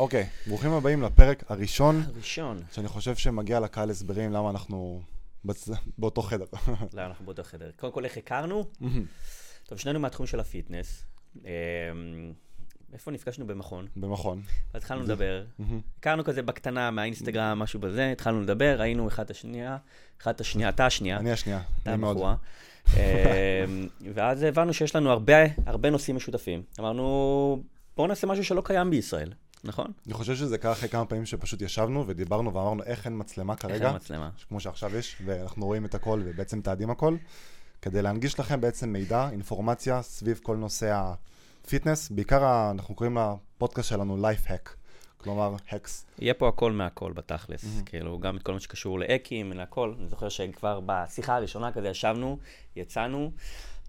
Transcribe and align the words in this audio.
אוקיי, 0.00 0.26
ברוכים 0.46 0.72
הבאים 0.72 1.02
לפרק 1.02 1.44
הראשון, 1.48 2.02
הראשון. 2.14 2.62
שאני 2.72 2.88
חושב 2.88 3.16
שמגיע 3.16 3.60
לקהל 3.60 3.90
הסברים 3.90 4.32
למה 4.32 4.50
אנחנו 4.50 5.02
בצ... 5.44 5.68
באותו 5.98 6.22
חדר. 6.22 6.44
לא, 6.94 7.06
אנחנו 7.06 7.24
באותו 7.24 7.42
חדר. 7.42 7.70
קודם 7.76 7.92
כל, 7.92 8.04
איך 8.04 8.16
הכרנו? 8.16 8.64
טוב, 9.64 9.78
שנינו 9.78 10.00
מהתחום 10.00 10.26
של 10.26 10.40
הפיטנס. 10.40 11.04
אמ, 11.36 11.42
איפה 12.92 13.10
נפגשנו? 13.10 13.46
במכון. 13.46 13.86
במכון. 13.96 14.42
התחלנו 14.74 15.02
לדבר. 15.02 15.44
הכרנו 15.98 16.24
כזה 16.24 16.42
בקטנה 16.42 16.90
מהאינסטגרם, 16.90 17.58
משהו 17.58 17.80
בזה, 17.80 18.12
התחלנו 18.12 18.40
לדבר, 18.40 18.76
ראינו 18.78 19.08
אחד 19.08 19.24
את 19.24 19.30
השנייה, 19.30 19.76
אחד 20.20 20.34
את 20.34 20.40
השנייה, 20.40 20.68
אתה 20.68 20.86
השנייה. 20.86 21.16
אני 21.16 21.32
השנייה, 21.32 21.60
נעים 21.86 22.00
מאוד. 22.00 22.16
אמ, 22.96 22.98
ואז 24.14 24.42
הבנו 24.42 24.74
שיש 24.74 24.96
לנו 24.96 25.10
הרבה, 25.10 25.38
הרבה 25.66 25.90
נושאים 25.90 26.16
משותפים. 26.16 26.62
אמרנו, 26.80 27.62
בואו 27.96 28.06
נעשה 28.08 28.26
משהו 28.26 28.44
שלא 28.44 28.62
קיים 28.64 28.90
בישראל, 28.90 29.32
נכון? 29.64 29.86
אני 30.06 30.14
חושב 30.14 30.34
שזה 30.34 30.58
קרה 30.58 30.72
אחרי 30.72 30.88
כמה 30.88 31.04
פעמים 31.04 31.26
שפשוט 31.26 31.62
ישבנו 31.62 32.04
ודיברנו 32.06 32.54
ואמרנו 32.54 32.82
איך 32.82 33.06
אין 33.06 33.18
מצלמה 33.18 33.52
איך 33.52 33.62
כרגע, 33.62 33.86
אין 33.86 33.96
מצלמה? 33.96 34.30
כמו 34.48 34.60
שעכשיו 34.60 34.96
יש, 34.96 35.22
ואנחנו 35.24 35.66
רואים 35.66 35.84
את 35.84 35.94
הכל 35.94 36.22
ובעצם 36.24 36.58
מתעדים 36.58 36.90
הכל, 36.90 37.16
כדי 37.82 38.02
להנגיש 38.02 38.40
לכם 38.40 38.60
בעצם 38.60 38.92
מידע, 38.92 39.28
אינפורמציה 39.32 40.02
סביב 40.02 40.40
כל 40.42 40.56
נושא 40.56 41.12
הפיטנס, 41.64 42.10
בעיקר 42.10 42.70
אנחנו 42.70 42.94
קוראים 42.94 43.18
לפודקאסט 43.18 43.88
שלנו 43.88 44.26
Life 44.26 44.48
Hack, 44.48 44.70
כלומר 45.16 45.54
הקס. 45.70 46.06
יהיה 46.18 46.34
פה 46.34 46.48
הכל 46.48 46.72
מהכל 46.72 47.12
בתכלס, 47.12 47.64
כאילו, 47.86 48.18
גם 48.18 48.36
את 48.36 48.42
כל 48.42 48.52
מה 48.52 48.60
שקשור 48.60 48.98
לאקים, 48.98 49.52
להכל. 49.52 49.94
אני 49.98 50.08
זוכר 50.08 50.28
שכבר 50.28 50.80
בשיחה 50.86 51.36
הראשונה 51.36 51.72
כזה 51.72 51.88
ישבנו, 51.88 52.38
יצאנו, 52.76 53.32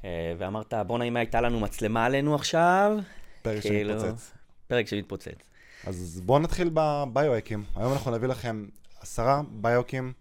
אה, 0.05 0.34
ואמרת, 0.38 0.73
בואנה, 0.88 1.03
אם 1.03 1.15
הייתה 1.15 1.41
לנו 1.41 1.59
מצלמה 1.59 2.05
עלינו 2.05 2.35
עכשיו, 2.35 2.98
פרק 3.41 3.62
כאילו, 3.62 3.99
שמתפוצץ. 3.99 4.31
פרק 4.67 4.88
שמתפוצץ. 4.88 5.50
אז 5.85 6.21
בואו 6.26 6.40
נתחיל 6.40 6.70
בביו-הקים. 6.73 7.63
היום 7.76 7.94
אנחנו 7.94 8.12
נביא 8.12 8.27
לכם 8.27 8.66
עשרה 8.99 9.41
ביו-הקים 9.52 10.13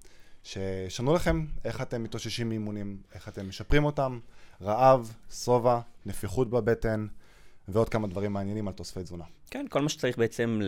שישנו 0.45 1.15
לכם 1.15 1.47
איך 1.65 1.81
אתם 1.83 2.03
מתאוששים 2.03 2.49
מאימונים, 2.49 2.97
איך 3.15 3.29
אתם 3.29 3.49
משפרים 3.49 3.85
אותם, 3.85 4.19
רעב, 4.63 5.15
שובע, 5.45 5.81
נפיחות 6.07 6.51
בבטן 6.51 7.07
ועוד 7.69 7.89
כמה 7.89 8.09
דברים 8.09 8.33
מעניינים 8.33 8.69
על 8.69 8.75
תוספי 8.75 9.03
תזונה. 9.03 9.25
כן, 9.51 9.67
כל 9.69 9.81
מה 9.81 9.89
שצריך 9.89 10.19
בעצם. 10.19 10.61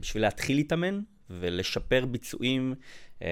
בשביל 0.00 0.22
להתחיל 0.22 0.56
להתאמן 0.56 1.00
ולשפר 1.30 2.06
ביצועים 2.06 2.74
אה, 3.22 3.28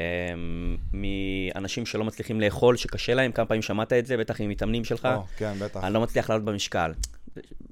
מאנשים 0.93 1.87
שלא 1.87 2.05
מצליחים 2.05 2.41
לאכול, 2.41 2.77
שקשה 2.77 3.15
להם, 3.15 3.33
כמה 3.33 3.47
פעמים 3.47 3.63
שמעת 3.63 3.93
את 3.93 4.07
זה, 4.07 4.17
בטח 4.17 4.41
עם 4.41 4.49
מתאמנים 4.49 4.85
שלך. 4.85 5.09
או, 5.15 5.23
כן, 5.37 5.53
בטח. 5.61 5.85
אני 5.85 5.95
לא 5.95 6.01
מצליח 6.01 6.31
לעלות 6.31 6.45
במשקל. 6.45 6.93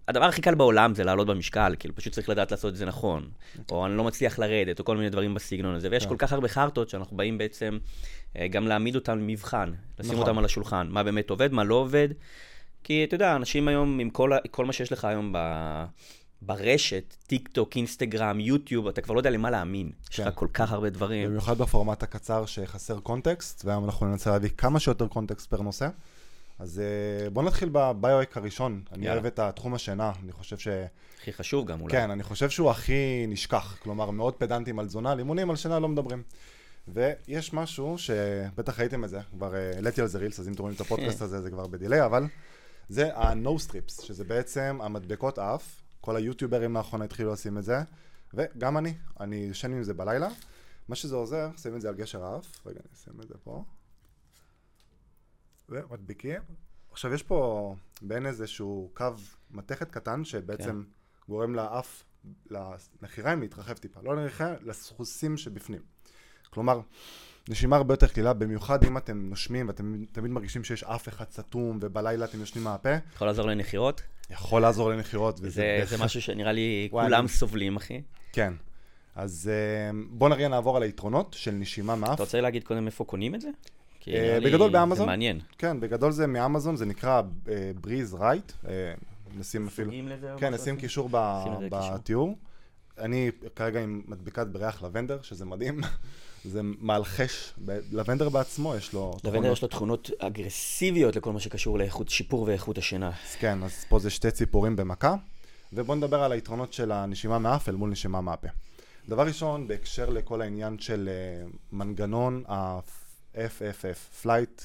הדבר 0.09 0.25
הכי 0.25 0.43
קל 0.43 0.55
בעולם 0.55 0.95
זה 0.95 1.05
לעלות 1.05 1.27
במשקל, 1.27 1.75
כאילו 1.79 1.95
פשוט 1.95 2.13
צריך 2.13 2.29
לדעת 2.29 2.51
לעשות 2.51 2.73
את 2.73 2.77
זה 2.77 2.87
נכון. 2.87 3.29
או 3.71 3.87
אני 3.87 3.97
לא 3.97 4.05
מצליח 4.05 4.39
לרדת, 4.39 4.79
או 4.79 4.85
כל 4.85 4.97
מיני 4.97 5.11
דברים 5.11 5.35
בסגנון 5.35 5.75
הזה. 5.75 5.89
ויש 5.91 6.03
כן. 6.03 6.09
כל 6.09 6.17
כך 6.19 6.33
הרבה 6.33 6.49
חרטות 6.49 6.89
שאנחנו 6.89 7.17
באים 7.17 7.39
בעצם 7.39 7.79
אה, 8.37 8.49
גם 8.49 8.67
להעמיד 8.67 8.95
אותם 8.95 9.19
למבחן, 9.19 9.73
לשים 9.99 10.13
נכון. 10.13 10.27
אותם 10.27 10.39
על 10.39 10.45
השולחן, 10.45 10.89
מה 10.91 11.03
באמת 11.03 11.31
עובד, 11.31 11.53
מה 11.53 11.65
לא 11.65 11.75
עובד. 11.75 12.09
כי 12.85 13.05
אתה 13.05 13.15
יודע, 13.15 13.37
אנשים 13.37 13.69
היום, 13.69 13.99
עם 13.99 14.11
כל, 14.11 14.31
כל 14.51 14.65
מה 14.65 14.73
שיש 14.73 14.93
לך 14.93 15.05
היום 15.05 15.33
ב... 15.33 15.39
ברשת, 16.43 17.17
טיק 17.27 17.49
טוק, 17.49 17.77
אינסטגרם, 17.77 18.41
יוטיוב, 18.41 18.87
אתה 18.89 19.01
כבר 19.01 19.15
לא 19.15 19.21
יודע 19.21 19.31
למה 19.31 19.51
להאמין. 19.51 19.91
יש 20.11 20.17
כן. 20.17 20.29
לך 20.29 20.35
כל 20.35 20.49
כך 20.55 20.73
הרבה 20.73 20.91
דברים. 20.91 21.29
במיוחד 21.29 21.59
בפורמט 21.59 22.03
הקצר 22.03 22.47
שחסר 22.47 23.01
קונטקסט, 23.01 23.65
והיום 23.65 23.85
אנחנו 23.85 24.07
ננסה 24.07 24.31
להביא 24.31 24.51
כמה 24.57 24.81
שיותר 24.81 25.07
קונטקסט 25.07 25.51
פר 25.51 25.63
נושא. 25.63 25.89
אז 26.59 26.81
אה, 26.81 27.31
בואו 27.31 27.47
נתחיל 27.47 27.69
בביו-הק 27.73 28.37
הראשון. 28.37 28.83
אני. 28.93 29.11
אוהב 29.11 29.27
את 29.27 29.39
התחום 29.39 29.75
השינה, 29.75 30.13
אני 30.23 30.33
חושב 30.33 30.59
ש... 30.59 30.69
הכי 31.21 31.33
חשוב 31.33 31.67
גם 31.67 31.81
אולי. 31.81 31.93
כן, 31.93 32.11
אני 32.11 32.23
חושב 32.23 32.51
שהוא 32.51 32.71
הכי 32.71 33.27
נשכח. 33.29 33.77
כלומר, 33.83 34.11
מאוד 34.11 34.35
פדנטים 34.35 34.79
על 34.79 34.87
תזונה, 34.87 35.13
על 35.13 35.19
אימונים, 35.19 35.51
על 35.51 35.57
שינה 35.57 35.79
לא 35.79 35.89
מדברים. 35.89 36.23
ויש 36.89 37.53
משהו 37.53 37.99
שבטח 37.99 38.81
ראיתם 38.81 39.05
את 39.05 39.09
זה, 39.09 39.21
כבר 39.31 39.55
אה, 39.55 39.71
העליתי 39.75 40.01
על 40.01 40.07
זה 40.07 40.19
רילס, 40.19 40.41
אז 40.41 40.49
אם 40.49 40.53
אתם 40.53 40.63
רואים 40.63 40.77
את 40.77 40.81
הפודקאסט 40.81 41.23
הזה 41.27 41.41
זה 41.43 41.51
כבר 41.51 41.67
בדיליי, 41.67 42.05
אבל 42.05 42.27
זה 42.89 43.17
ה-no 43.17 43.49
strips, 43.69 44.05
שזה 44.05 44.25
בעצם 44.25 44.79
המדבקות 44.83 45.39
אף, 45.39 45.81
כל 46.01 46.17
היוטיוברים 46.17 46.75
לאחרונה 46.75 47.05
התחילו 47.05 47.33
לשים 47.33 47.59
את 47.59 47.65
זה, 47.65 47.79
וגם 48.35 48.79
אני, 48.79 48.95
אני 49.21 49.37
ישן 49.37 49.73
עם 49.73 49.83
זה 49.83 49.95
בלילה. 49.95 50.29
מה 50.89 50.95
שזה 50.95 51.17
עוזר, 51.17 51.49
שים 51.57 51.77
את 51.77 51.81
זה 51.81 51.89
על 51.89 51.95
גשר 51.95 52.25
האף, 52.25 52.67
רגע, 52.67 52.81
אני 52.81 52.95
אשים 52.95 53.21
את 53.21 53.29
זה 53.29 53.35
פה. 53.45 53.65
ומדביקים. 55.69 56.41
עכשיו 56.93 57.15
יש 57.15 57.23
פה 57.23 57.75
בין 58.03 58.27
איזשהו 58.27 58.91
קו 58.95 59.07
מתכת 59.51 59.91
קטן 59.91 60.25
שבעצם 60.25 60.83
כן. 60.85 60.91
גורם 61.33 61.55
לאף, 61.55 62.05
לנחיריים 62.51 63.41
להתרחב 63.41 63.73
טיפה, 63.73 64.01
לא 64.03 64.17
לנחיריים, 64.17 64.57
לסחוסים 64.63 65.37
שבפנים. 65.37 65.81
כלומר, 66.51 66.81
נשימה 67.49 67.77
הרבה 67.77 67.93
יותר 67.95 68.07
קלילה, 68.09 68.33
במיוחד 68.33 68.85
אם 68.85 68.97
אתם 68.97 69.29
נושמים 69.31 69.69
ואתם 69.69 70.05
תמיד 70.13 70.31
מרגישים 70.31 70.65
שיש 70.65 70.85
אף 70.85 71.09
אחד 71.09 71.25
סתום 71.31 71.79
ובלילה 71.83 72.25
אתם 72.25 72.41
יושנים 72.41 72.65
מהפה, 72.65 72.89
יכול 73.15 73.27
לעזור 73.27 73.47
לנחירות? 73.47 74.03
יכול 74.31 74.63
לעזור 74.63 74.91
לנחירות. 74.91 75.35
וזה 75.41 75.51
זה, 75.51 75.77
בהחלט- 75.81 75.99
זה 75.99 76.05
משהו 76.05 76.23
שנראה 76.23 76.53
לי 76.53 76.89
וואי, 76.93 77.05
כולם 77.07 77.21
אני- 77.21 77.29
סובלים, 77.29 77.77
אחי. 77.77 78.03
כן. 78.33 78.53
אז 79.15 79.51
אה, 79.53 79.91
בואו 80.11 80.31
נראה 80.31 80.49
נעבור 80.49 80.77
על 80.77 80.83
היתרונות 80.83 81.35
של 81.39 81.51
נשימה 81.51 81.97
מאף. 81.97 82.15
אתה 82.15 82.23
רוצה 82.23 82.41
להגיד 82.41 82.65
קודם 82.65 82.87
איפה 82.87 83.05
קונים 83.05 83.35
את 83.35 83.41
זה? 83.41 83.49
אה, 84.09 84.39
בגדול 84.45 84.71
באמזון. 84.71 84.97
זה 84.97 85.07
מעניין. 85.07 85.41
כן, 85.59 85.81
בגדול 85.81 86.13
זה 86.13 86.27
מאמזון, 86.27 86.77
זה 86.77 86.87
נקרא 86.87 87.23
בריז 87.81 88.15
רייט. 88.15 88.53
נשים 89.37 89.67
אפילו... 89.67 89.93
כן, 90.39 90.55
נשים? 90.55 90.77
קישור. 90.77 91.09
בתיאור. 91.71 92.37
אני 92.99 93.31
כרגע 93.57 93.81
עם 93.81 94.03
מדבקת 94.09 94.47
בריח 94.47 94.83
לבנדר, 94.83 95.19
שזה 95.23 95.45
מדהים. 95.45 95.81
זה 96.45 96.61
מאלחש, 96.63 97.55
לבנדר 97.93 98.29
בעצמו 98.29 98.75
יש 98.75 98.93
לו... 98.93 99.17
לבנדר 99.25 99.39
תכונות. 99.41 99.57
יש 99.57 99.63
לו 99.63 99.69
תכונות 99.69 100.11
אגרסיביות 100.19 101.17
לכל 101.17 101.33
מה 101.33 101.41
שקשור 101.41 101.79
לאיכות 101.79 102.09
שיפור 102.09 102.43
ואיכות 102.43 102.79
השינה. 102.79 103.09
אז 103.09 103.35
כן, 103.39 103.63
אז 103.63 103.85
פה 103.89 103.99
זה 103.99 104.11
שתי 104.11 104.31
ציפורים 104.31 104.77
במכה. 104.77 105.15
ובואו 105.73 105.97
נדבר 105.97 106.23
על 106.23 106.33
היתרונות 106.33 106.73
של 106.73 106.93
הנשימה 106.93 107.39
מהאף 107.39 107.69
אל 107.69 107.75
מול 107.75 107.91
נשימה 107.91 108.21
מהפה. 108.21 108.49
דבר 109.09 109.27
ראשון, 109.27 109.69
בהקשר 109.69 110.11
לכל 110.11 110.43
העניין 110.43 110.79
של 110.79 111.09
אה, 111.13 111.47
מנגנון 111.73 112.43
ה-FFF, 113.39 114.25
Flight, 114.25 114.63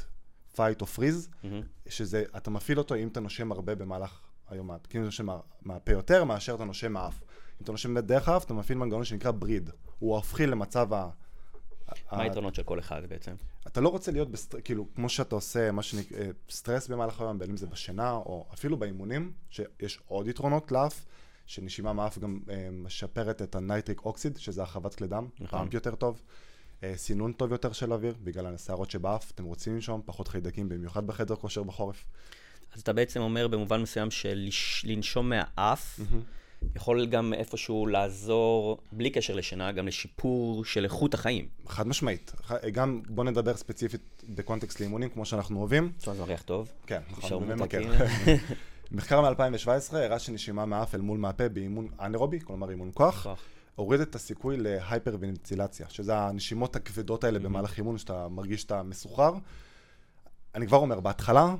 Fight 0.56 0.81
או 0.81 0.85
Freeze, 0.95 1.28
מהמם. 1.44 1.61
שזה, 1.89 2.23
אתה 2.38 2.50
מפעיל 2.50 2.78
אותו 2.78 2.95
אם 2.95 3.07
אתה 3.07 3.19
נושם 3.19 3.51
הרבה 3.51 3.75
במהלך 3.75 4.19
היום, 4.50 4.69
כאילו 4.89 5.03
אתה 5.03 5.07
נושם 5.07 5.25
מה- 5.25 5.39
מהפה 5.61 5.91
יותר 5.91 6.23
מאשר 6.23 6.56
אתה 6.56 6.66
נושם 6.66 6.94
מהאף. 6.94 7.19
אם 7.23 7.63
אתה 7.63 7.72
נושם 7.72 8.00
דרך 8.00 8.29
האף, 8.29 8.44
אתה 8.45 8.53
מפעיל 8.53 8.78
מנגנון 8.78 9.03
שנקרא 9.03 9.31
breathe. 9.31 9.69
הוא 10.00 10.16
הופכי 10.16 10.45
למצב 10.47 10.94
ה... 10.94 11.09
מה 12.12 12.22
היתרונות 12.23 12.56
של 12.56 12.63
כל 12.63 12.79
אחד 12.79 13.01
בעצם? 13.09 13.35
אתה 13.67 13.81
לא 13.81 13.89
רוצה 13.89 14.12
להיות, 14.12 14.31
ב 14.31 14.35
stre... 14.35 14.61
כאילו, 14.62 14.88
כמו 14.95 15.09
שאתה 15.09 15.35
עושה, 15.35 15.72
מה 15.72 15.83
שנקרא, 15.83 16.17
אה, 16.17 16.29
סטרס 16.50 16.88
במהלך 16.88 17.22
היום, 17.22 17.39
בין 17.39 17.50
אם 17.50 17.57
זה 17.57 17.67
בשינה, 17.67 18.12
או 18.12 18.47
אפילו 18.53 18.78
באימונים, 18.78 19.33
שיש 19.50 20.00
עוד 20.06 20.28
יתרונות 20.28 20.72
לאף, 20.72 21.06
שנשימה 21.45 21.94
מאף 21.94 22.17
גם 22.17 22.39
אה, 22.50 22.69
משפרת 22.72 23.41
את 23.41 23.56
ה 23.55 23.63
nitric 23.63 24.05
oxide, 24.05 24.38
שזה 24.38 24.62
הרחבת 24.62 24.95
כלי 24.95 25.07
דם, 25.07 25.28
נכון. 25.39 25.59
pump 25.59 25.73
יותר 25.73 25.95
טוב, 25.95 26.22
סינון 26.95 27.31
טוב 27.31 27.51
יותר 27.51 27.71
של 27.71 27.94
אוויר, 27.94 28.16
בגלל 28.23 28.53
השערות 28.55 28.91
שבאף, 28.91 29.31
אתם 29.31 29.44
רוצים 29.44 29.75
לנשום, 29.75 30.01
פחות 30.05 30.27
חיידקים, 30.27 30.69
במיוחד 30.69 31.07
בחדר 31.07 31.35
כושר 31.35 31.63
בחורף. 31.63 32.05
אז 32.75 32.81
אתה 32.81 32.94
בעצם 32.94 33.21
אומר 33.21 33.47
במובן 33.47 33.81
מסוים 33.81 34.07
שלנשום 34.51 35.29
מהאף 35.29 35.99
יכול 36.75 37.05
גם 37.05 37.33
איפשהו 37.33 37.88
לעזור, 37.88 38.77
בלי 38.91 39.09
קשר 39.09 39.35
לשינה, 39.35 39.71
גם 39.71 39.88
לשיפור 39.88 40.66
של 40.66 40.83
איכות 40.83 41.13
החיים. 41.13 41.47
חד 41.67 41.88
משמעית. 41.88 42.31
ח- 42.45 42.66
גם 42.71 43.01
בוא 43.09 43.23
נדבר 43.23 43.57
ספציפית 43.57 44.23
בקונטקסט 44.29 44.79
לאימונים, 44.79 45.09
כמו 45.09 45.25
שאנחנו 45.25 45.59
אוהבים. 45.59 45.91
זה 46.00 46.13
מריח 46.13 46.41
טוב. 46.41 46.71
כן, 46.88 47.01
נכון. 47.11 47.44
מכיר. 47.59 47.91
מחקר 48.91 49.21
מ-2017 49.21 49.67
הראה 49.95 50.19
שנשימה 50.19 50.65
מאף 50.65 50.95
אל 50.95 51.01
מול 51.01 51.17
מהפה 51.17 51.50
באימון 51.50 51.88
אנאירובי, 52.01 52.39
כלומר 52.39 52.69
אימון 52.69 52.91
כוח. 52.94 53.27
הוריד 53.75 54.01
את 54.01 54.16
הסיכוי 54.16 54.57
להייפרוונטילציה, 54.57 55.89
שזה 55.89 56.18
הנשימות 56.18 56.75
הכבדות 56.75 57.24
האלה 57.24 57.39
במהלך 57.39 57.77
אימון, 57.77 57.97
שאתה 57.97 58.27
מרגיש 58.27 58.62
שאתה 58.62 58.83
מסוחרר. 58.83 59.33
אני 60.56 60.68
כבר 60.68 60.77
אומר, 60.77 61.00
בהתחלה, 61.00 61.56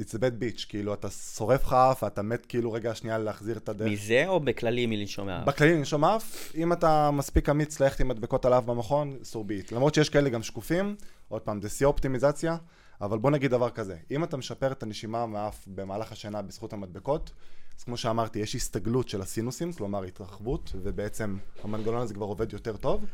it's 0.00 0.14
a 0.14 0.18
bad 0.18 0.42
bitch, 0.42 0.66
כאילו 0.68 0.94
אתה 0.94 1.10
שורף 1.10 1.64
לך 1.64 1.72
אף, 1.72 2.02
ואתה 2.02 2.22
מת 2.22 2.46
כאילו 2.46 2.72
רגע 2.72 2.94
שנייה 2.94 3.18
להחזיר 3.18 3.56
את 3.56 3.68
הדרך. 3.68 3.92
מזה 3.92 4.24
או 4.26 4.40
בכללי 4.40 4.86
מלנשום 4.86 5.26
מהאף? 5.26 5.48
בכללי 5.48 5.74
לנשום 5.74 6.04
אף, 6.04 6.52
אם 6.54 6.72
אתה 6.72 7.10
מספיק 7.10 7.48
אמיץ 7.48 7.80
ללכת 7.80 8.00
עם 8.00 8.08
מדבקות 8.08 8.44
על 8.44 8.52
האף 8.52 8.64
במכון, 8.64 9.16
it. 9.32 9.74
למרות 9.74 9.94
שיש 9.94 10.08
כאלה 10.08 10.30
גם 10.30 10.42
שקופים, 10.42 10.96
עוד 11.28 11.42
פעם, 11.42 11.62
זה 11.62 11.68
שיא 11.68 11.86
אופטימיזציה, 11.86 12.56
אבל 13.00 13.18
בוא 13.18 13.30
נגיד 13.30 13.50
דבר 13.50 13.70
כזה, 13.70 13.96
אם 14.10 14.24
אתה 14.24 14.36
משפר 14.36 14.72
את 14.72 14.82
הנשימה 14.82 15.26
מהאף 15.26 15.64
במהלך 15.66 16.12
השינה 16.12 16.42
בזכות 16.42 16.72
המדבקות, 16.72 17.32
אז 17.78 17.84
כמו 17.84 17.96
שאמרתי, 17.96 18.38
יש 18.38 18.54
הסתגלות 18.54 19.08
של 19.08 19.20
הסינוסים, 19.20 19.72
כלומר 19.72 20.04
התרחבות, 20.04 20.72
ובעצם 20.82 21.36
המנגנון 21.62 22.02
הזה 22.02 22.14
כבר 22.14 22.26
עובד 22.26 22.52
יותר 22.52 22.76
טוב, 22.76 23.04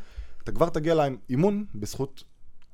אתה 0.43 0.51
כבר 0.51 0.69
תגיע 0.69 0.95
לאימון 0.95 1.65
בזכות 1.75 2.23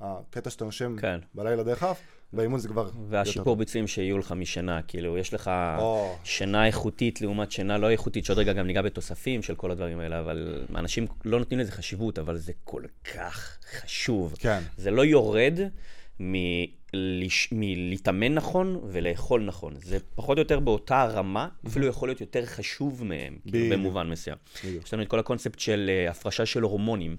הקטע 0.00 0.50
שאתה 0.50 0.64
נושם 0.64 0.96
כן. 0.96 1.18
בלילה 1.34 1.62
דרך 1.62 1.82
אף, 1.82 2.00
באימון 2.32 2.60
זה 2.60 2.68
כבר... 2.68 2.90
והשיפור 3.08 3.56
ביצועים 3.56 3.86
שיהיו 3.86 4.18
לך 4.18 4.32
משינה, 4.32 4.82
כאילו, 4.82 5.18
יש 5.18 5.34
לך 5.34 5.50
או. 5.78 6.16
שינה 6.24 6.66
איכותית 6.66 7.20
לעומת 7.20 7.52
שינה 7.52 7.78
לא 7.78 7.90
איכותית, 7.90 8.24
שעוד 8.24 8.38
רגע 8.38 8.52
גם 8.52 8.66
ניגע 8.66 8.82
בתוספים 8.82 9.42
של 9.42 9.54
כל 9.54 9.70
הדברים 9.70 10.00
האלה, 10.00 10.20
אבל 10.20 10.64
אנשים 10.74 11.06
לא 11.24 11.38
נותנים 11.38 11.60
לזה 11.60 11.72
חשיבות, 11.72 12.18
אבל 12.18 12.36
זה 12.36 12.52
כל 12.64 12.82
כך 13.14 13.58
חשוב. 13.70 14.34
כן. 14.38 14.62
זה 14.76 14.90
לא 14.90 15.04
יורד 15.04 15.58
מלש- 16.96 17.48
מלהתאמן 17.52 18.34
נכון 18.34 18.80
ולאכול 18.84 19.42
נכון. 19.44 19.74
זה 19.76 19.98
פחות 20.14 20.38
או 20.38 20.42
יותר 20.42 20.60
באותה 20.60 21.04
רמה, 21.04 21.48
אפילו 21.66 21.86
יכול 21.86 22.08
להיות 22.08 22.20
יותר 22.20 22.46
חשוב 22.46 23.04
מהם, 23.04 23.38
כאילו. 23.50 23.76
במובן 23.76 24.08
מסוים. 24.10 24.36
יש 24.84 24.94
לנו 24.94 25.02
את 25.02 25.08
כל 25.08 25.18
הקונספט 25.18 25.58
של 25.58 25.90
אה, 25.92 26.10
הפרשה 26.10 26.46
של 26.46 26.62
הורמונים 26.62 27.16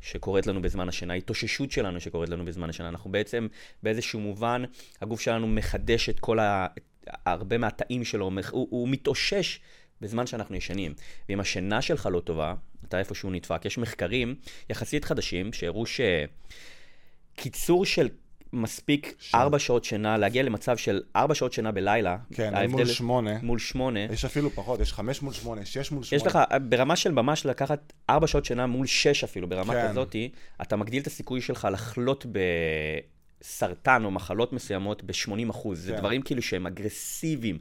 שקורית 0.00 0.46
לנו 0.46 0.62
בזמן 0.62 0.88
השינה, 0.88 1.14
התאוששות 1.14 1.70
שלנו 1.70 2.00
שקורית 2.00 2.30
לנו 2.30 2.44
בזמן 2.44 2.70
השינה. 2.70 2.88
אנחנו 2.88 3.10
בעצם, 3.10 3.46
באיזשהו 3.82 4.20
מובן, 4.20 4.62
הגוף 5.00 5.20
שלנו 5.20 5.46
מחדש 5.46 6.08
את 6.08 6.20
כל 6.20 6.38
ה... 6.38 6.66
הרבה 7.26 7.58
מהתאים 7.58 8.04
שלו, 8.04 8.30
הוא, 8.50 8.68
הוא 8.70 8.88
מתאושש 8.88 9.60
בזמן 10.00 10.26
שאנחנו 10.26 10.56
ישנים. 10.56 10.94
ואם 11.28 11.40
השינה 11.40 11.82
שלך 11.82 12.08
לא 12.12 12.20
טובה, 12.20 12.54
אתה 12.88 12.98
איפשהו 12.98 13.30
נדפק. 13.30 13.64
יש 13.64 13.78
מחקרים 13.78 14.34
יחסית 14.70 15.04
חדשים 15.04 15.52
שהראו 15.52 15.84
שקיצור 17.36 17.86
של 17.86 18.08
מספיק 18.52 19.14
ארבע 19.34 19.58
שעות 19.58 19.84
שינה, 19.84 20.18
להגיע 20.18 20.42
למצב 20.42 20.76
של 20.76 21.02
ארבע 21.16 21.34
שעות 21.34 21.52
שינה 21.52 21.72
בלילה, 21.72 22.16
כן, 22.34 22.54
אל 22.54 22.66
מול 22.66 22.86
שמונה. 22.86 23.38
מול 23.42 23.58
שמונה, 23.58 24.00
יש 24.00 24.24
אפילו 24.24 24.50
פחות, 24.50 24.80
יש 24.80 24.92
חמש 24.92 25.22
מול 25.22 25.32
שמונה, 25.32 25.64
שש 25.64 25.92
מול 25.92 26.04
שמונה. 26.04 26.22
יש 26.22 26.26
לך, 26.26 26.38
ברמה 26.68 26.96
של 26.96 27.12
ממש 27.12 27.46
לקחת 27.46 27.92
ארבע 28.10 28.26
שעות 28.26 28.44
שינה 28.44 28.66
מול 28.66 28.86
שש 28.86 29.24
אפילו, 29.24 29.48
ברמה 29.48 29.74
כן. 29.74 29.88
כזאתי, 29.88 30.30
אתה 30.62 30.76
מגדיל 30.76 31.02
את 31.02 31.06
הסיכוי 31.06 31.40
שלך 31.40 31.68
לחלות 31.72 32.26
בסרטן 33.40 34.04
או 34.04 34.10
מחלות 34.10 34.52
מסוימות 34.52 35.04
ב-80 35.04 35.50
אחוז. 35.50 35.80
זה 35.80 35.92
כן. 35.92 35.98
דברים 35.98 36.22
כאילו 36.22 36.42
שהם 36.42 36.66
אגרסיביים, 36.66 37.58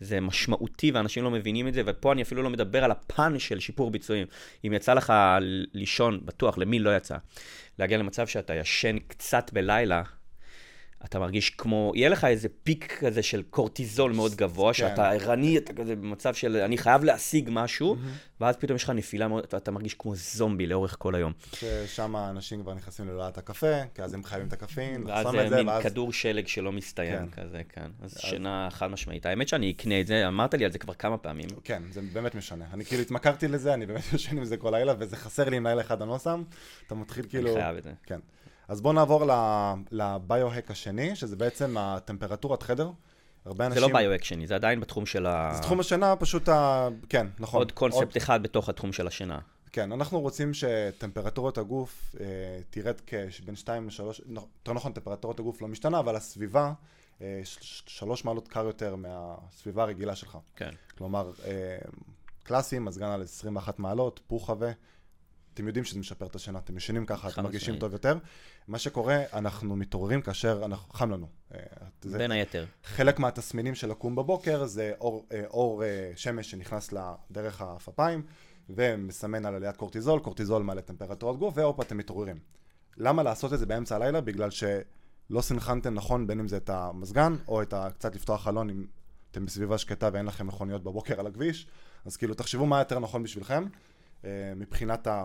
זה 0.00 0.20
משמעותי 0.20 0.90
ואנשים 0.90 1.24
לא 1.24 1.30
מבינים 1.30 1.68
את 1.68 1.74
זה, 1.74 1.82
ופה 1.86 2.12
אני 2.12 2.22
אפילו 2.22 2.42
לא 2.42 2.50
מדבר 2.50 2.84
על 2.84 2.90
הפן 2.90 3.38
של 3.38 3.60
שיפור 3.60 3.90
ביצועים. 3.90 4.26
אם 4.66 4.72
יצא 4.72 4.94
לך 4.94 5.12
לישון, 5.74 6.20
בטוח, 6.24 6.58
למי 6.58 6.78
לא 6.78 6.96
יצא, 6.96 7.16
להגיע 7.78 7.98
למצב 7.98 8.26
שאתה 8.26 8.54
ישן 8.54 8.98
קצת 8.98 9.50
בלילה, 9.52 10.02
אתה 11.04 11.18
מרגיש 11.18 11.50
כמו, 11.50 11.92
יהיה 11.94 12.08
לך 12.08 12.24
איזה 12.24 12.48
פיק 12.62 12.98
כזה 12.98 13.22
של 13.22 13.42
קורטיזול 13.50 14.12
מאוד 14.12 14.34
גבוה, 14.34 14.72
כן. 14.72 14.78
שאתה 14.78 15.10
ערני, 15.10 15.58
אתה 15.58 15.72
כזה 15.72 15.96
במצב 15.96 16.34
של 16.34 16.56
אני 16.56 16.78
חייב 16.78 17.04
להשיג 17.04 17.48
משהו, 17.52 17.96
ואז 18.40 18.56
פתאום 18.56 18.76
יש 18.76 18.84
לך 18.84 18.90
נפילה 18.90 19.28
מאוד, 19.28 19.44
ואתה 19.52 19.70
מרגיש 19.70 19.94
כמו 19.94 20.14
זומבי 20.14 20.66
לאורך 20.66 20.96
כל 20.98 21.14
היום. 21.14 21.32
ששם 21.52 22.16
האנשים 22.16 22.62
כבר 22.62 22.74
נכנסים 22.74 23.08
ללולאת 23.08 23.38
הקפה, 23.38 23.86
כי 23.94 24.02
אז 24.02 24.14
הם 24.14 24.24
חייבים 24.24 24.48
את 24.48 24.52
הקפאין, 24.52 25.04
ואז 25.06 25.26
זה 25.48 25.56
מין 25.56 25.68
ואז... 25.68 25.82
כדור 25.82 26.12
שלג 26.12 26.46
שלא 26.46 26.72
מסתיים 26.72 27.30
כן. 27.30 27.42
כזה, 27.42 27.62
כן. 27.68 27.90
אז 28.02 28.18
שינה 28.18 28.68
חד 28.70 28.86
משמעית. 28.86 29.26
האמת 29.26 29.48
שאני 29.48 29.70
אקנה 29.70 30.00
את 30.00 30.06
זה, 30.06 30.28
אמרת 30.28 30.54
לי 30.54 30.64
על 30.64 30.72
זה 30.72 30.78
כבר 30.78 30.94
כמה 30.94 31.18
פעמים. 31.18 31.48
כן, 31.64 31.82
זה 31.90 32.00
באמת 32.12 32.34
משנה. 32.34 32.64
אני 32.72 32.84
כאילו 32.84 33.02
התמכרתי 33.02 33.48
לזה, 33.48 33.74
אני 33.74 33.86
באמת 33.86 34.02
יושן 34.12 34.36
עם 34.36 34.44
זה 34.44 34.56
כל 34.56 34.70
לילה, 34.70 34.94
וזה 34.98 35.16
חסר 35.16 35.48
לי 35.48 35.58
אם 35.58 35.66
לילה 35.66 35.80
אחד 35.80 36.02
אני 36.02 36.10
לא 36.10 36.18
שם, 36.18 36.42
אתה 36.86 36.94
מתחיל 36.94 37.26
כאילו... 37.28 37.54
חייב 37.54 37.76
את 37.76 37.82
זה. 37.82 37.92
כן. 38.02 38.20
אז 38.72 38.80
בואו 38.80 38.92
נעבור 38.92 39.24
לביו-הק 39.90 40.70
השני, 40.70 41.16
שזה 41.16 41.36
בעצם 41.36 41.76
הטמפרטורת 41.78 42.62
חדר. 42.62 42.90
הרבה 43.44 43.64
זה 43.64 43.66
אנשים... 43.66 43.82
לא 43.82 43.98
ביו 43.98 44.14
אקשני, 44.14 44.46
זה 44.46 44.54
עדיין 44.54 44.80
בתחום 44.80 45.06
של 45.06 45.26
ה... 45.26 45.52
זה 45.54 45.62
תחום 45.62 45.80
השינה, 45.80 46.16
פשוט 46.16 46.48
ה... 46.48 46.88
כן, 47.08 47.26
נכון. 47.38 47.58
עוד 47.58 47.72
קונספט 47.72 48.16
אחד 48.16 48.42
בתוך 48.42 48.68
התחום 48.68 48.92
של 48.92 49.06
השינה. 49.06 49.38
כן, 49.72 49.92
אנחנו 49.92 50.20
רוצים 50.20 50.54
שטמפרטורת 50.54 51.58
הגוף 51.58 52.14
אה, 52.20 52.26
תרד 52.70 53.00
כבין 53.06 53.56
2 53.56 53.88
ל-3, 53.88 54.02
יותר 54.28 54.72
נכון, 54.72 54.92
טמפרטורת 54.92 55.38
הגוף 55.38 55.62
לא 55.62 55.68
משתנה, 55.68 55.98
אבל 55.98 56.16
הסביבה, 56.16 56.72
אה, 57.22 57.40
שלוש 57.86 58.24
מעלות 58.24 58.48
קר 58.48 58.64
יותר 58.64 58.96
מהסביבה 58.96 59.82
הרגילה 59.82 60.16
שלך. 60.16 60.38
כן. 60.56 60.70
כלומר, 60.98 61.32
אה, 61.46 61.78
קלאסי, 62.42 62.78
מזגן 62.78 63.08
על 63.08 63.22
21 63.22 63.78
מעלות, 63.78 64.20
פוחה 64.26 64.54
ו... 64.58 64.70
אתם 65.54 65.66
יודעים 65.66 65.84
שזה 65.84 65.98
משפר 65.98 66.26
את 66.26 66.34
השינה, 66.34 66.58
אתם 66.58 66.76
ישנים 66.76 67.06
ככה, 67.06 67.28
אתם 67.28 67.42
מרגישים. 67.42 67.78
טוב 67.78 67.92
יותר. 67.92 68.18
מה 68.68 68.78
שקורה, 68.78 69.22
אנחנו 69.32 69.76
מתעוררים 69.76 70.22
כאשר 70.22 70.62
אנחנו, 70.64 70.92
חם 70.92 71.10
לנו. 71.10 71.26
אה, 71.54 71.60
בין 72.04 72.30
היתר. 72.30 72.66
חלק 72.84 73.18
מהתסמינים 73.18 73.74
של 73.74 73.90
לקום 73.90 74.14
בבוקר 74.14 74.66
זה 74.66 74.92
אור, 75.00 75.26
אה, 75.32 75.44
אור 75.46 75.84
אה, 75.84 76.12
שמש 76.16 76.50
שנכנס 76.50 76.92
ל- 76.92 77.12
דרך 77.30 77.60
העפפיים 77.60 78.22
ומסמן 78.68 79.46
על 79.46 79.54
עליית 79.54 79.76
קורטיזול, 79.76 80.20
קורטיזול 80.20 80.62
מעלה 80.62 80.82
טמפרטורת 80.82 81.38
גוף 81.38 81.54
והופ 81.56 81.80
אתם 81.80 81.96
מתעוררים. 81.96 82.38
למה 82.96 83.22
לעשות 83.22 83.52
את 83.52 83.58
זה 83.58 83.66
באמצע 83.66 83.96
הלילה? 83.96 84.20
בגלל 84.20 84.50
שלא 84.50 85.40
סנכרנתם 85.40 85.94
נכון 85.94 86.26
בין 86.26 86.40
אם 86.40 86.48
זה 86.48 86.56
את 86.56 86.70
המזגן 86.70 87.36
או 87.48 87.62
את 87.62 87.72
ה... 87.72 87.88
קצת 87.90 88.14
לפתוח 88.14 88.44
חלון 88.44 88.70
אם 88.70 88.86
אתם 89.30 89.46
בסביבה 89.46 89.78
שקטה 89.78 90.10
ואין 90.12 90.26
לכם 90.26 90.46
מכוניות 90.46 90.82
בבוקר 90.82 91.20
על 91.20 91.26
הכביש. 91.26 91.66
אז 92.04 92.16
כאילו 92.16 92.34
תחשבו 92.34 92.66
מה 92.66 92.78
יותר 92.78 92.98
נכון 92.98 93.22
בשבילכם 93.22 93.64
מבחינת 94.56 95.06
ה... 95.06 95.24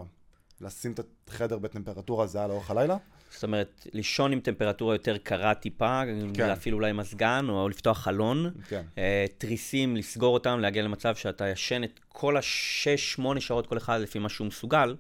לשים 0.62 0.92
את 0.92 1.00
החדר 1.28 1.58
בטמפרטורה 1.58 2.28
זהה 2.28 2.48
לאורך 2.48 2.72
הלילה. 2.72 2.98
זאת 3.32 3.44
אומרת, 3.44 3.88
לישון 3.94 4.32
עם 4.32 4.40
טמפרטורה 4.40 4.96
יותר 4.96 5.18
קרה 5.18 5.54
טיפה, 5.54 6.02
כן. 6.34 6.48
להפעיל 6.48 6.74
אולי 6.74 6.92
מזגן 6.92 7.46
או 7.50 7.70
לפתוח 7.70 7.98
חלון. 7.98 8.52
כן. 8.68 8.82
אה, 8.98 9.26
תריסים, 9.38 9.96
לסגור 9.96 10.34
אותם, 10.34 10.60
להגיע 10.60 10.84
למצב 10.84 11.16
שאתה 11.16 11.48
ישן 11.48 11.84
את 11.84 12.00
כל 12.08 12.38
השש, 12.38 13.14
שמונה 13.14 13.42
שעות 13.42 13.68
כל 13.68 13.78
אחד 13.78 14.00
לפי 14.02 14.20
מה 14.20 14.30
שהוא 14.30 14.48
מסוגל, 14.48 14.96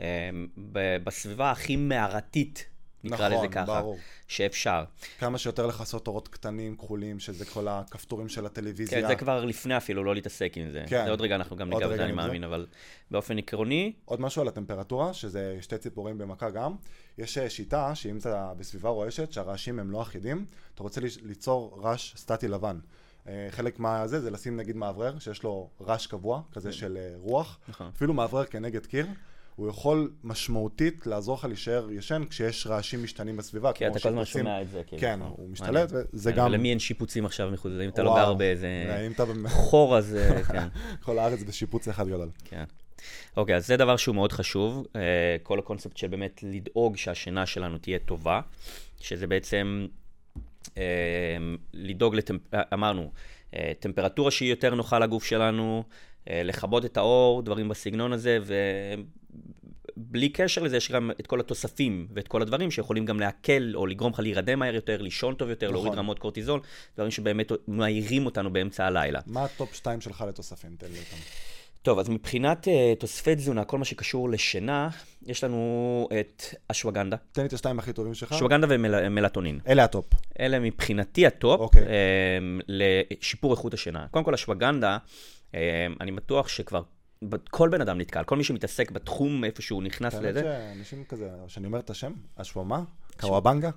אה, 0.00 0.30
בסביבה 1.04 1.50
הכי 1.50 1.76
מערתית, 1.76 2.66
נקרא 3.06 3.28
נכון, 3.28 3.44
לזה 3.44 3.48
ככה, 3.54 3.80
ברור. 3.80 3.98
שאפשר. 4.28 4.84
כמה 5.18 5.38
שיותר 5.38 5.66
לכסות 5.66 6.06
אורות 6.06 6.28
קטנים, 6.28 6.76
כחולים, 6.76 7.20
שזה 7.20 7.44
כל 7.44 7.68
הכפתורים 7.68 8.28
של 8.28 8.46
הטלוויזיה. 8.46 9.00
כן, 9.00 9.06
זה 9.06 9.14
כבר 9.14 9.44
לפני 9.44 9.76
אפילו, 9.76 10.04
לא 10.04 10.14
להתעסק 10.14 10.52
עם 10.56 10.70
זה. 10.70 10.84
כן. 10.86 11.04
זה 11.04 11.10
עוד 11.10 11.20
רגע 11.20 11.34
אנחנו 11.34 11.56
גם 11.56 11.70
ניגע 11.70 11.86
בזה, 11.86 12.04
אני 12.04 12.12
עם 12.12 12.20
זה. 12.20 12.26
מאמין, 12.26 12.44
אבל 12.44 12.66
באופן 13.10 13.38
עקרוני, 13.38 13.92
עוד 14.04 14.20
משהו 14.20 14.42
על 14.42 14.48
הטמפרטורה, 14.48 15.14
שזה 15.14 15.58
שתי 15.60 15.78
ציפורים 15.78 16.18
במכה 16.18 16.50
גם. 16.50 16.74
יש 17.18 17.38
אה, 17.38 17.50
שיטה 17.50 17.94
שאם 17.94 18.18
אתה 18.18 18.52
בסביבה 18.58 18.88
רועשת, 18.88 19.32
שהרעשים 19.32 19.78
הם 19.78 19.90
לא 19.90 20.02
אחידים, 20.02 20.44
אתה 20.74 20.82
רוצה 20.82 21.00
ליצור 21.22 21.80
רעש 21.82 22.16
סטטי 22.16 22.48
לבן. 22.48 22.78
אה, 23.28 23.46
חלק 23.50 23.78
מהזה 23.78 24.20
זה 24.20 24.30
לשים 24.30 24.56
נגיד 24.56 24.76
מאוורר, 24.76 25.18
שיש 25.18 25.42
לו 25.42 25.70
רעש 25.80 26.06
קבוע, 26.06 26.42
כזה 26.52 26.72
של 26.72 26.96
אה, 26.96 27.14
רוח. 27.16 27.58
נכון. 27.68 27.90
אפילו 27.96 28.14
מאוורר 28.14 28.44
כנגד 28.44 28.86
קיר. 28.86 29.06
הוא 29.56 29.68
יכול 29.68 30.10
משמעותית 30.24 31.06
לעזור 31.06 31.36
לך 31.36 31.44
להישאר 31.44 31.90
ישן 31.90 32.22
כשיש 32.30 32.66
רעשים 32.66 33.02
משתנים 33.02 33.36
בסביבה. 33.36 33.72
כי 33.72 33.86
אתה 33.86 33.98
כל 33.98 34.08
הזמן. 34.08 34.24
שומע 34.24 34.62
את 34.62 34.70
זה. 34.70 34.82
כאילו. 34.86 35.00
כן, 35.00 35.22
אה, 35.22 35.26
הוא. 35.26 35.50
משתלט, 35.50 35.92
וזה 35.92 36.32
כן, 36.32 36.38
גם... 36.38 36.52
למי 36.52 36.70
אין 36.70 36.78
שיפוצים 36.78 37.26
עכשיו 37.26 37.50
מחוץ 37.50 37.72
לזה? 37.72 37.84
אם 37.84 37.88
אתה 37.88 38.02
לא. 38.02 38.16
גר 38.16 38.34
באיזה 38.34 38.68
חור, 39.48 39.96
אז 39.96 40.16
אה, 40.16 40.42
כן. 40.52 40.68
כל 41.02 41.18
הארץ 41.18 41.42
בשיפוץ 41.42 41.88
אחד 41.88 42.08
גדול. 42.08 42.30
כן. 42.44 42.64
אוקיי, 43.36 43.56
אז 43.56 43.66
זה 43.66 43.76
דבר 43.76 43.96
שהוא 43.96 44.14
מאוד 44.14 44.32
חשוב, 44.32 44.86
אה, 44.96 45.36
כל 45.42 45.58
הקונספט 45.58 45.96
של 45.96 46.06
באמת 46.06 46.40
לדאוג 46.42 46.96
שהשינה 46.96 47.46
שלנו 47.46 47.78
תהיה 47.78 47.98
טובה, 47.98 48.40
שזה 49.00 49.26
בעצם 49.26 49.86
אה, 50.78 51.36
לדאוג, 51.74 52.14
לטמפ... 52.14 52.54
אה, 52.54 52.62
אמרנו, 52.72 53.10
אה, 53.54 53.72
טמפרטורה 53.80 54.30
שהיא 54.30 54.50
יותר 54.50 54.74
נוחה 54.74 54.98
לגוף 54.98 55.24
שלנו, 55.24 55.84
אה, 55.84 55.90
לכבות 56.30 56.84
את 56.84 56.96
האור, 56.96 57.42
דברים 57.42 57.68
בסגנון 57.68 58.12
הזה, 58.12 58.38
ובלי 59.96 60.28
קשר 60.28 60.62
לזה 60.62 60.76
יש 60.76 60.92
גם 60.92 61.10
את 61.20 61.26
כל 61.26 61.40
התוספים 61.40 62.06
ואת 62.14 62.28
כל 62.28 62.42
הדברים 62.42 62.70
שיכולים 62.70 63.04
גם 63.04 63.20
להקל 63.20 63.72
או 63.74 63.86
לגרום 63.86 64.12
לך 64.12 64.20
להירדם 64.20 64.58
מהר 64.58 64.74
יותר, 64.74 65.02
לישון 65.02 65.34
טוב 65.34 65.48
יותר, 65.48 65.66
נכון. 65.66 65.74
להוריד 65.74 65.98
רמות 65.98 66.18
קורטיזול, 66.18 66.60
דברים 66.94 67.10
שבאמת 67.10 67.52
מעירים 67.68 68.26
אותנו 68.26 68.52
באמצע 68.52 68.86
הלילה. 68.86 69.20
מה 69.26 69.44
ה 69.44 69.51
top 69.51 69.74
2 69.74 70.00
שלך 70.00 70.24
לתוספים? 70.28 70.76
תן 70.78 70.86
לי 70.92 70.98
אותם. 70.98 71.16
טוב, 71.86 71.98
אז 71.98 72.08
מבחינת 72.08 72.64
uh, 72.64 73.00
תוספי 73.00 73.34
תזונה, 73.34 73.64
כל 73.64 73.78
מה 73.78 73.84
שקשור 73.84 74.30
לשינה, 74.30 74.88
יש 75.26 75.44
לנו 75.44 76.08
את 76.20 76.42
אשווגנדה, 76.70 77.16
תן 77.32 77.42
לי 77.42 77.48
את 77.48 77.52
השתיים 77.52 77.78
הכי 77.78 77.92
טובים 77.92 78.14
שלך. 78.14 78.32
אשווגנדה 78.32 78.66
ומלטונין. 78.70 79.60
אלה 79.68 79.84
הטופ. 79.84 80.06
אלה 80.40 80.58
מבחינתי 80.58 81.26
ה 81.26 81.35
top 81.35 81.60
אוקיי. 81.60 81.82
okay. 81.82 81.86
לשיפור 82.68 83.52
איכות 83.52 83.74
השינה. 83.74 84.06
קודם 84.10 84.24
כל, 84.24 84.34
אשווגנדה, 84.34 84.96
um, 84.96 85.35
אני 86.00 86.12
בטוח 86.12 86.48
שכבר 86.48 86.82
כל 87.50 87.68
בן 87.68 87.80
אדם 87.80 87.98
נתקל, 87.98 88.24
כל 88.24 88.36
מי 88.36 88.44
שמתעסק 88.44 88.90
בתחום 88.90 89.44
איפה 89.44 89.62
שהוא 89.62 89.82
נכנס 89.82 90.14
לזה, 90.14 90.40
שאנשים 90.42 91.04
כזה, 91.04 91.30
שאני 91.48 91.66
אומר 91.66 91.78
את 91.78 91.90
השם, 91.90 92.12
אשוואמה, 92.36 92.82
קוואבנגה, 93.20 93.70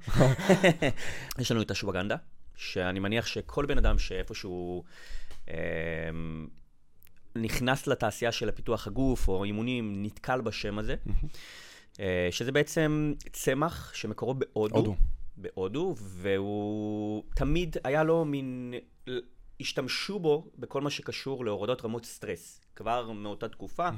יש 1.40 1.52
לנו 1.52 1.62
את 1.62 1.72
אשווגנדה, 1.72 2.16
שאני 2.56 3.00
מניח 3.00 3.26
שכל 3.26 3.66
בן 3.66 3.78
אדם 3.78 4.00
שאיפשהו 4.00 4.84
um, 5.46 5.52
נכנס 7.36 7.88
לתעשייה 7.88 8.32
של 8.32 8.50
הפיתוח 8.50 8.88
הגוף 8.88 9.28
או 9.28 9.44
אימונים, 9.44 10.04
נתקל 10.06 10.42
בשם 10.42 10.80
הזה, 10.80 10.96
אה, 12.00 12.28
שזה 12.32 12.52
בעצם 12.52 13.14
צמח 13.32 13.94
שמקורו 13.94 14.34
בהודו. 14.34 14.76
הודו. 14.76 14.96
בהודו, 15.38 15.96
והוא 16.00 17.24
תמיד 17.36 17.78
היה 17.84 18.04
לו 18.04 18.26
מין... 18.26 18.74
השתמשו 19.60 20.20
בו 20.20 20.48
בכל 20.58 20.82
מה 20.82 20.90
שקשור 20.90 21.46
להורדות 21.46 21.86
רמות 21.86 22.06
סטרס. 22.06 22.62
כבר 22.76 23.12
מאותה 23.12 23.50
תקופה 23.50 23.90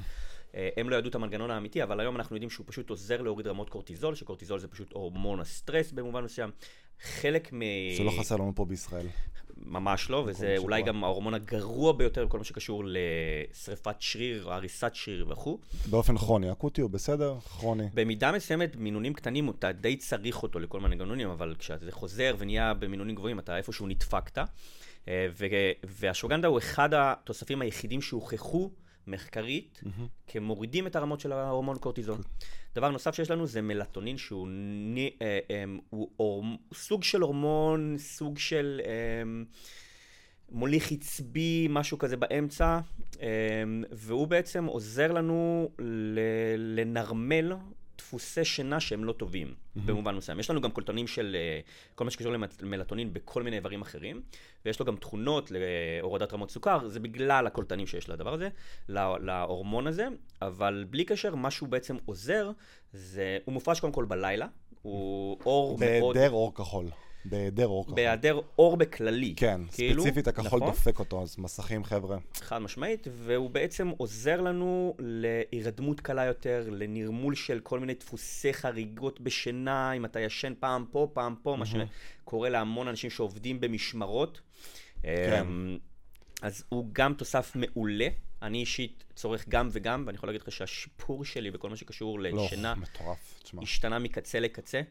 אה, 0.56 0.70
הם 0.78 0.90
לא 0.90 0.96
ידעו 0.96 1.10
את 1.10 1.16
המנגנון 1.16 1.52
האמיתי, 1.52 1.84
אבל 1.84 2.00
היום 2.00 2.16
אנחנו 2.16 2.36
יודעים 2.36 2.50
שהוא 2.50 2.66
פשוט 2.70 2.90
עוזר 2.90 3.22
להוריד 3.22 3.48
רמות 3.48 3.70
קורטיזול, 3.70 4.16
שקורטיזול 4.16 4.60
זה 4.60 4.68
פשוט 4.68 4.94
הורמון 4.94 5.40
הסטרס 5.40 5.92
במובן 5.92 6.24
מסוים. 6.24 6.52
חלק 7.02 7.54
מ... 7.54 7.60
שלא 7.98 8.12
חסר 8.20 8.36
לנו 8.36 8.52
פה 8.56 8.66
בישראל. 8.66 9.08
ממש 9.58 10.10
לא, 10.10 10.24
וזה 10.28 10.56
אולי 10.58 10.82
גם 10.82 11.04
ההורמון 11.04 11.34
הגרוע 11.34 11.94
ביותר 11.94 12.26
בכל 12.26 12.38
מה 12.38 12.44
שקשור 12.44 12.84
לשריפת 12.86 13.96
שריר, 14.00 14.54
הריסת 14.54 14.92
שריר 14.94 15.26
וכו'. 15.30 15.60
באופן 15.90 16.18
כרוני, 16.18 16.52
אקוטי 16.52 16.82
הוא 16.82 16.90
בסדר? 16.90 17.40
כרוני. 17.40 17.84
במידה 17.94 18.32
מסוימת, 18.32 18.76
מינונים 18.76 19.14
קטנים, 19.14 19.50
אתה 19.50 19.72
די 19.72 19.96
צריך 19.96 20.44
אותו 20.44 20.60
לכל 20.60 20.80
מיני 20.80 20.96
מנגנונים, 20.96 21.30
אבל 21.30 21.56
כשזה 21.60 21.92
חוזר 21.92 22.36
ונהיה 22.38 22.74
במינונים 22.74 23.16
גבוהים, 23.16 23.40
אתה 23.40 23.58
איפשהו 23.58 23.88
נדפקת. 23.88 24.38
אה, 25.08 25.28
והשווגנדה 25.84 26.48
הוא 26.48 26.58
אחד 26.58 26.94
התוספים 26.94 27.62
היחידים 27.62 28.02
שהוכחו 28.02 28.72
מחקרית 29.08 29.82
mm-hmm. 29.84 30.02
כמורידים 30.28 30.88
את 30.88 30.96
הרמות 30.96 31.20
של 31.20 31.32
ההורמון 31.32 31.78
קורטיזון. 31.78 32.22
דבר 32.76 32.92
נוסף 32.92 33.16
שיש 33.16 33.32
לנו 33.32 33.48
זה 33.48 33.62
מלטונין, 33.62 34.18
שהוא 34.18 34.48
נ, 34.50 34.98
אה, 34.98 35.40
אה, 35.52 35.64
הוא 35.90 36.10
אור, 36.20 36.46
סוג 36.74 37.04
של 37.04 37.22
הורמון, 37.22 37.96
סוג 37.98 38.38
של 38.38 38.82
אה, 38.86 39.24
מוליך 40.52 40.92
עצבי, 40.92 41.68
משהו 41.70 41.98
כזה 41.98 42.18
באמצע, 42.18 42.80
אה, 43.22 43.28
והוא 43.92 44.28
בעצם 44.28 44.66
עוזר 44.66 45.12
לנו 45.12 45.70
ל, 45.80 46.20
לנרמל 46.58 47.54
דפוסי 48.02 48.46
שינה 48.46 48.80
שהם 48.80 49.04
לא 49.04 49.12
טובים, 49.14 49.48
mm-hmm. 49.48 49.80
במובן 49.86 50.16
מסוים. 50.16 50.40
יש 50.40 50.50
לנו 50.50 50.62
גם 50.62 50.72
קולטונים 50.72 51.08
של 51.08 51.36
uh, 51.36 51.96
כל 51.96 52.04
מה 52.06 52.12
שקשור 52.12 52.34
למלטונין 52.62 53.14
בכל 53.14 53.44
מיני 53.44 53.56
איברים 53.56 53.82
אחרים, 53.82 54.22
ויש 54.66 54.80
לו 54.80 54.86
גם 54.86 54.96
תכונות 54.96 55.52
להורדת 55.52 56.34
רמות 56.34 56.52
סוכר, 56.52 56.88
זה 56.88 57.00
בגלל 57.00 57.48
הקולטנים 57.48 57.88
שיש 57.88 58.10
לדבר 58.10 58.34
הזה, 58.34 58.50
להורמון 58.90 59.88
הזה, 59.88 60.08
אבל 60.42 60.86
בלי 60.90 61.06
קשר, 61.06 61.36
מה 61.36 61.52
שהוא 61.52 61.70
בעצם 61.70 61.98
עוזר, 62.06 62.52
זה, 62.94 63.38
הוא 63.46 63.54
מופרש 63.54 63.80
קודם 63.80 63.94
כל 63.94 64.06
בלילה, 64.06 64.48
הוא 64.82 65.38
אור 65.46 65.78
מאוד... 65.80 66.16
בהיעדר 66.16 66.32
אור 66.32 66.56
כחול. 66.56 66.86
בהיעדר 67.26 67.68
אור 67.68 67.84
כחול. 67.84 67.96
בהיעדר 67.96 68.40
אור 68.60 68.78
בכללי. 68.78 69.34
כן, 69.38 69.62
כאילו, 69.72 70.04
ספציפית 70.04 70.28
הכחול 70.28 70.46
נכון? 70.46 70.60
דופק 70.60 71.00
אותו, 71.00 71.22
אז 71.22 71.36
מסכים 71.38 71.84
חבר'ה. 71.84 72.18
חד 72.34 72.58
משמעית, 72.58 73.08
והוא 73.12 73.50
בעצם 73.50 73.88
עוזר 73.88 74.42
לנו 74.42 74.96
להירדמות 75.00 76.00
קלה 76.00 76.26
יותר, 76.26 76.68
לנרמול 76.72 77.36
של 77.36 77.60
כל 77.60 77.80
מיני 77.80 77.94
דפוסי 77.94 78.54
חריגות 78.54 79.22
בשינה, 79.22 79.92
אם 79.92 80.06
אתה 80.06 80.20
ישן 80.20 80.54
פעם 80.60 80.86
פה, 80.92 81.08
פעם 81.14 81.36
פה, 81.44 81.54
mm-hmm. 81.54 81.58
מה 81.58 81.66
שקורה 82.24 82.50
להמון 82.50 82.88
אנשים 82.88 83.10
שעובדים 83.10 83.62
במשמרות. 83.62 84.42
כן. 85.04 85.42
אמ, 85.42 85.78
אז 86.42 86.64
הוא 86.70 86.86
גם 86.94 87.14
תוסף 87.14 87.52
מעולה. 87.56 88.08
אני 88.42 88.58
אישית 88.58 89.04
צורך 89.16 89.46
גם 89.50 89.70
וגם, 89.72 90.04
ואני 90.06 90.16
יכול 90.16 90.30
להגיד 90.30 90.42
לך 90.42 90.52
שהשיפור 90.52 91.26
שלי 91.26 91.52
בכל 91.52 91.70
מה 91.70 91.76
שקשור 91.76 92.20
לא, 92.20 92.30
לשינה, 92.30 92.74
לא, 92.74 92.82
מטורף, 92.82 93.40
תשמע. 93.44 93.62
השתנה 93.64 94.00
מקצה 94.00 94.40
לקצה. 94.40 94.82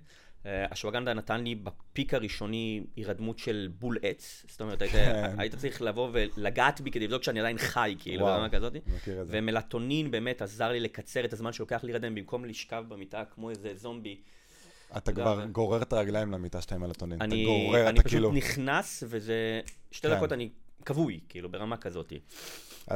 השווגנדה 0.45 1.15
נתן 1.15 1.45
לי 1.45 1.55
בפיק 1.55 2.15
הראשוני 2.15 2.83
הירדמות 2.97 3.39
של 3.39 3.69
בול 3.79 3.99
עץ. 4.03 4.45
זאת 4.49 4.61
אומרת, 4.61 4.83
היית, 4.83 4.93
כן. 4.93 5.35
היית 5.39 5.55
צריך 5.55 5.83
לבוא 5.83 6.09
ולגעת 6.13 6.81
בי 6.81 6.91
כדי 6.91 7.05
לבדוק 7.05 7.23
שאני 7.23 7.41
עדיין 7.41 7.59
חי, 7.59 7.97
כאילו, 7.99 8.27
ברמה 8.27 8.49
כזאת. 8.49 8.73
ומלטונין 9.07 10.11
באמת 10.11 10.43
עזר 10.43 10.69
לי 10.69 10.81
לקצר 10.81 11.25
את 11.25 11.33
הזמן 11.33 11.53
שלוקח 11.53 11.85
להירדם, 11.85 12.15
במקום 12.15 12.45
לשכב 12.45 12.85
במיטה 12.89 13.23
כמו 13.35 13.51
איזה 13.51 13.75
זומבי. 13.75 14.17
אתה 14.97 15.13
כבר 15.13 15.45
גורר 15.53 15.83
את 15.83 15.93
הרגליים 15.93 16.33
למיטה 16.33 16.61
שאתה 16.61 16.75
עם 16.75 16.81
מלטונין. 16.81 17.23
אני, 17.23 17.43
אתה 17.43 17.51
גורר, 17.51 17.89
אני 17.89 17.99
אתה 17.99 18.03
פשוט 18.03 18.13
כאילו... 18.13 18.33
נכנס, 18.33 19.05
וזה... 19.07 19.61
שתי 19.91 20.09
כן. 20.09 20.17
דקות 20.17 20.33
אני 20.33 20.49
כבוי, 20.85 21.21
כאילו, 21.29 21.49
ברמה 21.49 21.77
כזאת. 21.77 22.13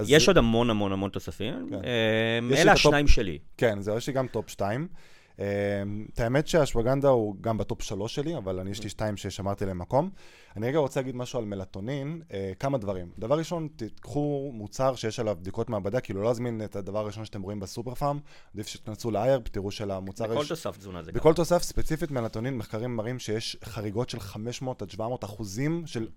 יש 0.07 0.25
זה... 0.25 0.31
עוד 0.31 0.39
המון 0.39 0.71
המון 0.71 0.93
המון 0.93 1.11
תוספים. 1.11 1.69
כן. 1.71 1.75
אה, 1.85 2.61
אלה 2.63 2.73
השניים. 2.73 3.09
שלי. 3.09 3.39
כן, 3.57 3.83
זהו, 3.83 3.97
יש 3.97 4.07
לי 4.07 4.13
גם 4.13 4.29
top 4.29 4.51
שתיים. 4.51 4.89
אמ, 5.39 6.07
את 6.15 6.21
האמת 6.21 6.49
שאשווגנדה 6.49 7.09
הוא 7.09 7.37
גם 7.41 7.59
ב 7.59 7.65
top 7.65 7.83
שלוש 7.83 8.15
שלי, 8.15 8.37
אבל 8.37 8.61
אני 8.61 8.71
יש 8.71 8.83
לי 8.83 8.89
שתיים 8.89 9.17
ששמרתי 9.17 9.67
להם 9.67 9.79
מקום. 9.79 10.11
אני 10.57 10.69
רגע 10.69 10.79
רוצה 10.79 11.01
להגיד 11.01 11.17
משהו 11.17 11.39
על 11.39 11.45
מלטונין, 11.45 12.23
אה, 12.33 12.53
כמה 12.61 12.79
דברים. 12.79 13.09
דבר 13.19 13.39
ראשון, 13.39 13.69
תיקחו 13.77 14.51
מוצר 14.55 14.95
שיש 14.95 15.21
עליו 15.21 15.37
בדיקות 15.41 15.71
מעבדה, 15.71 16.01
כאילו 16.01 16.23
לא 16.23 16.27
להזמין 16.29 16.65
את 16.65 16.77
הדבר 16.77 16.99
הראשון 16.99 17.25
שאתם 17.25 17.43
רואים 17.43 17.61
בסופר 17.61 17.95
פארם, 17.95 18.19
עדיף 18.55 18.67
שתכנסו 18.67 19.11
לאיירפ, 19.11 19.49
תראו 19.49 19.71
שלמוצר 19.71 20.25
יש... 20.25 20.31
בכל 20.31 20.47
תוסף 20.47 20.77
תזונה 20.77 21.03
זה. 21.03 21.13
בכל 21.13 21.35
תוסף, 21.35 21.63
ספציפית 21.63 22.11
מלטונין, 22.11 22.57
מחקרים 22.57 22.97
מראים 22.97 23.19
שיש 23.19 23.57
חריגות 23.65 24.11
של 24.11 24.21
500 24.21 24.83
עד 24.83 24.91
700 24.91 25.25
אחוזים 25.25 25.87
של... 25.87 26.09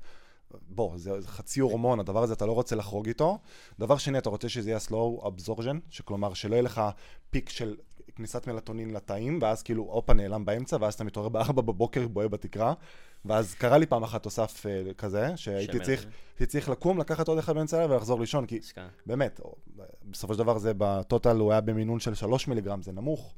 בוא, 0.70 0.98
זה, 0.98 1.22
זה 1.22 1.27
חצי 1.27 1.60
הורמון, 1.60 2.00
הדבר 2.00 2.24
הזה 2.24 2.34
אתה 2.34 2.46
לא 2.46 2.51
רוצה 2.51 2.75
לחרוג 2.75 3.08
איתו. 3.08 3.38
דבר 3.80 3.98
שני, 3.98 4.18
אתה 4.18 4.30
רוצה 4.30 4.50
שזה 4.50 4.70
יהיה 4.70 4.80
slow 4.88 5.25
absorption, 5.25 5.75
שכלומר 5.89 6.34
שלא 6.34 6.56
יהיה 6.56 6.62
לך 6.62 6.82
פיק 7.30 7.50
של 7.50 7.75
כניסת 8.16 8.48
מלטונין 8.48 8.94
לתאים, 8.94 9.39
ואז 9.42 9.63
כאילו 9.63 9.84
הופה 9.84 10.13
נעלם 10.13 10.46
באמצע, 10.46 10.77
ואז 10.82 10.94
אתה 10.94 11.04
מתעורר 11.04 11.30
בארבע 11.30 11.62
בבוקר, 11.62 12.08
בוהה 12.08 12.27
בתקרה. 12.27 12.74
ואז 13.25 13.54
קרה 13.54 13.77
לי 13.77 13.86
פעם 13.86 14.04
אחת 14.04 14.24
תוסף 14.24 14.66
uh, 14.66 14.94
כזה, 14.94 15.38
שהייתי 15.38 15.80
צריך, 15.80 16.06
צריך 16.48 16.70
לקום, 16.70 16.98
לקחת 16.98 17.27
עוד 17.27 17.38
אחד 17.38 17.56
באמצע 17.56 17.77
הלילה 17.77 17.94
ולחזור 17.94 18.20
לישון, 18.20 18.46
כי 18.46 18.62
שכה. 18.62 18.88
באמת, 19.06 19.39
בסופו 20.06 20.34
של 20.34 20.39
דבר 20.39 20.58
זה 20.58 20.72
בטוטל, 20.77 21.38
הוא 21.38 21.51
היה 21.51 21.62
במינון 21.62 22.00
של 22.00 22.13
שלוש 22.13 22.48
מיליגרם, 22.48 22.82
זה 22.82 22.92
נמוך. 22.92 23.34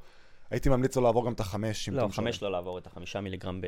הייתי 0.51 0.69
ממליץ 0.69 0.95
לו 0.95 1.01
לעבור 1.01 1.25
גם 1.25 1.33
את 1.33 1.39
החמש. 1.39 1.89
לא, 1.89 2.07
חמש 2.11 2.43
לא 2.43 2.51
לעבור 2.51 2.77
את 2.77 2.87
החמישה 2.87 3.21
מיליגרם 3.21 3.61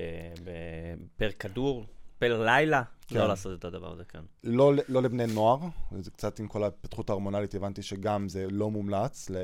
פר 1.17 1.29
כדור. 1.39 1.85
פר 2.21 2.43
לילה, 2.45 2.83
כן. 3.07 3.15
לא 3.15 3.27
לעשות 3.27 3.59
את 3.59 3.65
הדבר 3.65 3.91
הזה, 3.91 4.03
כן. 4.03 4.19
לא, 4.43 4.73
לא 4.89 5.01
לבני 5.01 5.27
נוער, 5.27 5.57
זה 5.99 6.11
קצת 6.11 6.39
עם 6.39 6.47
כל 6.47 6.63
ההתפתחות 6.63 7.09
ההורמונלית, 7.09 7.55
הבנתי 7.55 7.81
שגם 7.81 8.29
זה 8.29 8.47
לא 8.51 8.71
מומלץ. 8.71 9.29
ל... 9.29 9.35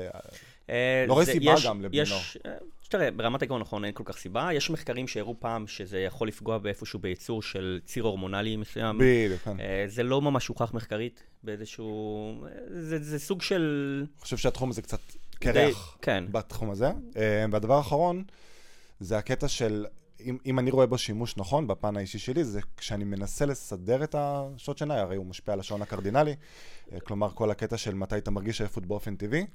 אה, 0.70 1.04
לא 1.08 1.12
רואה 1.12 1.24
סיבה 1.24 1.52
יש, 1.52 1.66
גם 1.66 1.82
לבני 1.82 2.02
נוער. 2.08 2.20
אה, 2.46 2.52
תראה, 2.88 3.10
ברמת 3.10 3.42
העיקרון 3.42 3.60
נכון, 3.60 3.84
אין 3.84 3.92
כל 3.92 4.02
כך 4.06 4.18
סיבה. 4.18 4.48
יש 4.52 4.70
מחקרים 4.70 5.08
שהראו 5.08 5.34
פעם 5.38 5.66
שזה 5.66 5.98
יכול 5.98 6.28
לפגוע 6.28 6.58
באיפשהו 6.58 6.98
בייצור 6.98 7.42
של 7.42 7.80
ציר 7.84 8.04
הורמונלי 8.04 8.56
מסוים. 8.56 8.98
בדיוק, 8.98 9.40
כן. 9.42 9.60
אה, 9.60 9.84
זה 9.86 10.02
לא 10.02 10.22
ממש 10.22 10.46
הוכח 10.46 10.74
מחקרית 10.74 11.22
באיזשהו... 11.42 12.46
זה, 12.68 12.98
זה 12.98 13.18
סוג 13.18 13.42
של... 13.42 14.04
אני 14.12 14.20
חושב 14.20 14.36
שהתחום 14.36 14.70
הזה 14.70 14.82
קצת 14.82 15.00
קרח 15.30 15.96
כן. 16.02 16.24
בתחום 16.30 16.70
הזה. 16.70 16.90
והדבר 17.50 17.74
האחרון, 17.74 18.24
זה 19.00 19.18
הקטע 19.18 19.48
של 19.48 19.86
אם, 20.20 20.38
אם 20.46 20.58
אני 20.58 20.70
רואה 20.70 20.86
בו 20.86 20.98
שימוש 20.98 21.36
נכון, 21.36 21.66
בפן 21.66 21.96
האישי 21.96 22.18
שלי, 22.18 22.44
זה 22.44 22.60
כשאני 22.76 23.04
מנסה 23.04 23.46
לסדר 23.46 24.04
את 24.04 24.14
השעות 24.18 24.78
שינה, 24.78 25.00
הרי 25.00 25.16
הוא 25.16 25.26
משפיע 25.26 25.54
על 25.54 25.60
השעון 25.60 25.82
הקרדינלי, 25.82 26.34
אה, 26.92 27.00
כלומר 27.00 27.30
כל 27.34 27.50
הקטע 27.50 27.76
של 27.76 27.94
מתי 27.94 28.18
אתה 28.18 28.30
מרגיש 28.30 28.60
עייפות 28.60 28.86
באופן 28.86 29.16
טבעי. 29.16 29.46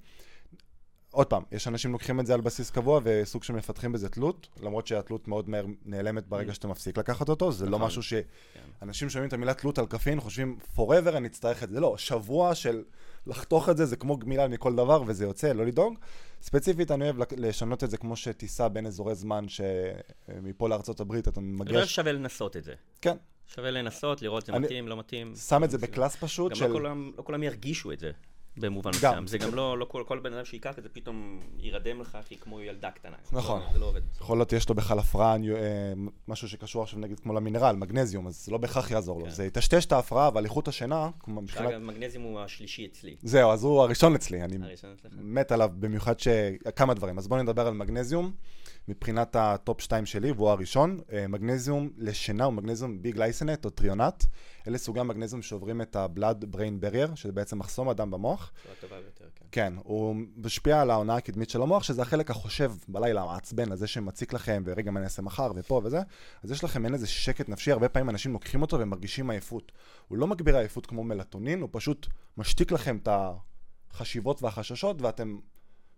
עוד 1.11 1.27
פעם, 1.27 1.43
יש 1.51 1.67
אנשים 1.67 1.91
לוקחים 1.91 2.19
את 2.19 2.25
זה 2.25 2.33
על 2.33 2.41
בסיס 2.41 2.71
קבוע 2.71 2.99
וסוג 3.03 3.43
של 3.43 3.53
מפתחים 3.53 3.91
בזה 3.91 4.09
תלות, 4.09 4.47
למרות 4.61 4.87
שהתלות 4.87 5.27
מאוד 5.27 5.49
מהר 5.49 5.65
נעלמת 5.85 6.27
ברגע 6.27 6.51
mm. 6.51 6.53
שאתה 6.53 6.67
מפסיק 6.67 6.97
לקחת 6.97 7.29
אותו, 7.29 7.51
זה 7.51 7.65
לא 7.65 7.71
נכון. 7.71 7.87
משהו 7.87 8.03
שאנשים 8.03 9.09
שומעים 9.09 9.27
את 9.27 9.33
המילה 9.33 9.53
תלות 9.53 9.79
על 9.79 9.85
קפין, 9.85 10.19
חושבים 10.19 10.57
forever 10.75 11.17
אני 11.17 11.27
אצטרך 11.27 11.63
את 11.63 11.69
זה, 11.69 11.79
לא, 11.79 11.97
שבוע 11.97 12.55
של 12.55 12.83
לחתוך 13.27 13.69
את 13.69 13.77
זה, 13.77 13.85
זה 13.85 13.95
כמו 13.95 14.17
גמילה 14.17 14.47
מכל 14.47 14.75
דבר 14.75 15.03
וזה 15.07 15.25
יוצא, 15.25 15.53
לא 15.53 15.65
לדאוג. 15.65 15.95
ספציפית 16.41 16.91
אני 16.91 17.03
אוהב 17.03 17.15
לשנות 17.37 17.83
את 17.83 17.89
זה 17.89 17.97
כמו 17.97 18.15
שטיסה 18.15 18.69
בין 18.69 18.85
אזורי 18.85 19.15
זמן 19.15 19.45
שמפה 19.49 20.69
לארצות 20.69 20.99
הברית 20.99 21.27
אתה 21.27 21.41
מגש... 21.41 21.71
לא 21.71 21.85
שווה 21.85 22.11
לנסות 22.11 22.57
את 22.57 22.63
זה. 22.63 22.73
כן. 23.01 23.17
שווה 23.47 23.71
לנסות, 23.71 24.21
לראות 24.21 24.45
זה 24.45 24.51
מתאים, 24.51 24.87
לא 24.87 24.97
מתאים. 24.97 25.35
שם 25.35 25.63
את 25.63 25.71
זה 25.71 25.77
בקלאס 25.77 26.15
פשוט 26.15 26.51
גם 26.51 26.55
של... 26.55 26.65
גם 26.65 26.71
לא 26.71 26.75
כולם, 26.75 27.11
לא 27.17 27.23
כולם 27.23 27.43
ירגישו 27.43 27.91
את 27.91 27.99
זה. 27.99 28.11
במובן 28.57 28.91
מסוים. 28.91 29.27
זה 29.27 29.37
גם 29.37 29.55
לא, 29.55 29.77
לא 29.77 29.85
כל, 29.85 30.03
כל 30.07 30.19
בן 30.19 30.33
אדם 30.33 30.45
שייקח 30.45 30.77
את 30.77 30.83
זה 30.83 30.89
פתאום 30.89 31.39
יירדם 31.57 32.01
לך, 32.01 32.17
כי 32.25 32.37
כמו 32.37 32.61
ילדה 32.61 32.91
קטנה. 32.91 33.15
נכון. 33.31 33.61
זה 33.73 33.79
לא 33.79 33.85
עובד. 33.85 34.01
יכול 34.21 34.37
להיות 34.37 34.53
יש 34.53 34.69
לו 34.69 34.75
בכלל 34.75 34.99
הפרעה, 34.99 35.35
אה, 35.35 35.93
משהו 36.27 36.49
שקשור 36.49 36.83
עכשיו 36.83 36.99
נגיד 36.99 37.19
כמו 37.19 37.33
למינרל, 37.33 37.75
מגנזיום, 37.75 38.27
אז 38.27 38.45
זה 38.45 38.51
לא 38.51 38.57
בהכרח 38.57 38.91
יעזור 38.91 39.19
לו. 39.19 39.25
כן. 39.25 39.31
זה 39.31 39.45
יטשטש 39.45 39.85
את 39.85 39.91
ההפרעה, 39.91 40.27
אבל 40.27 40.43
איכות 40.43 40.67
השינה, 40.67 41.09
כמו 41.19 41.41
מבחינת... 41.41 41.69
אגב, 41.69 41.81
מגנזיום 41.81 42.23
הוא 42.23 42.39
השלישי 42.39 42.85
אצלי. 42.85 43.15
זהו, 43.23 43.51
אז 43.51 43.63
הוא 43.63 43.81
הראשון 43.81 44.15
אצלי. 44.15 44.43
אני 44.43 44.57
מת 45.13 45.51
עליו 45.51 45.71
במיוחד 45.79 46.19
ש... 46.19 46.27
כמה 46.75 46.93
דברים. 46.93 47.17
אז 47.17 47.27
בואו 47.27 47.43
נדבר 47.43 47.67
על 47.67 47.73
מגנזיום. 47.73 48.31
מבחינת 48.87 49.35
ה 49.35 49.47
top 49.47 49.81
2 49.81 50.05
שלי, 50.05 50.31
והוא 50.31 50.49
הראשון, 50.49 50.99
אה, 51.11 51.27
מגנזיום 51.27 51.89
לשינה 51.97 52.43
הוא 52.43 52.53
מגנזיום 52.53 53.01
ביסגליצינט 53.01 53.65
או 53.65 53.69
תריאונט. 53.69 54.23
אלה 54.67 54.77
סוגי 54.77 54.99
המגנזיום 54.99 55.41
שעוברים 55.41 55.81
את 55.81 55.95
ה-blood 55.95 56.55
brain 56.55 56.83
barrier, 56.83 57.15
שזה 57.15 57.31
בעצם 57.31 57.59
מחסום 57.59 57.89
הדם-מוח. 57.89 58.51
טובה 58.81 58.95
ביותר, 59.01 59.25
כן. 59.35 59.45
כן, 59.51 59.73
הוא 59.83 60.15
משפיע 60.37 60.81
על 60.81 60.89
האונה 60.89 61.15
הקדמית 61.15 61.49
של 61.49 61.61
המוח, 61.61 61.83
שזה 61.83 62.01
החלק 62.01 62.31
החושב 62.31 62.71
בלילה, 62.87 63.21
המעצבן, 63.21 63.71
הזה 63.71 63.87
שמציק 63.87 64.33
לכם, 64.33 64.63
ורגע 64.65 64.91
מה 64.91 64.99
אני 64.99 65.05
אעשה 65.05 65.21
מחר, 65.21 65.51
ופה 65.55 65.81
וזה. 65.83 66.01
אז 66.43 66.51
יש 66.51 66.63
לכם 66.63 66.85
אין 66.85 66.93
איזה 66.93 67.07
שקט 67.07 67.49
נפשי, 67.49 67.71
הרבה 67.71 67.89
פעמים 67.89 68.09
אנשים 68.09 68.33
לוקחים 68.33 68.61
אותו 68.61 68.79
ומרגישים 68.79 69.29
עייפות. 69.29 69.71
הוא 70.07 70.17
לא 70.17 70.27
מגביר 70.27 70.57
עייפות 70.57 70.85
כמו 70.85 71.03
מלטונין, 71.03 71.61
הוא 71.61 71.69
פשוט 71.71 72.07
משתיק 72.37 72.71
לכם 72.71 72.97
את 73.03 73.09
החשיבות 73.91 74.43
והחששות, 74.43 75.01
ואתם 75.01 75.37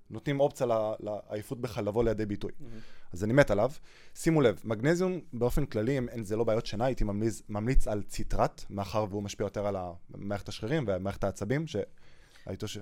נותנים 0.09 0.39
אופציה 0.39 0.67
לעייפות 0.99 1.61
בכלל 1.61 1.85
לבוא 1.85 2.03
לידי 2.03 2.25
ביטוי. 2.25 2.51
Mm-hmm. 2.51 3.13
אז 3.13 3.23
אני 3.23 3.33
מת 3.33 3.51
עליו. 3.51 3.71
שימו 4.15 4.41
לב, 4.41 4.61
מגנזיום 4.63 5.19
באופן 5.33 5.65
כללי, 5.65 5.99
אם 5.99 6.23
זה 6.23 6.35
לא 6.35 6.43
בעיות 6.43 6.65
שינה, 6.65 6.85
הייתי 6.85 7.03
ממליץ, 7.03 7.41
ממליץ 7.49 7.87
על 7.87 8.03
ציטרט, 8.03 8.63
מאחר 8.69 9.05
והוא 9.09 9.23
משפיע 9.23 9.45
יותר 9.45 9.67
על 9.67 9.75
מערכת 10.15 10.49
השרירים 10.49 10.85
ומערכת 10.87 11.23
העצבים, 11.23 11.65
שהייתו 11.67 12.67
ש... 12.67 12.77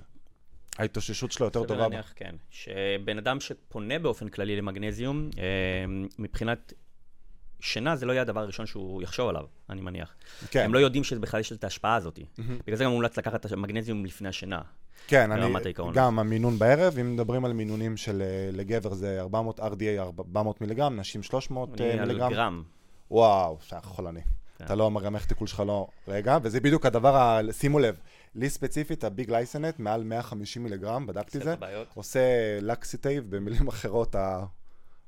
ההתאוששות 0.78 1.32
שלו 1.32 1.46
יותר 1.46 1.60
סביר 1.60 1.68
טובה. 1.68 1.88
להניח, 1.88 2.12
כן. 2.16 2.34
שבן 2.50 3.18
אדם 3.18 3.40
שפונה 3.40 3.98
באופן 3.98 4.28
כללי 4.28 4.56
למגנזיום, 4.56 5.30
אה, 5.38 5.44
מבחינת 6.18 6.72
שינה 7.60 7.96
זה 7.96 8.06
לא 8.06 8.12
יהיה 8.12 8.22
הדבר 8.22 8.40
הראשון 8.40 8.66
שהוא 8.66 9.02
יחשוב 9.02 9.28
עליו, 9.28 9.44
אני 9.70 9.80
מניח. 9.80 10.16
כן, 10.50 10.64
הם 10.64 10.74
לא 10.74 10.78
יודעים 10.78 11.04
שבכלל 11.04 11.40
יש 11.40 11.52
את 11.52 11.64
ההשפעה 11.64 11.94
הזאת. 11.94 12.18
בגלל 12.38 12.76
זה 12.76 12.84
גם 12.84 12.90
מומלץ 12.90 13.18
לקחת 13.18 13.46
את 13.46 13.52
המגנזיום 13.52 14.04
לפני 14.04 14.28
השינה. 14.28 14.62
כן, 15.06 15.32
אני. 15.32 15.54
גם 15.94 16.18
המינון 16.18 16.58
בערב, 16.58 16.98
אם 17.00 17.14
מדברים 17.14 17.44
על 17.44 17.52
מינונים 17.52 17.96
של 17.96 18.22
אה, 18.22 18.50
לגבר 18.52 18.94
זה 18.94 19.20
400 19.20 19.60
RDA 19.60 19.98
400 19.98 20.60
מיליגרם, 20.60 21.00
נשים 21.00 21.22
300 21.22 21.80
אני 21.80 21.88
אה, 21.88 21.92
על 21.92 22.00
מיליגרם. 22.00 22.32
גרם. 22.32 22.62
וואו, 23.10 23.58
שאתה 23.60 23.86
חולני. 23.86 24.20
כן. 24.58 24.64
אתה 24.64 24.74
לא, 24.74 24.86
המרמח 24.86 25.24
תיקול 25.24 25.46
שלך 25.46 25.62
לא... 25.66 25.86
רגע, 26.08 26.38
וזה 26.42 26.60
בדיוק 26.60 26.86
הדבר, 26.86 27.16
ה... 27.16 27.40
שימו 27.52 27.78
לב, 27.78 27.96
לי 28.34 28.50
ספציפית, 28.50 29.04
הביג 29.04 29.30
לייסנט, 29.30 29.78
מעל 29.78 30.04
150 30.04 30.62
מיליגרם, 30.62 31.06
בדקתי 31.06 31.38
זה. 31.40 31.54
עושה 31.94 32.20
לקסיטייב, 32.60 33.36
במילים 33.36 33.68
אחרות. 33.68 34.16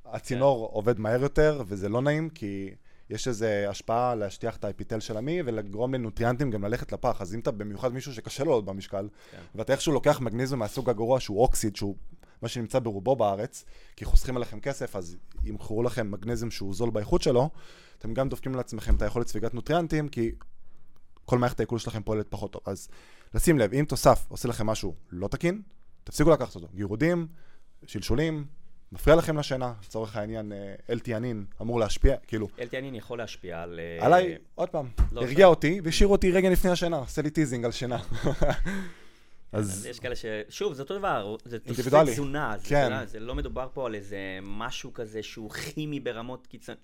הצינור 0.04 0.70
עובד 0.72 0.98
מהר 0.98 1.22
יותר, 1.22 1.62
וזה 1.66 1.88
לא 1.88 2.02
נעים, 2.02 2.28
כי 2.28 2.74
יש 3.10 3.28
איזו 3.28 3.46
השפעה 3.46 4.14
להשטיח 4.14 4.56
את 4.56 4.64
האפיטל 4.64 5.00
של 5.00 5.16
המי, 5.16 5.42
ולגרום 5.46 5.94
לנוטריאנטים 5.94 6.50
גם 6.50 6.64
ללכת 6.64 6.92
לפח. 6.92 7.20
אז 7.20 7.34
אם 7.34 7.40
אתה 7.40 7.50
במיוחד 7.50 7.92
מישהו 7.92 8.14
שקשה 8.14 8.44
לו 8.44 8.52
עוד 8.52 8.66
במשקל, 8.66 9.08
כן. 9.30 9.38
ואתה 9.54 9.72
איכשהו 9.72 9.92
לוקח 9.92 10.20
מגניזם 10.20 10.58
מהסוג 10.58 10.90
הגרוע, 10.90 11.20
שהוא 11.20 11.40
אוקסיד, 11.40 11.76
שהוא 11.76 11.96
מה 12.42 12.48
שנמצא 12.48 12.78
ברובו 12.78 13.16
בארץ, 13.16 13.64
כי 13.96 14.04
חוסכים 14.04 14.36
עליכם 14.36 14.60
כסף, 14.60 14.96
אז 14.96 15.16
ימכרו 15.44 15.82
לכם 15.82 16.10
מגנזם 16.10 16.50
שהוא 16.50 16.74
זול 16.74 16.90
באיכות 16.90 17.22
שלו, 17.22 17.50
אתם 17.98 18.14
גם 18.14 18.28
דופקים 18.28 18.54
לעצמכם 18.54 18.94
את 18.96 19.02
היכולת 19.02 19.28
ספיגת 19.28 19.54
נוטריאנטים, 19.54 20.08
כי 20.08 20.32
כל 21.24 21.38
מערכת 21.38 21.60
העיכול 21.60 21.78
שלכם 21.78 22.02
פועלת 22.02 22.26
פחות 22.28 22.52
טוב. 22.52 22.62
אז 22.66 22.88
לשים 23.34 23.58
לב, 23.58 23.74
אם 23.74 23.84
תוסף 23.88 24.26
עושה 24.28 24.48
לכם 24.48 24.66
משהו 24.66 24.94
לא 25.10 25.28
תקין, 25.28 25.62
תפסיקו 26.04 26.30
לקחת 26.30 26.54
אותו. 26.54 26.68
גירודים, 26.74 27.26
שלשולים, 27.86 28.46
מפריע 28.96 29.16
לכם 29.16 29.38
לשינה, 29.38 29.72
לצורך 29.84 30.16
העניין, 30.16 30.52
אה, 30.52 30.74
אל-תיאנין 30.90 31.44
אמור 31.60 31.80
להשפיע, 31.80 32.16
כאילו, 32.26 32.48
אל-תיאנין 32.60 32.94
יכול 32.94 33.18
להשפיע 33.18 33.62
על... 33.62 33.80
אה, 34.00 34.06
עליי, 34.06 34.36
עוד 34.54 34.68
פעם, 34.68 34.88
לא 35.12 35.20
הרגיע 35.20 35.46
עושה. 35.46 35.56
אותי 35.56 35.80
והשאיר 35.84 36.08
אותי 36.08 36.30
רגע 36.30 36.50
לפני 36.50 36.70
השינה, 36.70 36.96
עושה 36.96 37.22
לי 37.22 37.30
teasing 37.30 37.64
על 37.64 37.72
שינה. 37.72 37.98
אז 39.52 39.86
יש 39.90 40.00
כאלה 40.00 40.16
ש... 40.16 40.24
שוב, 40.48 40.72
זה 40.72 40.82
אותו 40.82 40.98
דבר, 40.98 41.36
זה 41.44 41.58
תוספי. 41.58 41.90
תזונה, 42.12 42.56
כן. 42.64 43.06
זה 43.06 43.20
לא 43.20 43.34
מדובר 43.34 43.68
פה 43.74 43.86
על 43.86 43.94
איזה 43.94 44.18
משהו 44.42 44.92
כזה 44.92 45.22
שהוא 45.22 45.50
כימי 45.50 46.00
ברמות 46.00 46.46
קיצון. 46.46 46.74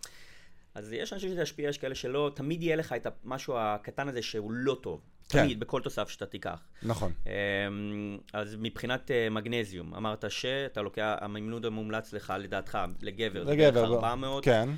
אז 0.75 0.93
יש 0.93 1.13
אנשים 1.13 1.31
שזה 1.31 1.43
ישפיע, 1.43 1.69
יש 1.69 1.79
כאלה 1.79 1.95
שלא, 1.95 2.31
תמיד 2.35 2.63
יהיה 2.63 2.77
לך 2.77 2.93
את 2.93 3.07
המשהו 3.25 3.55
הקטן 3.59 4.09
הזה 4.09 4.23
שהוא 4.23 4.53
לא 4.53 4.79
טוב. 4.83 5.01
כן. 5.29 5.43
תמיד, 5.43 5.61
בכל 5.61 5.81
תוסף 5.81 6.09
שאתה 6.09 6.27
תיקח. 6.27 6.63
נכון. 6.83 7.13
אמ, 7.27 8.19
אז 8.33 8.57
מבחינת 8.59 9.11
אה, 9.11 9.31
מגנזיום, 9.31 9.95
אמרת 9.95 10.25
שאתה 10.29 10.83
לוקח, 10.83 11.15
המינון 11.21 11.67
המומלץ 11.67 12.13
לך, 12.13 12.33
לדעתך, 12.39 12.79
לגבר, 13.03 13.45
לגבר, 13.45 13.85
400. 13.85 14.45
כן. 14.45 14.69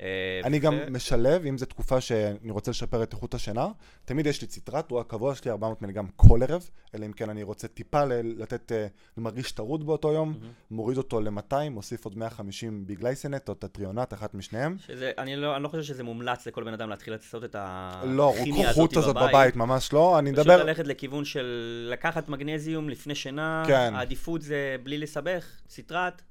אה, 0.00 0.40
אני 0.44 0.58
גם 0.58 0.74
משלב, 0.90 1.46
אם 1.46 1.58
זו 1.58 1.66
תקופה 1.66 2.00
שאני 2.00 2.50
רוצה 2.50 2.70
לשפר 2.70 3.02
את 3.02 3.12
איכות 3.12 3.34
השינה, 3.34 3.68
תמיד 4.04 4.26
יש 4.26 4.42
לי 4.42 4.46
ציטרט, 4.46 4.90
הוא 4.90 5.00
הקבוע 5.00 5.34
שלי 5.34 5.50
400 5.50 5.82
מיליגרם 5.82 6.06
כל 6.16 6.42
ערב, 6.42 6.70
אלא 6.94 7.06
אם 7.06 7.12
כן 7.12 7.30
אני 7.30 7.42
רוצה 7.42 7.68
טיפה 7.68 8.04
לתת, 8.04 8.72
אה, 8.72 8.86
מרגיש 9.16 9.52
טרוד 9.52 9.86
באותו 9.86 10.12
יום, 10.12 10.38
מוריד 10.70 10.98
אותו 10.98 11.20
ל-200, 11.20 11.70
מוסיף 11.70 12.04
עוד 12.04 12.18
150 12.18 12.86
ביסגליצינט 12.86 13.48
או 13.48 13.54
תריאונט, 13.54 14.12
אחת 14.12 14.34
משתיהן. 14.34 14.76
שזה, 14.78 15.12
אני, 15.18 15.36
לא, 15.36 15.56
אני 15.56 15.62
לא 15.62 15.68
חושב 15.68 15.82
שזה 15.82 16.02
מומלץ 16.02 16.46
לכל 16.46 16.64
בן 16.64 16.72
אדם 16.72 16.90
להתחיל 16.90 17.12
לעשות 17.12 17.44
את 17.44 17.56
לא, 18.04 18.34
הכימיה 18.34 18.70
הזאת 18.70 18.90
בבית. 18.90 19.28
בבית, 19.28 19.56
ממש 19.56 19.92
לא, 19.92 20.18
אני 20.18 20.32
פשוט 20.32 20.46
מדבר... 20.46 20.64
ללכת 20.64 20.86
לכיוון 20.86 21.24
של 21.24 21.88
לקחת 21.92 22.28
מגנזיום 22.28 22.88
לפני 22.88 23.14
שינה, 23.14 23.64
כן. 23.66 23.92
העדיפות 23.94 24.42
זה 24.42 24.76
בלי 24.82 24.98
לסבך, 24.98 25.46
ציטרט, 25.68 26.22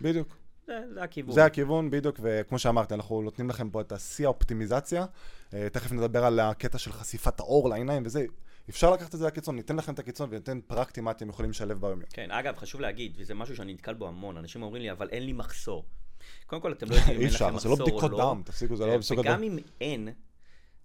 בדיוק. 0.00 0.39
זה, 0.70 0.94
זה 0.94 1.02
הכיוון. 1.02 1.34
זה 1.34 1.44
הכיוון 1.44 1.90
בדיוק, 1.90 2.20
וכמו 2.22 2.58
שאמרתי, 2.58 2.94
אנחנו 2.94 3.22
נותנים 3.22 3.50
לכם 3.50 3.70
פה 3.70 3.80
את 3.80 3.92
השיא 3.92 4.26
האופטימיזציה. 4.26 5.04
אה, 5.54 5.68
תכף 5.72 5.92
נדבר 5.92 6.24
על 6.24 6.40
הקטע 6.40 6.78
של 6.78 6.92
חשיפת 6.92 7.40
האור 7.40 7.68
לעיניים 7.68 8.02
וזה. 8.06 8.24
אפשר 8.70 8.90
לקחת 8.90 9.14
את 9.14 9.18
זה 9.18 9.26
לקיצון, 9.26 9.56
ניתן 9.56 9.76
לכם 9.76 9.94
את 9.94 9.98
הקיצון 9.98 10.28
וניתן 10.32 10.60
פרקטי 10.66 11.00
מה 11.00 11.10
אתם 11.10 11.28
יכולים 11.28 11.50
לשלב 11.50 11.80
ביום. 11.80 12.00
כן, 12.12 12.30
אגב, 12.30 12.56
חשוב 12.56 12.80
להגיד, 12.80 13.16
וזה 13.18 13.34
משהו 13.34 13.56
שאני 13.56 13.72
נתקל 13.72 13.94
בו 13.94 14.08
המון, 14.08 14.36
אנשים 14.36 14.62
אומרים 14.62 14.82
לי, 14.82 14.90
אבל 14.90 15.08
אין 15.08 15.22
לי 15.22 15.32
מחסור. 15.32 15.84
קודם 16.46 16.62
כל, 16.62 16.72
אתם 16.72 16.90
לא 16.90 16.94
יודעים 16.94 17.14
אם 17.16 17.20
אי 17.20 17.26
אין 17.26 17.34
לכם 17.34 17.44
אפשר, 17.44 17.58
זה 17.58 17.68
לא 17.68 17.74
מחסור 17.74 17.80
או 17.80 17.98
בדיקות 17.98 18.10
לא. 18.10 18.18
דם, 18.18 18.42
תפסיקו, 18.44 18.76
זה 18.76 18.86
לא 18.86 18.92
אה, 18.92 18.98
בדיקות 18.98 19.18
וגם 19.18 19.36
דם. 19.36 19.42
אם 19.42 19.58
אין, 19.80 20.08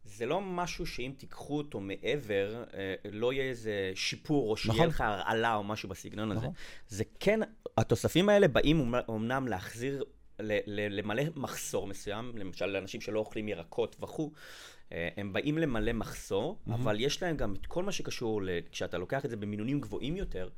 זה 0.05 0.25
לא 0.25 0.41
משהו 0.41 0.85
שאם 0.85 1.11
תיקחו 1.17 1.57
אותו 1.57 1.79
מעבר, 1.79 2.63
אה, 2.73 2.95
לא 3.11 3.33
יהיה 3.33 3.43
איזה 3.43 3.91
שיפור, 3.95 4.51
או 4.51 4.57
שיהיה 4.57 4.75
נכון. 4.75 4.87
לך 4.87 5.01
הרעלה 5.01 5.55
או 5.55 5.63
משהו 5.63 5.89
בסגנון 5.89 6.31
הזה. 6.31 6.39
נכון. 6.39 6.53
זה 6.87 7.03
כן, 7.19 7.39
התוספים 7.77 8.29
האלה 8.29 8.47
באים 8.47 8.93
אומנם 9.07 9.47
להחזיר, 9.47 10.03
למלא 10.67 11.23
מחסור 11.35 11.87
מסוים, 11.87 12.31
למשל 12.37 12.65
לאנשים 12.65 13.01
שלא 13.01 13.19
אוכלים 13.19 13.47
ירקות 13.47 13.95
וכו', 13.99 14.31
אה, 14.91 15.09
הם 15.17 15.33
באים 15.33 15.57
למלא 15.57 15.93
מחסור, 15.93 16.59
אבל 16.67 16.99
יש 16.99 17.23
להם 17.23 17.37
גם 17.37 17.53
את 17.53 17.65
כל 17.65 17.83
מה 17.83 17.91
שקשור, 17.91 18.41
כשאתה 18.71 18.97
לוקח 18.97 19.25
את 19.25 19.29
זה 19.29 19.37
במינונים 19.37 19.81
גבוהים 19.81 20.15
יותר, 20.15 20.49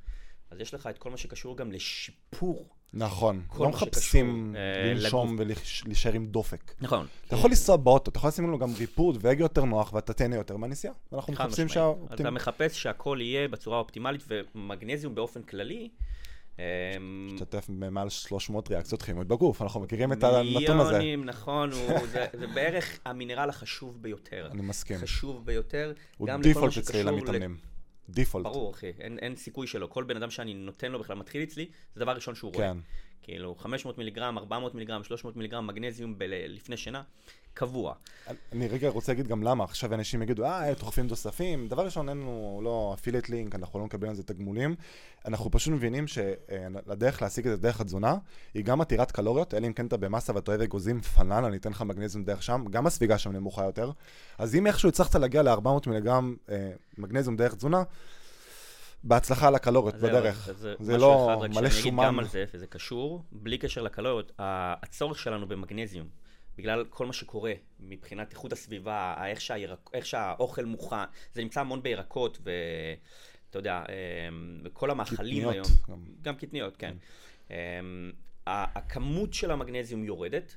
אז 0.51 0.60
יש 0.60 0.73
לך 0.73 0.88
את 0.88 0.97
כל 0.97 1.12
מה 1.12 1.17
שקשור 1.17 1.57
גם 1.57 1.71
לשיפור. 1.71 2.77
נכון, 2.93 3.41
לא 3.60 3.69
מחפשים 3.69 4.56
אה, 4.58 4.93
לנשום 4.93 5.36
ולהישאר 5.39 6.13
עם 6.13 6.28
דופק. 6.28 6.73
נכון. 6.82 7.06
אתה 7.28 7.36
יכול 7.36 7.50
לנסוע 7.50 7.78
באוטו, 7.78 8.12
אתה 8.12 8.17
יכול 8.17 8.28
לשים 8.28 8.47
לנו 8.47 8.60
גם 8.60 8.73
ריפוד 8.78 9.17
והגה 9.21 9.43
יותר 9.43 9.65
נוח 9.65 9.93
ואתה 9.93 10.13
תהנה 10.13 10.36
יותר 10.36 10.58
מהנסיעה. 10.58 10.93
אנחנו 11.13 11.34
מחפשים. 11.34 11.67
שהאופטימ... 11.67 12.28
אתה 12.28 12.32
מחפש 12.32 12.82
שהכל 12.82 13.17
יהיה 13.21 13.47
בצורה 13.47 13.80
אופטימלית, 13.80 14.23
ומגנזיום 14.56 15.15
באופן 15.15 15.41
כללי, 15.43 15.89
אמ, 16.60 16.63
משתתף 17.34 17.67
במעל 17.69 18.10
300 18.10 18.69
ריאקציות 18.69 19.02
כימיות 19.02 19.28
בגוף, 19.28 19.62
אנחנו 19.62 19.80
מכירים 19.80 20.13
את 20.13 20.23
הנתון 20.23 20.80
הזה. 20.80 20.91
מיליונים, 20.91 21.26
נכון, 21.26 21.71
זה 22.39 22.47
בערך 22.54 23.00
המינרל 23.06 23.50
החשוב 23.50 24.02
ביותר. 24.02 24.47
אני 24.52 24.62
מסכים. 24.62 24.97
חשוב 24.97 25.45
ביותר. 25.45 25.93
הוא 26.17 26.30
דיפולט 26.41 26.78
אצלי 26.78 27.04
למתאמנים. 27.04 27.58
דיפולט. 28.10 28.46
ברור, 28.46 28.74
אחי, 28.74 28.91
אין, 29.00 29.20
אין 29.20 29.36
סיכוי 29.36 29.67
שלו. 29.67 29.89
כל 29.89 30.04
בן 30.04 30.15
אדם 30.15 30.30
שאני 30.32 30.54
נותן 30.54 30.91
לו 30.91 31.00
בכלל 31.00 31.15
מתחיל 31.15 31.43
אצלי, 31.43 31.70
זה 31.93 32.00
דבר 32.00 32.12
ראשון 32.12 32.36
שהוא 32.36 32.54
רואה. 32.54 32.72
כאילו, 33.23 33.56
500 33.56 33.97
מיליגרם, 33.97 34.38
400 34.38 34.73
מיליגרם, 34.73 35.03
300 35.03 35.36
מיליגרם 35.36 35.67
מגנזיום 35.67 36.17
ב- 36.17 36.23
לפני 36.47 36.77
שינה, 36.77 37.01
קבוע. 37.58 37.93
אני 38.51 38.67
רגע 38.67 38.89
רוצה 38.89 39.12
להגיד 39.12 39.27
גם 39.27 39.43
למה, 39.43 39.63
עכשיו 39.63 39.93
אנשים 39.93 40.21
יגידו, 40.21 40.45
אה, 40.45 40.73
דוחפים 40.73 41.08
תוספים. 41.08 41.67
דבר 41.67 41.86
ראשון, 41.86 42.10
אין 42.10 42.17
לנו 42.17 42.62
לא 42.63 42.95
אפילייט 42.99 43.30
לינק, 43.30 43.56
אנחנו 43.56 43.80
לא 43.80 43.86
מקבלים 43.86 44.10
על 44.10 44.15
זה 44.15 44.23
תגמולים. 44.23 44.75
אנחנו 45.25 45.51
פשוט 45.51 45.73
מבינים 45.73 46.06
שלדרך 46.08 47.21
להשיג 47.21 47.47
את 47.47 47.51
זה 47.51 47.58
דרך 47.62 47.82
התזונה, 47.82 48.15
היא 48.53 48.63
גם 48.63 48.82
עתירת 48.82 49.12
קלוריות, 49.12 49.53
אלא 49.53 49.67
אם 49.67 49.73
כן 49.73 49.86
אתה 49.86 49.97
במסה 49.97 50.36
ואתה 50.36 50.51
אוהב 50.51 50.62
אגוזים, 50.62 51.01
פנן, 51.01 51.43
אני 51.43 51.58
אתן 51.58 51.69
לך 51.69 51.82
מגנזיום 51.82 52.23
דרך 52.23 52.43
שם, 52.43 52.65
גם 52.69 52.88
הספיגה 52.88 53.17
שם 53.17 53.32
נמוכה 53.32 53.63
יותר. 53.63 53.91
אז 54.38 54.56
אם 54.56 54.67
איכשהו 54.67 54.89
הצלחת 54.89 55.15
להגיע 55.15 55.43
ל-400 55.43 55.88
מיליגרם 55.88 56.36
אה, 56.49 56.71
מגנזיום 56.97 57.38
דרך 57.38 57.56
תזונה, 57.56 57.84
בהצלחה 59.03 59.49
לקלוריות 59.49 59.95
בדרך. 59.95 60.49
זה 60.79 60.97
לא 60.97 61.33
אחד 61.39 61.47
מלא 61.47 61.53
שאני 61.53 61.67
אגיד 61.67 61.81
שומן. 61.83 62.05
גם 62.05 62.19
על 62.19 62.27
זה, 62.27 62.45
וזה 62.53 62.67
קשור, 62.67 63.23
בלי 63.31 63.57
קשר 63.57 63.81
לקלוריות, 63.81 64.31
הצורך 64.39 65.19
שלנו 65.19 65.47
במגנזיום, 65.47 66.07
בגלל 66.57 66.86
כל 66.89 67.05
מה 67.05 67.13
שקורה 67.13 67.53
מבחינת 67.79 68.31
איכות 68.31 68.51
הסביבה, 68.51 69.15
איך, 69.27 69.41
שהירק, 69.41 69.89
איך 69.93 70.05
שהאוכל 70.05 70.65
מוכן, 70.65 70.95
זה 71.33 71.41
נמצא 71.41 71.60
המון 71.60 71.83
בירקות, 71.83 72.38
ואתה 72.43 73.60
יודע, 73.60 73.83
אמ, 74.29 74.62
וכל 74.63 74.91
המאכלים 74.91 75.49
היום, 75.49 75.67
גם. 75.89 76.05
גם 76.21 76.36
קטניות, 76.36 76.77
כן. 76.77 76.95
אמ, 77.49 77.55
ה- 78.47 78.77
הכמות 78.79 79.33
של 79.33 79.51
המגנזיום 79.51 80.03
יורדת. 80.03 80.55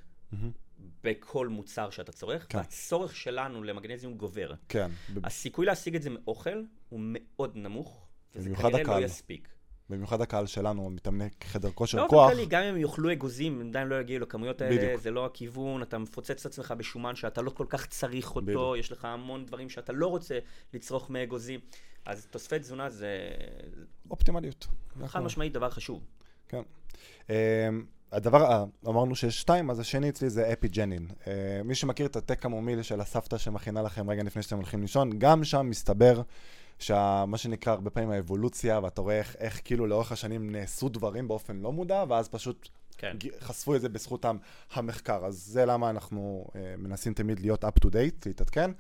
בכל 1.05 1.49
מוצר 1.49 1.91
שאתה 1.91 2.13
צורך, 2.13 2.47
כן. 2.49 2.59
והצורך 2.59 3.17
שלנו 3.17 3.63
למגנזיום 3.63 4.15
גובר. 4.15 4.53
כן, 4.69 4.91
הסיכוי 5.25 5.67
להשיג 5.67 5.97
את 5.97 6.03
זה 6.03 6.11
מאוכל 6.11 6.63
הוא 6.89 7.01
מאוד 7.03 7.57
נמוך, 7.57 8.07
וזה 8.35 8.51
כנראה 8.55 8.71
לא 8.71 8.77
הקהל. 8.79 9.03
יספיק. 9.05 9.49
במיוחד 9.91 10.21
הקהל 10.21 10.47
שלנו, 10.47 10.91
מתאמני 10.91 11.29
חדר 11.45 11.71
כושר 11.71 11.99
באופן 11.99 12.11
כוח. 12.17 12.31
כללי, 12.31 12.47
גם 12.47 12.63
אם 12.63 12.77
יאכלו 12.77 13.13
אגוזים, 13.13 13.61
הם 13.61 13.69
עדיין 13.69 13.89
לא 13.89 14.01
יגיעו 14.01 14.21
לכמויות 14.23 14.61
האלה, 14.63 14.77
בדיוק. 14.77 15.01
זה 15.01 15.11
לא 15.11 15.27
הכיוון, 15.27 15.83
אתה 15.83 15.99
מפוצץ 15.99 16.47
את 16.47 16.53
עצמך 16.53 16.75
בשומן 16.79 17.15
שאתה 17.17 17.43
לא 17.43 17.51
כל 17.51 17.67
כך 17.69 17.87
צריך 17.87 18.29
אותו, 18.31 18.47
בדיוק. 18.47 18.77
יש 18.79 18.93
לך 18.93 19.05
המון 19.05 19.47
דברים 19.47 19.69
שאתה 19.69 19.93
לא 19.93 20.07
רוצה 20.07 20.39
לצרוך 20.75 21.11
מאגוזים, 21.11 21.61
אז 22.05 22.27
תוספי 22.31 22.59
תזונה 22.59 22.91
זה 22.91 23.19
אופטימליות. 24.11 24.67
חד. 25.07 25.21
משמעית 25.21 25.53
דבר 25.53 25.71
חשוב. 25.71 26.01
כן. 26.49 26.63
אמ, 27.31 27.35
הדבר, 28.13 28.53
ה- 28.53 28.65
אמרנו 28.89 29.15
שיש 29.17 29.41
שתיים, 29.41 29.71
אז 29.71 29.81
השני 29.81 30.09
אצלי 30.09 30.31
זה 30.31 30.53
אפיג'נין. 30.53 31.07
אה, 31.27 31.33
מי 31.65 31.75
שמכיר 31.75 32.07
את 32.07 32.17
התה 32.17 32.35
קמומיל 32.35 32.83
של 32.83 33.01
הסבתא 33.01 33.39
שמכינה 33.39 33.83
לכם 33.83 34.11
רגע 34.11 34.23
לפני 34.23 34.43
שאתם 34.43 34.57
הולכים 34.57 34.81
לישון, 34.83 35.11
גם 35.19 35.45
שם 35.45 35.67
מסתבר 35.71 36.23
שמה 36.81 37.39
שנקרא 37.39 37.73
הרבה 37.73 37.91
פעמים 37.91 38.11
האבולוציה, 38.11 38.81
ואתה 38.83 39.01
רואה 39.01 39.19
איך, 39.19 39.37
איך 39.39 39.61
כאילו 39.65 39.87
לאורך 39.87 40.13
השנים 40.13 40.53
נעשו 40.53 40.89
דברים 40.89 41.29
באופן 41.29 41.57
לא 41.57 41.73
מודע, 41.73 42.05
ואז 42.09 42.29
פשוט 42.29 42.69
כן. 42.99 43.17
חשפו 43.41 43.75
את 43.77 43.81
זה 43.81 43.89
בזכות 43.89 44.25
המחקר. 44.73 45.25
אז 45.25 45.35
זה 45.37 45.67
למה 45.67 45.91
אנחנו 45.91 46.47
אה, 46.55 46.75
מנסים 46.79 47.15
תמיד 47.15 47.41
להיות 47.41 47.65
up 47.65 47.87
to 47.87 47.89
date, 47.89 48.27
להתעדכן. 48.27 48.71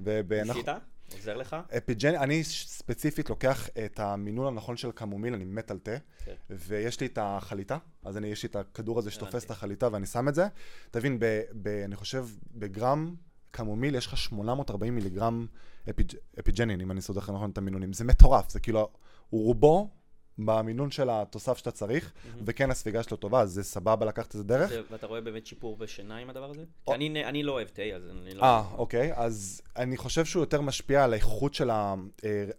ובאנחנו... 0.00 0.54
ניסית? 0.54 0.68
עוזר 1.12 1.36
לך? 1.36 1.56
אפיג'ני, 1.76 2.18
אני 2.18 2.44
ספציפית 2.44 3.30
לוקח 3.30 3.68
את 3.84 4.00
המינון 4.00 4.46
הנכון 4.46 4.76
של 4.76 4.90
קמומיל, 4.92 5.34
אני 5.34 5.44
מת 5.44 5.70
על 5.70 5.78
תה, 5.78 5.90
כן. 6.24 6.34
ויש 6.50 7.00
לי 7.00 7.06
את 7.06 7.18
החליטה, 7.22 7.78
אז 8.04 8.16
אני, 8.16 8.28
יש 8.28 8.42
לי 8.42 8.48
את 8.48 8.56
הכדור 8.56 8.98
הזה 8.98 9.10
שתופס. 9.10 9.44
את 9.44 9.50
החליטה 9.50 9.88
ואני 9.92 10.06
שם 10.06 10.28
את 10.28 10.34
זה. 10.34 10.46
תבין, 10.90 11.18
ב, 11.18 11.40
ב, 11.62 11.68
אני 11.68 11.96
חושב, 11.96 12.26
בגרם 12.54 13.14
קמומיל 13.50 13.94
יש 13.94 14.06
לך 14.06 14.16
840 14.16 14.94
מיליגרם 14.94 15.46
אפיג', 15.90 16.12
אפיג'נין, 16.40 16.80
אם 16.80 16.90
אני 16.90 17.00
סודר 17.00 17.20
נכון 17.20 17.50
את 17.50 17.58
המינונים. 17.58 17.92
זה 17.92 18.04
מטורף, 18.04 18.50
זה 18.50 18.60
כאילו, 18.60 18.88
רובו 19.30 19.90
במינון 20.38 20.90
של 20.90 21.10
התוסף 21.10 21.56
שאתה 21.58 21.70
צריך, 21.70 22.12
וכן 22.44 22.70
הספיגה 22.70 23.02
שלו 23.02 23.16
טובה, 23.16 23.40
אז 23.40 23.50
זה 23.52 23.62
סבבה 23.64 24.06
לקחת 24.06 24.26
את 24.26 24.32
זה 24.32 24.44
דרך. 24.44 24.68
זה- 24.68 24.80
ואתה 24.90 25.06
רואה 25.06 25.20
באמת 25.20 25.46
שיפור 25.46 25.76
בשינה 25.76 26.16
עם 26.16 26.30
הדבר 26.30 26.50
הזה? 26.50 26.64
או- 26.86 26.94
אני 26.94 27.24
אני 27.24 27.42
לא 27.42 27.52
אוהב 27.52 27.68
תה, 27.68 27.82
אז 27.82 28.02
אני 28.22 28.34
לא... 28.34 28.42
אה, 28.42 28.64
אוקיי, 28.78 29.12
אז 29.14 29.60
אני 29.76 29.96
חושב 29.96 30.24
שהוא 30.24 30.42
יותר 30.42 30.60
משפיע 30.60 31.04
על 31.04 31.12
האיכות 31.12 31.54
של 31.54 31.70
ה... 31.70 31.94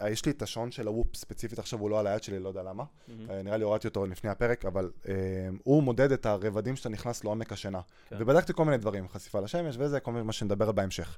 אה, 0.02 0.10
יש 0.10 0.26
לי 0.26 0.32
את 0.32 0.42
השעון 0.42 0.72
של 0.72 0.88
הוופ 0.88 1.16
ספציפית, 1.16 1.60
עכשיו 1.60 1.80
הוא 1.80 1.90
לא 1.90 2.00
על 2.00 2.08
היד 2.08 2.24
שלי, 2.24 2.40
לא 2.40 2.48
יודע 2.48 2.64
למה. 2.64 2.84
מהמם. 3.08 3.30
אה, 3.32 3.42
נראה 3.44 3.58
לי 3.58 3.64
הורדתי 3.64 3.88
אותו 3.88 4.06
לפני 4.06 4.30
הפרק, 4.30 4.66
אבל 4.66 4.92
אה, 5.08 5.14
הוא 5.64 5.84
מודד 5.84 6.12
את 6.12 6.26
הרבדים 6.26 6.76
שאתה 6.76 6.90
נכנס 6.90 7.24
לעומק 7.24 7.52
השינה. 7.54 7.82
כן. 8.10 8.16
ובדקתי 8.20 8.54
כל 8.54 8.66
מיני 8.66 8.78
דברים, 8.78 9.08
חשיפה 9.10 9.40
לשמש 9.40 9.76
וזה, 9.80 10.00
כל 10.00 10.12
מיני 10.12 10.24
מה 10.26 10.34
שנדבר 10.34 10.72
בהמשך. 10.72 11.18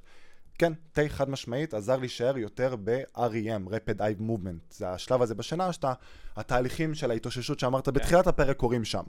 כן, 0.58 0.72
תה 0.92 1.02
חד 1.08 1.30
משמעית 1.30 1.74
עזר 1.74 1.96
להישאר 1.96 2.38
יותר 2.38 2.76
ב-REM, 2.84 3.68
Rapid 3.68 3.98
Eye 3.98 4.20
Movement. 4.20 4.74
זה 4.74 4.90
השלב 4.90 5.22
הזה 5.22 5.34
בשינה, 5.34 5.72
שאתה, 5.72 5.92
התהליכים 6.36 6.94
של 6.94 7.10
ההתאוששות 7.10 7.60
שאמרת 7.60 7.88
בתחילת 7.88 8.26
הפרק 8.26 8.56
קורים 8.56 8.84
שם. 8.84 9.02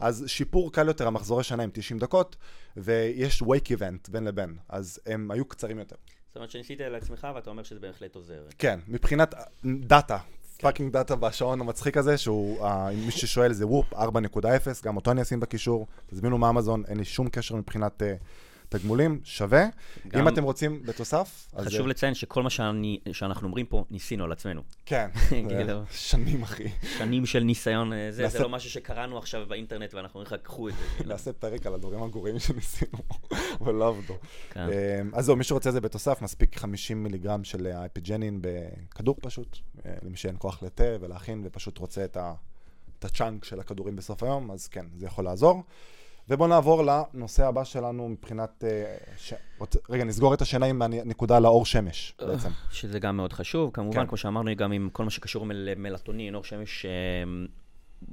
אז 0.00 0.24
שיפור 0.26 0.72
קל 0.72 0.86
יותר, 0.86 1.06
המחזורי 1.06 1.44
שינה 1.44 1.62
הם 1.62 1.70
90 1.72 1.98
דקות, 1.98 2.36
ויש 2.76 3.42
wake 3.42 3.78
event 3.78 4.10
בין 4.10 4.24
לבין, 4.24 4.56
אז 4.68 5.00
הם 5.06 5.30
היו 5.30 5.44
קצרים 5.44 5.78
יותר. 5.78 5.96
זאת 6.28 6.36
אומרת 6.36 6.50
שניסית 6.50 6.80
לעצמך 6.80 7.26
ואתה 7.34 7.50
אומר 7.50 7.62
שזה 7.62 7.80
בהחלט 7.80 8.14
עוזר. 8.14 8.42
כן, 8.58 8.80
מבחינת 8.88 9.34
דאטה, 9.64 10.18
fucking 10.60 10.92
דאטה 10.92 11.16
בשעון 11.16 11.60
המצחיק 11.60 11.96
הזה, 11.96 12.18
שהוא, 12.18 12.66
אם 12.68 13.06
מי 13.06 13.10
ששואל 13.10 13.52
זה 13.52 13.66
וופ 13.66 13.94
4.0, 13.94 13.98
גם 14.84 14.96
אותו 14.96 15.10
אני 15.10 15.22
אשים 15.22 15.40
בקישור, 15.40 15.86
תזמינו 16.06 16.38
מאמזון, 16.38 16.82
אין 16.88 16.98
לי 16.98 17.04
שום 17.04 17.28
קשר 17.28 17.56
מבחינת 17.56 18.02
אה, 18.02 18.14
תגמולים, 18.68 19.20
שווה. 19.24 19.66
גם- 20.08 20.20
אם 20.20 20.28
אתם 20.28 20.42
רוצים 20.44 20.82
בתוסף, 20.82 21.48
אז... 21.54 21.66
חשוב 21.66 21.80
אה, 21.80 21.86
לציין 21.86 22.14
שכל 22.14 22.42
מה 22.42 22.50
שאני- 22.50 23.00
שאנחנו 23.12 23.46
אומרים 23.46 23.66
פה, 23.66 23.84
ניסינו 23.90 24.24
על 24.24 24.32
עצמנו. 24.32 24.62
כן, 24.86 25.08
כאילו. 25.28 25.66
זה 25.90 25.96
שנים 25.98 26.42
אחי. 26.42 26.68
שנים 26.98 27.26
של 27.26 27.40
ניסיון, 27.40 27.92
אה, 27.92 27.98
זה, 28.10 28.16
זה 28.16 28.22
נעשה- 28.22 28.38
לא 28.42 28.48
משהו 28.48 28.70
שקראנו 28.70 29.18
עכשיו 29.18 29.46
באינטרנט 29.48 29.94
ואנחנו 29.94 30.20
אומרים 30.20 30.34
לך, 30.38 30.46
קחו 30.46 30.68
את 30.68 30.74
זה. 30.98 31.04
נעשה 31.08 31.32
פרק 31.32 31.66
על 31.66 31.74
הדברים 31.74 32.02
הגרועים 32.02 32.38
שניסינו, 32.38 32.98
אבל 33.60 33.74
לא 33.74 33.88
עבדו. 33.88 34.14
כן. 34.50 34.60
אה, 34.60 35.00
אז 35.12 35.24
זהו, 35.24 35.36
מי 35.36 35.44
שרוצה 35.44 35.70
זה 35.70 35.80
בתוסף, 35.80 36.22
מספיק 36.22 36.56
50 36.58 37.02
מיליגרם 37.02 37.44
של 37.44 37.66
האפיגנין 37.66 38.38
בכדור 38.42 39.16
פשוט, 39.22 39.58
אה, 39.86 39.94
למי 40.02 40.16
שאין 40.16 40.36
כוח 40.38 40.62
לתה 40.62 40.84
ולהכין 41.00 41.42
ופשוט 41.44 41.78
רוצה 41.78 42.04
את 42.04 42.16
ה- 42.16 42.34
את 42.98 43.04
ה 43.04 43.11
chunk 43.11 43.44
של 43.44 43.60
הכדורים 43.60 43.96
בסוף 43.96 44.22
היום, 44.22 44.50
אז 44.50 44.68
כן, 44.68 44.86
זה 44.96 45.06
יכול 45.06 45.24
לעזור. 45.24 45.62
ובואו 46.28 46.48
נעבור 46.48 46.82
לנושא 46.84 47.46
הבא 47.46 47.64
שלנו 47.64 48.08
מבחינת... 48.08 48.64
אה, 48.64 48.96
ש... 49.16 49.32
רגע, 49.90 50.04
נסגור 50.04 50.34
את 50.34 50.42
השינה 50.42 50.66
עם 50.66 50.82
הנקודה 50.82 51.38
לאור 51.38 51.66
שמש 51.66 52.14
בעצם. 52.18 52.48
שזה 52.70 52.98
גם 52.98 53.16
מאוד 53.16 53.32
חשוב, 53.32 53.70
כמובן, 53.74 54.00
כן. 54.00 54.06
כמו 54.06 54.16
שאמרנו, 54.16 54.50
גם 54.56 54.72
עם 54.72 54.88
כל 54.92 55.04
מה 55.04 55.10
שקשור 55.10 55.46
למלטונין, 55.50 56.34
אור 56.34 56.44
שמש, 56.44 56.86
אה, 56.86 56.90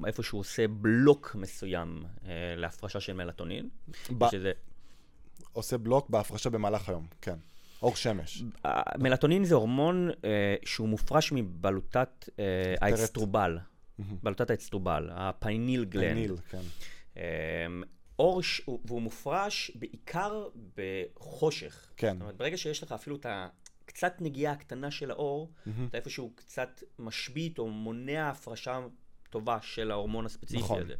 איפה 0.07 0.23
שהוא 0.23 0.39
עושה 0.39 0.67
בלוק 0.67 1.35
מסוים 1.39 2.03
אה, 2.25 2.31
להפרשה 2.57 2.99
של 2.99 3.13
מלטונין, 3.13 3.69
ב- 4.17 4.29
שזה, 4.31 4.51
עושה 5.53 5.77
בלוק 5.77 6.09
בהפרשה 6.09 6.49
במהלך 6.49 6.89
היום, 6.89 7.07
כן. 7.21 7.35
אור 7.81 7.95
שמש. 7.95 8.43
מלטונין 8.97 9.45
זה 9.45 9.55
הורמון 9.55 10.09
אה, 10.25 10.55
שהוא 10.65 10.89
מופרש 10.89 11.31
מבלוטת 11.31 12.29
אה, 12.39 12.43
האצטרובל, 12.81 13.57
בלוטת 14.23 14.49
האצטרובל, 14.49 15.09
הפייניל 15.11 15.85
גלנד. 15.85 16.15
ניל, 16.15 16.35
כן. 16.49 16.61
אור, 18.23 18.43
ש... 18.43 18.61
והוא 18.85 19.01
מופרש 19.01 19.71
בעיקר 19.75 20.47
בחושך. 20.75 21.91
כן. 21.97 22.13
זאת 22.13 22.21
אומרת, 22.21 22.37
ברגע 22.37 22.57
שיש 22.57 22.83
לך 22.83 22.91
אפילו 22.91 23.15
את 23.15 23.25
הקצת 23.85 24.13
נגיעה 24.19 24.53
הקטנה 24.53 24.91
של 24.91 25.11
האור, 25.11 25.51
אתה 25.63 25.97
איפשהו 25.97 26.31
קצת 26.35 26.83
משבית 26.99 27.59
או 27.59 27.69
מונע 27.69 28.29
הפרשה 28.29 28.79
טובה 29.29 29.57
של 29.61 29.91
ההורמון 29.91 30.25
הספציפי 30.25 30.61
נכון. 30.61 30.81
הזה. 30.81 30.93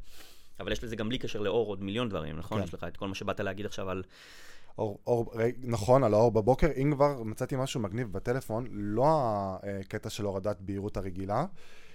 אבל 0.60 0.72
יש 0.72 0.84
לזה 0.84 0.96
גם 0.96 1.10
בלי 1.10 1.18
קשר 1.18 1.42
לאור 1.42 1.68
עוד 1.68 1.84
מיליון 1.84 2.10
דברים, 2.10 2.38
נכון? 2.38 2.58
כן. 2.58 2.64
יש 2.64 2.74
לך 2.74 2.84
את 2.88 2.98
כל 2.98 3.08
מה 3.08 3.16
שבאת 3.16 3.40
להגיד 3.40 3.66
עכשיו 3.66 3.90
על... 3.90 4.04
אור, 4.78 5.00
אור, 5.08 5.34
נכון, 5.64 6.04
על 6.04 6.14
האור 6.14 6.32
בבוקר. 6.32 6.68
אם 6.78 6.92
כבר 6.96 7.24
מצאתי 7.24 7.56
משהו 7.58 7.80
מגניב 7.80 8.12
בטלפון, 8.12 8.68
לא 8.72 9.06
הקטע 9.64 10.10
של 10.10 10.26
הורדת 10.26 10.62
בהירות 10.62 10.98
הרגילה. 10.98 11.46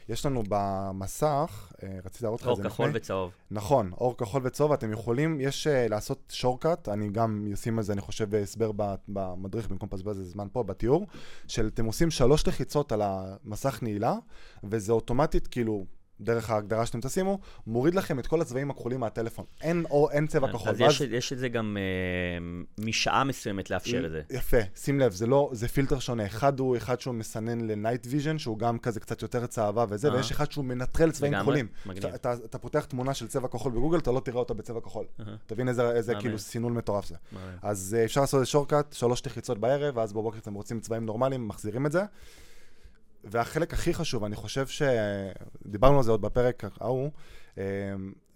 יש 0.08 0.26
לנו 0.26 0.42
במסך, 0.48 1.72
אה, 1.82 1.98
רציתי 2.04 2.24
להראות 2.24 2.40
לך 2.40 2.46
את 2.46 2.50
אור 2.50 2.56
זה 2.56 2.62
כחול 2.62 2.86
לפני. 2.86 2.98
וצהוב. 2.98 3.32
נכון, 3.50 3.92
אור 3.92 4.16
כחול 4.16 4.42
וצהוב, 4.44 4.72
אתם 4.72 4.92
יכולים, 4.92 5.40
יש 5.40 5.66
uh, 5.66 5.90
לעשות 5.90 6.32
שורקאט, 6.32 6.88
אני 6.88 7.08
גם 7.08 7.46
אשים 7.52 7.78
על 7.78 7.84
זה, 7.84 7.92
אני 7.92 8.00
חושב, 8.00 8.34
הסבר 8.34 8.70
במדריך, 9.08 9.68
במקום 9.68 9.88
לבזבז 9.92 10.18
איזה 10.18 10.30
זמן 10.30 10.46
פה, 10.52 10.62
בתיאור, 10.62 11.06
של 11.48 11.66
אתם 11.74 11.84
עושים 11.84 12.10
שלוש 12.10 12.48
לחיצות 12.48 12.92
על 12.92 13.02
המסך 13.04 13.78
נעילה, 13.82 14.14
וזה 14.64 14.92
אוטומטית, 14.92 15.46
כאילו, 15.46 15.86
דרך 16.20 16.50
ההגדרה 16.50 16.86
שאתם 16.86 17.00
תשימו, 17.00 17.38
מוריד 17.66 17.94
לכם 17.94 18.18
את 18.18 18.26
כל 18.26 18.40
הצבעים 18.40 18.70
הכחולים 18.70 19.00
מהטלפון. 19.00 19.44
אין, 19.60 19.84
או, 19.90 20.10
אין 20.10 20.26
צבע 20.26 20.52
כחול. 20.52 20.70
אז 20.70 20.80
יש, 20.80 21.00
יש 21.00 21.32
את 21.32 21.38
זה 21.38 21.48
גם 21.48 21.76
אה, 21.80 22.82
משעה 22.84 23.24
מסוימת 23.24 23.70
לאפשר 23.70 24.06
את 24.06 24.10
זה. 24.10 24.22
יפה, 24.30 24.56
שים 24.76 25.00
לב, 25.00 25.12
זה 25.12 25.26
לא, 25.26 25.50
זה 25.52 25.68
פילטר 25.68 25.98
שונה. 25.98 26.26
אחד 26.26 26.60
הוא 26.60 26.76
אחד 26.76 27.00
שהוא 27.00 27.14
מסנן 27.14 27.60
ל 27.60 27.68
night 27.68 28.06
vision, 28.10 28.38
שהוא 28.38 28.58
גם 28.58 28.78
כזה 28.78 29.00
קצת 29.00 29.22
יותר 29.22 29.46
צהבה 29.46 29.84
וזה, 29.88 30.08
אה. 30.08 30.14
ויש 30.14 30.30
אחד 30.30 30.52
שהוא 30.52 30.64
מנטרל 30.64 31.10
צבעים 31.10 31.34
כחולים. 31.40 31.66
אתה, 31.90 32.14
אתה, 32.14 32.32
אתה 32.32 32.58
פותח 32.58 32.84
תמונה 32.84 33.14
של 33.14 33.28
צבע 33.28 33.48
כחול 33.48 33.72
בגוגל, 33.72 33.98
אתה 33.98 34.12
לא 34.12 34.20
תראה 34.20 34.38
אותה 34.38 34.54
בצבע 34.54 34.80
כחול. 34.80 35.06
אהה. 35.20 35.36
תבין 35.46 35.68
איזה, 35.68 35.90
איזה 35.90 36.12
מהמם. 36.12 36.22
כאילו 36.22 36.38
סינון 36.38 36.74
מטורף 36.74 37.06
זה. 37.06 37.14
מהמם. 37.32 37.52
אז 37.62 37.96
אפשר 38.04 38.20
לעשות 38.20 38.42
את 38.42 38.46
shortcut, 38.46 38.92
שלוש 38.92 39.26
לחיצות 39.26 39.58
בערב, 39.58 39.96
ואז 39.96 40.12
בבוקר 40.12 40.38
אתם 40.38 40.54
רוצים 40.54 40.80
צבעים 40.80 41.06
נורמליים, 41.06 41.48
מחזירים 41.48 41.86
את 41.86 41.92
זה. 41.92 42.02
והחלק 43.30 43.74
הכי 43.74 43.94
חשוב, 43.94 44.24
אני 44.24 44.36
חושב 44.36 44.66
שדיברנו 44.66 45.96
על 45.96 46.02
זה 46.02 46.10
עוד 46.10 46.22
בפרק 46.22 46.64
ההוא, 46.80 47.10
אה, 47.58 47.64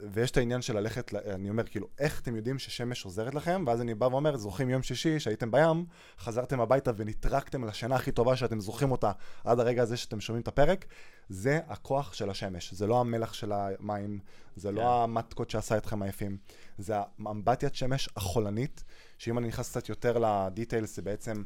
ויש 0.01 0.31
את 0.31 0.37
העניין 0.37 0.63
של 0.63 0.77
ללכת, 0.77 1.15
אני 1.15 1.51
אומר, 1.51 1.63
כאילו, 1.63 1.87
איך 1.99 2.21
אתם 2.21 2.37
יודעים 2.37 2.59
ששמש 2.59 3.05
עוזרת 3.05 3.35
לכם? 3.35 3.65
ואז 3.67 3.81
אני 3.81 3.95
בא 3.95 4.05
ואומר, 4.05 4.37
זוכרים 4.37 4.71
יום 4.71 4.83
שישי 4.83 5.21
שהייתם 5.21 5.51
בים, 5.51 5.87
חזרתם 6.19 6.61
הביתה 6.61 6.91
ונטרקתם 6.97 7.65
לשינה 7.65 7.95
הכי 7.95 8.13
טובה 8.13 8.37
שאתם 8.37 8.61
זוכרים 8.61 8.93
אותה 8.93 9.13
עד 9.45 9.61
הרגע 9.61 9.83
הזה 9.83 9.97
שאתם 9.97 10.21
שומעים 10.21 10.43
את 10.43 10.49
הפרק, 10.49 10.85
זה 11.29 11.61
הכוח 11.69 12.13
של 12.13 12.31
השמש, 12.31 12.75
זה 12.75 12.87
לא 12.87 13.01
המלח 13.01 13.33
של 13.33 13.53
המים, 13.53 14.19
זה 14.57 14.69
כן. 14.69 14.75
לא 14.75 15.05
המטקות 15.05 15.51
שעשה 15.51 15.77
אתכם 15.77 16.03
עייפים, 16.03 16.37
זה 16.79 16.95
האמבטיית 17.27 17.75
שמש 17.75 18.09
החולנית, 18.17 18.85
שאם 19.19 19.39
אני 19.39 19.49
נכנס 19.49 19.71
קצת 19.71 19.89
יותר 19.89 20.19
לדיטיילס, 20.19 20.97
זה 20.97 21.03
בעצם 21.03 21.43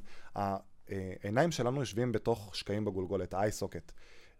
העיניים 0.88 1.50
שלנו 1.50 1.80
יושבים 1.80 2.12
בתוך 2.12 2.56
שקעים 2.56 2.84
בגולגולת, 2.84 3.34
socket. 3.34 3.92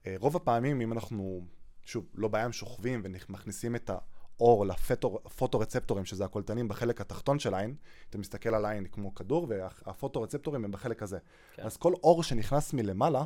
אה, 0.07 0.15
רוב 0.19 0.37
הפעמים, 0.37 0.81
אם 0.81 0.93
אנחנו, 0.93 1.47
שוב, 1.85 2.07
לא 2.15 2.29
בים 2.29 2.53
שוכבים 2.53 3.03
ומכניסים 3.05 3.77
את 3.77 3.91
האור 3.91 4.67
לפוטורצפטורים, 4.67 6.05
שזה 6.05 6.25
הקולטנים 6.25 6.69
בחלק 6.69 7.01
התחתון 7.01 7.39
של 7.39 7.55
העין, 7.55 7.75
אתה 8.11 8.19
מסתכל 8.19 8.55
על 8.55 8.65
העין 8.65 8.87
כמו 8.87 9.15
כדור, 9.15 9.47
והפוטורצפטורים 9.49 10.65
הם 10.65 10.71
בחלק 10.71 11.03
הזה. 11.03 11.19
כן. 11.55 11.63
אז 11.63 11.77
כל 11.77 11.93
אור 11.93 12.23
שנכנס 12.23 12.73
מלמעלה, 12.73 13.25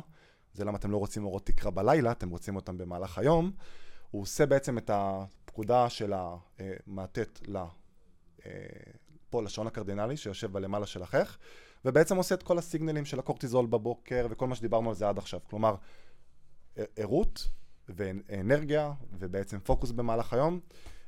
זה 0.53 0.65
למה 0.65 0.77
אתם 0.77 0.91
לא 0.91 0.97
רוצים 0.97 1.25
אורות 1.25 1.45
תקרה 1.45 1.71
בלילה, 1.71 2.11
אתם 2.11 2.29
רוצים 2.29 2.55
אותם 2.55 2.77
במהלך 2.77 3.17
היום, 3.17 3.51
הוא 4.11 4.21
עושה 4.21 4.45
בעצם 4.45 4.77
את 4.77 4.89
הפקודה 4.93 5.89
של 5.89 6.13
המעטט 6.15 7.39
ל... 7.47 7.57
פה 9.31 9.41
לשעון 9.41 9.67
הקרדינלי 9.67 10.17
שיושב 10.17 10.51
בלמעלה 10.51 10.85
של 10.85 11.03
החך, 11.03 11.37
ובעצם 11.85 12.17
עושה 12.17 12.35
את 12.35 12.43
כל 12.43 12.57
הסיגנלים 12.57 13.05
של 13.05 13.19
הקורטיזול 13.19 13.65
בבוקר 13.65 14.27
וכל 14.29 14.47
מה 14.47 14.55
שדיברנו 14.55 14.89
על 14.89 14.95
זה 14.95 15.09
עד 15.09 15.17
עכשיו. 15.17 15.39
כלומר, 15.49 15.75
ערות 16.95 17.47
ואנרגיה 17.89 18.91
ובעצם 19.19 19.59
פוקוס 19.59 19.91
במהלך 19.91 20.33
היום. 20.33 20.59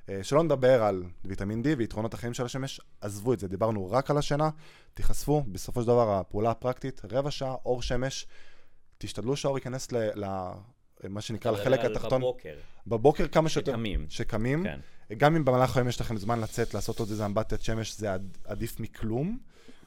אה, 0.09 0.23
שלא 0.23 0.43
נדבר 0.43 0.83
על 0.83 1.03
ויטמין 1.25 1.61
D 1.61 1.67
ויתרונות 1.77 2.13
החיים 2.13 2.33
של 2.33 2.45
השמש, 2.45 2.81
עזבו 3.01 3.33
את 3.33 3.39
זה, 3.39 3.47
דיברנו 3.47 3.91
רק 3.91 4.11
על 4.11 4.17
השינה, 4.17 4.49
תיחשפו, 4.93 5.43
בסופו 5.51 5.81
של 5.81 5.87
דבר 5.87 6.13
הפעולה 6.13 6.51
הפרקטית, 6.51 7.01
רבע 7.11 7.31
שעה, 7.31 7.55
אור 7.65 7.81
שמש, 7.81 8.27
תשתדלו 8.97 9.35
שהאור 9.35 9.57
ייכנס 9.57 9.91
ל... 9.91 10.25
ל 10.25 10.25
מה 11.09 11.21
שנקרא 11.21 11.51
לחלק 11.51 11.79
התחתון, 11.85 12.21
בבוקר, 12.21 12.55
בבוקר 12.87 13.27
כמה 13.27 13.49
שיותר, 13.49 13.71
שקמים. 13.71 14.05
שקמים, 14.09 14.63
כן. 14.63 14.79
גם 15.17 15.35
אם 15.35 15.45
במהלך 15.45 15.77
היום 15.77 15.87
יש 15.87 16.01
לכם 16.01 16.17
זמן 16.17 16.39
לצאת, 16.39 16.73
לעשות 16.73 16.99
עוד 16.99 17.09
איזה 17.09 17.25
אמבטיית 17.25 17.61
שמש, 17.61 17.97
זה 17.97 18.13
עד- 18.13 18.37
עדיף 18.45 18.79
מכלום. 18.79 19.37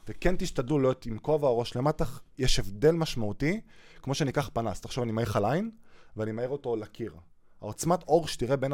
וכן 0.07 0.35
תשתדלו 0.37 0.79
להיות 0.79 1.05
עם 1.05 1.17
כובע 1.17 1.47
או 1.47 1.59
ראש 1.59 1.75
למטה, 1.75 2.05
יש 2.37 2.59
הבדל 2.59 2.91
משמעותי, 2.91 3.61
כמו 4.01 4.15
שאני 4.15 4.31
אקח 4.31 4.49
פנס, 4.53 4.81
תחשוב 4.81 5.03
אני 5.03 5.11
מעיר 5.11 5.29
לך 5.29 5.35
לעין, 5.35 5.71
ואני 6.17 6.31
מעיר 6.31 6.49
אותו 6.49 6.75
לקיר. 6.75 7.13
העוצמת 7.61 8.03
אור 8.03 8.27
שתראה 8.27 8.55
בין 8.55 8.71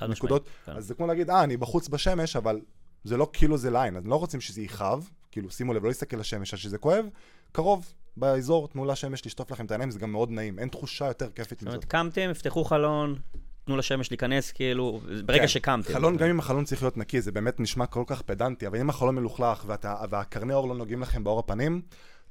הנקודות, 0.00 0.48
כן. 0.66 0.72
אז 0.72 0.86
זה 0.86 0.94
כמו 0.94 1.06
להגיד, 1.06 1.30
אה, 1.30 1.44
אני 1.44 1.56
בחוץ 1.56 1.88
בשמש, 1.88 2.36
אבל 2.36 2.60
זה 3.04 3.16
לא 3.16 3.30
כאילו 3.32 3.58
זה 3.58 3.70
לעין, 3.70 3.96
אז 3.96 4.02
לא 4.06 4.16
רוצים 4.16 4.40
שזה 4.40 4.62
יכאב, 4.62 5.08
כאילו, 5.30 5.50
שימו 5.50 5.74
לב, 5.74 5.82
לא 5.82 5.88
להסתכל 5.88 6.16
לשמש, 6.16 6.54
אז 6.54 6.60
שזה 6.60 6.78
כואב, 6.78 7.06
קרוב, 7.52 7.92
באזור, 8.16 8.68
תנו 8.68 8.84
לשמש 8.84 9.26
לשטוף 9.26 9.50
לכם 9.50 9.64
את 9.64 9.70
העיניים, 9.70 9.90
זה 9.90 9.98
גם 9.98 10.12
מאוד 10.12 10.30
נעים, 10.30 10.58
אין 10.58 10.68
תחושה 10.68 11.06
יותר 11.06 11.30
כיפית 11.34 11.58
זאת 11.60 11.68
מזאת. 11.68 11.74
אומרת, 11.76 11.84
קמתם, 11.84 12.28
יפתחו 12.30 12.64
חלון, 12.64 13.18
תנו 13.64 13.76
לשמש 13.76 14.10
להיכנס, 14.10 14.52
כאילו, 14.52 15.00
ברגע 15.24 15.40
כן, 15.42 15.48
שקמתם. 15.48 15.92
חלון, 15.92 16.16
גם 16.16 16.28
אם 16.28 16.38
החלון 16.38 16.64
צריך 16.64 16.82
להיות 16.82 16.96
נקי, 16.96 17.20
זה 17.20 17.32
באמת 17.32 17.60
נשמע 17.60 17.86
כל 17.86 18.04
כך 18.06 18.22
פדנטי, 18.22 18.66
אבל 18.66 18.80
אם 18.80 18.90
החלון 18.90 19.14
מלוכלך 19.14 19.64
ואתה, 19.66 19.96
והקרני 20.10 20.54
אור 20.54 20.68
לא 20.68 20.74
נוגעים 20.74 21.02
לכם 21.02 21.24
בעור 21.24 21.38
הפנים, 21.38 21.82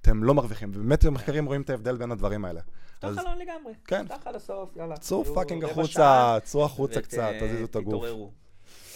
אתם 0.02 0.24
לא 0.24 0.34
מרוויחים, 0.34 0.72
ובאמת 0.74 1.06
במחקרים 1.06 1.46
רואים 1.46 1.62
את 1.62 1.70
ההבדל 1.70 1.98
בין 1.98 2.12
הדברים 2.12 2.46
האלה. 2.46 2.62
פתח 3.00 3.08
אז 3.08 3.15
חלון 3.17 3.38
לגמרי. 3.38 3.74
כן. 3.88 4.06
פתח 4.06 4.28
עד 4.28 4.36
הסוף, 4.36 4.76
יאללה. 4.78 4.98
צאו 4.98 5.26
fucking 5.36 5.63
החוצה, 5.63 6.38
צאו 6.44 6.65
החוצה 6.65 7.00
ות- 7.00 7.06
קצת, 7.06 7.32
תזיזו 7.41 7.65
את 7.65 7.76
הגוף. 7.76 7.94
תתעוררו. 7.94 8.32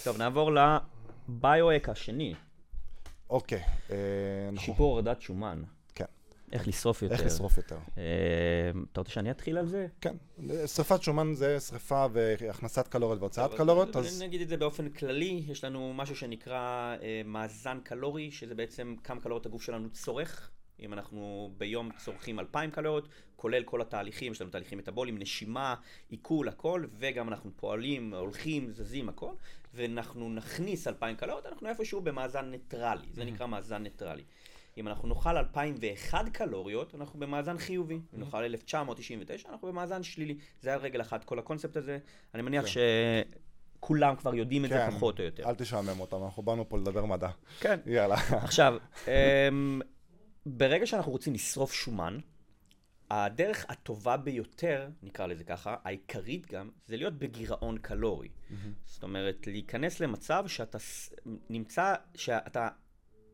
טוב, 0.04 0.18
נעבור 0.18 0.52
ל 0.52 0.69
biohack 0.69 1.90
השני, 1.90 2.34
אוקיי, 3.30 3.62
אה. 3.92 3.96
שיפור 4.58 4.92
הורדת 4.92 5.22
שומן. 5.22 5.64
איך 6.52 6.68
לשרוף 6.68 7.02
יותר. 7.02 7.16
איך 7.16 7.26
לשרוף 7.26 7.58
יותר. 7.58 7.78
אה, 7.98 8.04
אתה 8.92 9.00
רוצה 9.00 9.12
שאני 9.12 9.32
אתחיל 9.32 9.58
על 9.58 9.68
זה? 9.68 9.88
כן, 10.02 10.16
שרפת 10.66 11.04
שומן 11.04 11.34
זה 11.34 11.60
שרפה 11.60 12.06
והכנסת 12.12 12.88
קלוריות 12.88 13.20
והוצאת 13.20 13.54
קלוריות, 13.54 13.96
אז 13.96 14.06
אז 14.06 14.22
נגיד 14.22 14.42
את 14.42 14.50
זה 14.50 14.58
באופן 14.58 14.90
כללי, 14.90 15.44
יש 15.48 15.64
לנו 15.64 15.94
משהו 15.96 16.16
שנקרא 16.16 16.96
אה, 17.02 17.22
מאזן 17.26 17.80
קלורי, 17.84 18.32
שזה 18.32 18.56
בעצם 18.56 18.96
כמה 19.04 19.22
קלוריות 19.22 19.46
הגוף 19.46 19.62
שלנו 19.62 19.90
צורך. 19.90 20.52
אם 20.80 20.94
אנחנו 20.94 21.52
ביום 21.58 21.90
צורכים 21.98 22.40
2,000 22.40 22.72
קלוריות, 22.72 23.08
כולל 23.36 23.64
כל 23.64 23.82
התהליכים, 23.82 24.32
יש 24.32 24.42
לנו 24.42 24.52
תהליכים 24.52 24.78
מטאבוליים, 24.78 25.18
נשימה, 25.18 25.76
עיכול, 26.10 26.48
הכל, 26.48 26.86
וגם 26.98 27.28
אנחנו 27.28 27.52
פועלים, 27.56 28.14
הולכים, 28.14 28.72
זזים, 28.72 29.10
הכל, 29.10 29.32
ואנחנו 29.74 30.30
נכניס 30.30 30.88
2,000 30.88 31.16
קלוריות, 31.16 31.46
אנחנו 31.46 31.70
איפשהו 31.70 32.02
במאזן 32.02 32.46
ניטרלי, 32.46 33.08
זה 33.14 33.26
נקרא 33.26 33.48
מאזן 33.48 33.84
ניטרלי. 33.84 34.24
אם 34.78 34.88
אנחנו 34.88 35.08
נאכל 35.08 35.38
2,001 35.38 36.30
קלוריות, 36.30 36.96
אנחנו 36.96 37.20
במאזן 37.20 37.58
חיובי. 37.58 38.00
אם 38.14 38.20
נאכל 38.20 38.44
1,999, 38.44 39.50
אנחנו 39.50 39.68
במאזן 39.68 40.04
שלילי. 40.04 40.38
זה 40.62 40.74
על 40.74 40.80
רגל 40.80 41.02
אחת, 41.02 41.24
כל 41.24 41.40
הקונספט 41.40 41.78
הזה. 41.78 41.98
אני 42.34 42.42
מניח 42.42 42.66
כן. 42.66 42.72
שכולם 43.80 44.16
כבר 44.16 44.36
יודעים 44.36 44.66
את 44.66 44.70
זה 44.70 44.76
כן, 44.76 44.92
פחות 44.92 45.20
או 45.20 45.26
יותר. 45.26 45.50
אל 45.50 45.56
תשעמם 45.56 46.00
אותם, 46.00 46.24
אנחנו 46.24 46.44
באנו 46.44 46.70
פה 46.70 46.78
לדבר 46.78 47.06
מדע. 47.06 47.30
כן. 47.60 47.80
יאללה. 47.86 48.16
עכשיו, 48.16 48.78
אמ, 49.08 49.82
ברגע 50.46 50.86
שאנחנו 50.86 51.12
רוצים 51.12 51.34
לשרוף 51.34 51.74
שומן, 51.74 52.20
הדרך 53.12 53.66
הטובה 53.70 54.18
ביותר, 54.18 54.90
נקרא 55.04 55.26
לזה 55.26 55.44
ככה, 55.44 55.76
העיקרית 55.84 56.52
גם, 56.52 56.70
זה 56.86 56.98
להיות 56.98 57.14
בגירעון 57.14 57.78
קלורי. 57.78 58.30
זאת 58.86 59.04
אומרת, 59.04 59.48
להיכנס 59.48 60.00
למצב 60.00 60.44
שאתה 60.48 60.78
נמצא, 61.50 61.96
שאתה, 62.16 62.68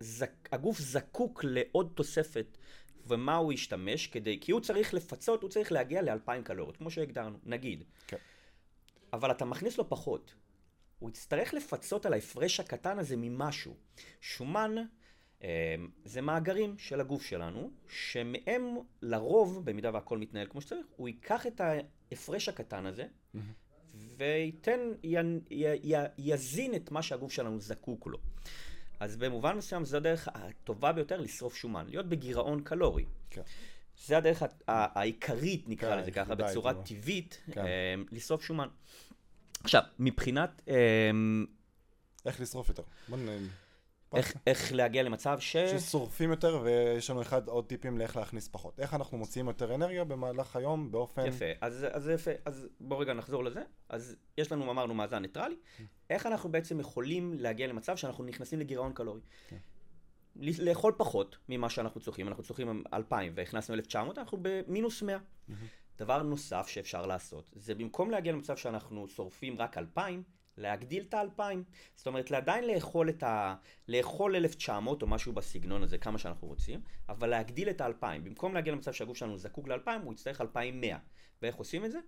זק, 0.02 0.50
הגוף 0.52 0.80
זקוק 0.80 1.44
לעוד 1.44 1.92
תוספת, 1.96 2.58
ומה 3.08 3.36
הוא 3.36 3.54
ישתמש 3.54 4.08
כדי, 4.08 4.40
כי 4.42 4.52
הוא 4.52 4.62
צריך 4.62 4.94
לפצות, 4.94 5.42
הוא 5.42 5.50
צריך 5.50 5.72
להגיע 5.72 6.02
ל-2,000 6.02 6.42
קלוריות, 6.44 6.78
כמו 6.78 6.92
שהגדרנו, 6.92 7.38
נגיד. 7.44 7.84
כן. 8.08 8.18
אבל 9.14 9.32
אתה 9.32 9.46
מכניס 9.46 9.78
לו 9.78 9.90
פחות. 9.90 10.34
הוא 11.00 11.10
יצטרך 11.10 11.54
לפצות 11.54 12.06
על 12.06 12.14
ההפרש 12.14 12.60
הקטן 12.60 13.00
הזה 13.00 13.16
ממשהו. 13.18 13.76
שומן 14.22 14.76
אה, 15.44 15.76
זה 16.06 16.22
מאגרים 16.22 16.78
של 16.78 17.02
הגוף 17.02 17.24
שלנו, 17.24 17.72
שמהם 17.90 18.76
לרוב, 19.02 19.66
במידה 19.66 19.92
והכל 19.94 20.18
מתנהל 20.18 20.48
כמו 20.50 20.62
שצריך, 20.62 20.86
הוא 20.96 21.08
ייקח 21.08 21.48
את 21.48 21.62
ההפרש 21.62 22.50
הקטן 22.50 22.86
הזה, 22.86 23.06
וייתן, 24.18 24.80
י, 25.04 25.16
י, 25.50 25.66
י, 25.84 25.96
יזין 26.18 26.76
את 26.76 26.92
מה 26.92 27.02
שהגוף 27.02 27.32
שלנו 27.32 27.60
זקוק 27.60 28.08
לו. 28.08 28.18
אז 29.02 29.18
במובן 29.18 29.58
מסוים 29.58 29.86
זו 29.86 29.98
הדרך 29.98 30.28
הטובה 30.34 30.92
ביותר 30.92 31.22
לשרוף 31.22 31.56
שומן, 31.56 31.86
להיות 31.90 32.10
בגירעון 32.10 32.62
קלורי. 32.64 33.06
כן. 33.30 33.42
זה 34.06 34.18
הדרך 34.18 34.44
העיקרית, 34.68 35.70
נקרא 35.70 35.96
כן, 35.96 36.02
לזה 36.02 36.12
ככה, 36.12 36.36
בצורה. 36.36 36.74
טבעית, 36.74 37.42
כן. 37.52 37.66
אה, 37.66 37.96
לשרוף 38.12 38.44
שומן. 38.44 38.68
עכשיו, 39.64 39.84
מבחינת 40.00 40.62
אה, 40.68 40.76
איך 42.26 42.42
לשרוף 42.42 42.70
יותר. 42.70 42.84
בוא 43.08 43.18
נ... 43.18 43.48
איך, 44.16 44.34
איך 44.48 44.74
להגיע 44.74 45.04
למצב 45.04 45.40
ש... 45.40 45.58
ששורפים 45.58 46.30
יותר, 46.30 46.62
ויש 46.64 47.10
לנו 47.10 47.22
אחד 47.22 47.48
עוד 47.48 47.66
טיפים 47.66 47.98
לאיך 47.98 48.18
להכניס 48.18 48.48
פחות. 48.48 48.80
איך 48.80 48.94
אנחנו 48.94 49.18
מוציאים 49.18 49.48
יותר 49.48 49.76
אנרגיה 49.76 50.04
במהלך 50.04 50.56
היום 50.56 50.92
באופן... 50.92 51.26
יפה, 51.26 51.46
אז, 51.62 51.86
אז 51.92 52.08
יפה, 52.08 52.32
אז 52.46 52.68
בואו 52.80 53.00
רגע 53.00 53.14
נחזור 53.14 53.44
לזה. 53.44 53.62
אז 53.90 54.16
יש 54.38 54.52
לנו, 54.52 54.72
אמרנו, 54.72 54.94
מאזן 54.94 55.22
ניטרלי. 55.22 55.56
איך 56.10 56.26
אנחנו 56.26 56.52
בעצם 56.52 56.80
יכולים 56.80 57.34
להגיע 57.34 57.68
למצב 57.68 57.98
שאנחנו 57.98 58.24
נכנסים 58.24 58.60
לגירעון 58.60 58.94
קלורי? 58.94 59.22
כן. 59.48 59.58
לאכול 60.36 60.94
פחות 60.98 61.38
ממה 61.50 61.70
שאנחנו 61.70 62.02
צורכים, 62.02 62.28
אנחנו 62.28 62.44
צורכים 62.44 62.84
2,000 62.94 63.34
והכנסנו 63.36 63.76
1,900, 63.76 64.18
אנחנו 64.18 64.38
במינוס 64.42 65.02
100. 65.02 65.18
דבר 65.98 66.24
נוסף 66.24 66.68
שאפשר 66.68 67.06
לעשות, 67.06 67.52
זה 67.56 67.76
במקום 67.76 68.12
להגיע 68.12 68.34
למצב 68.34 68.58
שאנחנו 68.58 69.08
שורפים 69.08 69.58
רק 69.58 69.78
2,000, 69.78 70.24
להגדיל 70.62 71.04
את 71.10 71.14
ה-2,000. 71.14 71.42
זאת 71.96 72.08
אומרת, 72.08 72.32
עדיין 72.32 72.68
לאכול 72.68 73.10
את 73.10 73.24
ה... 73.24 73.56
לאכול 73.88 74.36
1,900 74.36 75.02
או 75.02 75.08
משהו 75.08 75.34
בסגנון 75.34 75.84
הזה, 75.84 75.98
כמה 75.98 76.18
שאנחנו 76.18 76.48
רוצים, 76.48 76.82
אבל 77.10 77.30
להגדיל 77.30 77.70
את 77.70 77.82
ה-2,000. 77.82 78.20
במקום 78.24 78.54
להגיע 78.54 78.74
למצב 78.74 78.94
שהגוף 78.94 79.18
שלנו 79.18 79.38
זקוק 79.38 79.68
ל-2,000, 79.68 79.90
הוא 80.04 80.14
יצטרך 80.14 80.42
2,100. 80.42 80.98
ואיך 81.42 81.56
עושים 81.56 81.86
את 81.86 81.92
זה? 81.92 82.00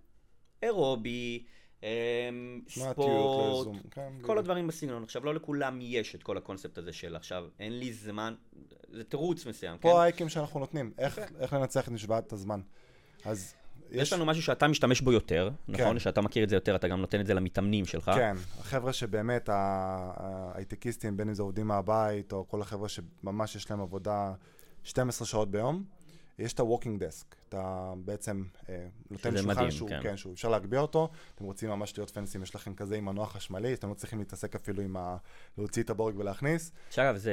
אירובי, 0.62 1.44
אמ, 1.82 2.60
ספורט, 2.68 3.76
כן, 3.90 4.12
כל. 4.22 4.38
הדברים 4.38 4.66
בסגנון. 4.66 5.02
עכשיו, 5.02 5.24
לא 5.24 5.34
לכולם 5.34 5.78
יש 5.82 6.14
את 6.14 6.22
כל 6.22 6.36
הקונספט 6.36 6.78
הזה 6.78 6.92
של 6.92 7.16
עכשיו, 7.16 7.44
אין 7.58 7.78
לי 7.78 7.92
זמן, 7.92 8.34
זה 8.88 9.04
תירוץ 9.04 9.46
מסוים, 9.46 9.78
כן? 9.78 9.82
פה 9.82 10.00
ההייקים 10.00 10.28
שאנחנו 10.28 10.60
נותנים, 10.60 10.92
איך. 10.98 11.18
איך 11.38 11.52
לנצח 11.52 11.84
את 11.84 11.92
משוואת 11.92 12.32
הזמן. 12.32 12.60
אז 13.24 13.54
יש 13.90 14.12
לנו 14.12 14.26
משהו 14.26 14.42
שאתה 14.42 14.68
משתמש 14.68 15.00
בו 15.00 15.12
יותר, 15.12 15.50
נכון? 15.68 15.92
כן. 15.92 15.98
שאתה 15.98 16.20
מכיר 16.20 16.44
את 16.44 16.48
זה 16.48 16.56
יותר, 16.56 16.76
אתה 16.76 16.88
גם 16.88 17.00
נותן 17.00 17.20
את 17.20 17.26
זה 17.26 17.34
למתאמנים 17.34 17.84
שלך. 17.84 18.10
כן, 18.14 18.36
החבר'ה 18.60 18.92
שבאמת, 18.92 19.48
ההייטקיסטים, 19.52 21.16
בין 21.16 21.28
אם 21.28 21.34
זה 21.34 21.42
עובדים 21.42 21.66
מהבית, 21.66 22.32
או 22.32 22.48
כל 22.48 22.60
החבר'ה 22.60 22.88
שממש 22.88 23.56
יש 23.56 23.70
להם 23.70 23.80
עבודה 23.80 24.32
12 24.82 25.26
שעות 25.26 25.50
ביום, 25.50 25.84
יש 26.38 26.52
את 26.52 26.60
ה-walking 26.60 27.00
desk, 27.00 27.34
אתה 27.48 27.92
בעצם 27.96 28.44
אה, 28.68 28.86
נותן 29.10 29.30
שולחן 29.36 29.46
מדהים, 29.48 29.70
שהוא, 29.70 29.88
כן. 29.88 30.00
כן, 30.02 30.16
שהוא 30.16 30.34
אפשר 30.34 30.48
להגביה 30.48 30.80
אותו, 30.80 31.10
אתם 31.34 31.44
רוצים 31.44 31.70
ממש 31.70 31.98
להיות 31.98 32.10
פנסים, 32.10 32.42
יש 32.42 32.54
לכם 32.54 32.74
כזה 32.74 32.96
עם 32.96 33.04
מנוע 33.04 33.26
חשמלי, 33.26 33.74
אתם 33.74 33.88
לא 33.88 33.94
צריכים 33.94 34.18
להתעסק 34.18 34.54
אפילו 34.54 34.82
עם 34.82 34.96
ה... 34.96 35.16
להוציא 35.58 35.82
את 35.82 35.90
הבורג 35.90 36.18
ולהכניס. 36.18 36.72
שאגב, 36.90 37.16
זה 37.16 37.32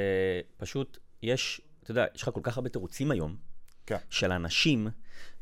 פשוט, 0.56 0.98
יש, 1.22 1.60
אתה 1.82 1.90
יודע, 1.90 2.06
יש 2.14 2.22
לך 2.22 2.30
כל 2.34 2.40
כך 2.42 2.56
הרבה 2.56 2.68
תירוצים 2.68 3.10
היום, 3.10 3.36
כן. 3.86 3.96
של 4.10 4.32
אנשים, 4.32 4.88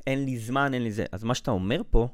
אין 0.07 0.25
לי 0.25 0.39
זמן, 0.39 0.75
אין 0.75 0.83
לי 0.83 0.93
זה. 0.93 1.05
אז 1.13 1.25
מה 1.25 1.35
שאתה 1.35 1.51
אומר 1.51 1.83
פה, 1.91 2.09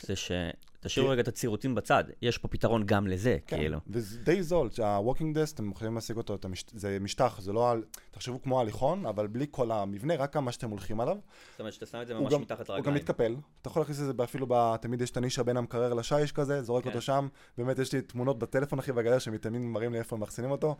זה 0.00 0.16
ש... 0.16 0.32
תשאירו 0.80 1.08
רגע 1.08 1.22
את 1.22 1.28
הצירותים 1.28 1.74
בצד, 1.74 2.04
יש 2.22 2.38
פה 2.38 2.48
פתרון 2.48 2.86
גם 2.86 3.06
לזה, 3.06 3.38
כן, 3.46 3.56
כאילו. 3.56 3.78
וזה 3.86 4.18
די 4.24 4.42
זול, 4.42 4.70
ה-walking 4.82 5.36
desk, 5.36 5.54
אתם 5.54 5.70
יכולים 5.70 5.94
להשיג 5.94 6.16
אותו, 6.16 6.36
המש... 6.44 6.64
זה 6.72 6.98
משטח, 7.00 7.40
זה 7.40 7.52
לא, 7.52 7.70
על- 7.70 7.82
תחשבו 8.10 8.42
כמו 8.42 8.60
הליכון, 8.60 9.06
אבל 9.06 9.26
בלי 9.26 9.46
כל 9.50 9.70
המבנה, 9.70 10.16
רק 10.16 10.32
כמה 10.32 10.52
שאתם 10.52 10.70
הולכים 10.70 11.00
עליו. 11.00 11.16
זאת 11.50 11.60
אומרת 11.60 11.72
שאתה 11.72 11.86
שם 11.86 12.02
את 12.02 12.06
זה 12.06 12.14
ממש 12.14 12.32
גם, 12.32 12.40
מתחת 12.40 12.58
הוא 12.60 12.66
גם 12.68 12.74
לרגליים. 12.76 12.96
מתקפל, 13.02 13.36
אתה 13.60 13.68
יכול 13.68 13.82
להכניס 13.82 14.00
את 14.00 14.04
זה 14.06 14.24
אפילו, 14.24 14.46
ב, 14.48 14.76
תמיד 14.76 15.00
יש 15.00 15.10
את 15.10 15.16
הנישה 15.16 15.42
בין 15.42 15.56
המקרר 15.56 15.94
לשיש 15.94 16.32
כזה, 16.32 16.62
זורק 16.62 16.82
כן. 16.84 16.88
אותו 16.88 17.00
שם, 17.00 17.28
באמת 17.58 17.78
יש 17.78 17.92
לי 17.92 18.02
תמונות 18.02 18.38
בטלפון 18.38 18.78
אחי 18.78 18.92
בגלר 18.92 19.18
שמתאמנים 19.18 19.72
מראים 19.72 19.92
לי 19.92 19.98
איפה 19.98 20.16
הם 20.16 20.20
מאחסנים 20.20 20.50
אותו, 20.50 20.76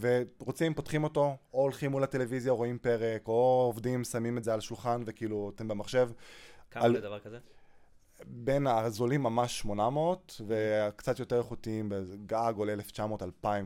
ורוצים, 0.00 0.74
פותחים 0.74 1.04
אותו, 1.04 1.36
או 1.54 1.60
הולכים 1.62 1.90
מול 1.90 2.04
הטלוויזיה, 2.04 2.52
רואים 2.52 2.78
פרק, 2.78 3.28
או 3.28 3.62
עובדים, 3.66 4.04
שמים 4.04 4.38
את 4.38 4.44
זה 4.44 4.54
על 4.54 4.60
שולחן 4.60 5.02
וכאילו 5.06 5.52
אתם 5.54 5.68
במחשב, 5.68 6.10
כמה 6.70 6.84
על- 6.84 6.90
עולה 6.90 7.00
דבר 7.00 7.18
כזה? 7.20 7.38
בין 8.26 8.66
הזולים 8.66 9.22
ממש 9.22 9.58
800, 9.58 10.40
וקצת 10.46 11.18
יותר 11.18 11.38
איכותיים, 11.38 11.92
גג 12.26 12.52
עולה 12.56 12.74
1900-2000, 12.96 13.02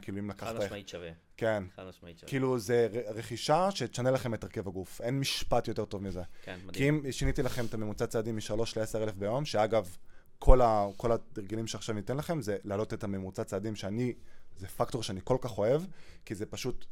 כאילו 0.02 0.18
אם 0.18 0.32
חד 0.32 0.36
לקחת, 0.36 0.64
משמעית 0.64 0.88
שווה. 0.88 1.10
כן, 1.36 1.62
חד 1.76 1.82
משמעית 1.88 2.18
שווה. 2.18 2.28
כאילו 2.28 2.58
זה 2.58 2.88
רכישה 3.14 3.70
שתשנה 3.70 4.10
לכם 4.10 4.34
את 4.34 4.44
הרכב 4.44 4.68
הגוף, 4.68 5.00
אין 5.00 5.20
משפט 5.20 5.68
יותר 5.68 5.84
טוב 5.84 6.02
מזה. 6.02 6.22
כן, 6.44 6.56
כי 6.60 6.66
מדהים. 6.66 7.02
אם 7.06 7.12
שיניתי 7.12 7.42
לכם 7.42 7.64
את 7.66 7.74
הממוצע 7.74 8.06
צעדים 8.06 8.36
מ-3 8.36 8.52
ל-10 8.56 8.96
אלף 9.02 9.14
ביום, 9.14 9.44
שאגב, 9.44 9.96
כל, 10.38 10.60
ה, 10.60 10.86
כל 10.96 11.10
ההרגלים 11.12 11.66
שעכשיו 11.66 11.94
ניתן 11.94 12.16
לכם 12.16 12.40
זה 12.42 12.56
להעלות 12.64 12.94
את 12.94 13.04
הממוצע 13.04 13.44
צעדים 13.44 13.76
שאני, 13.76 14.12
זה 14.56 14.68
פקטור 14.68 15.02
שאני 15.02 15.20
כל 15.24 15.36
כך 15.40 15.58
אוהב, 15.58 15.82
כי 16.24 16.34
זה 16.34 16.46
פשוט, 16.46 16.84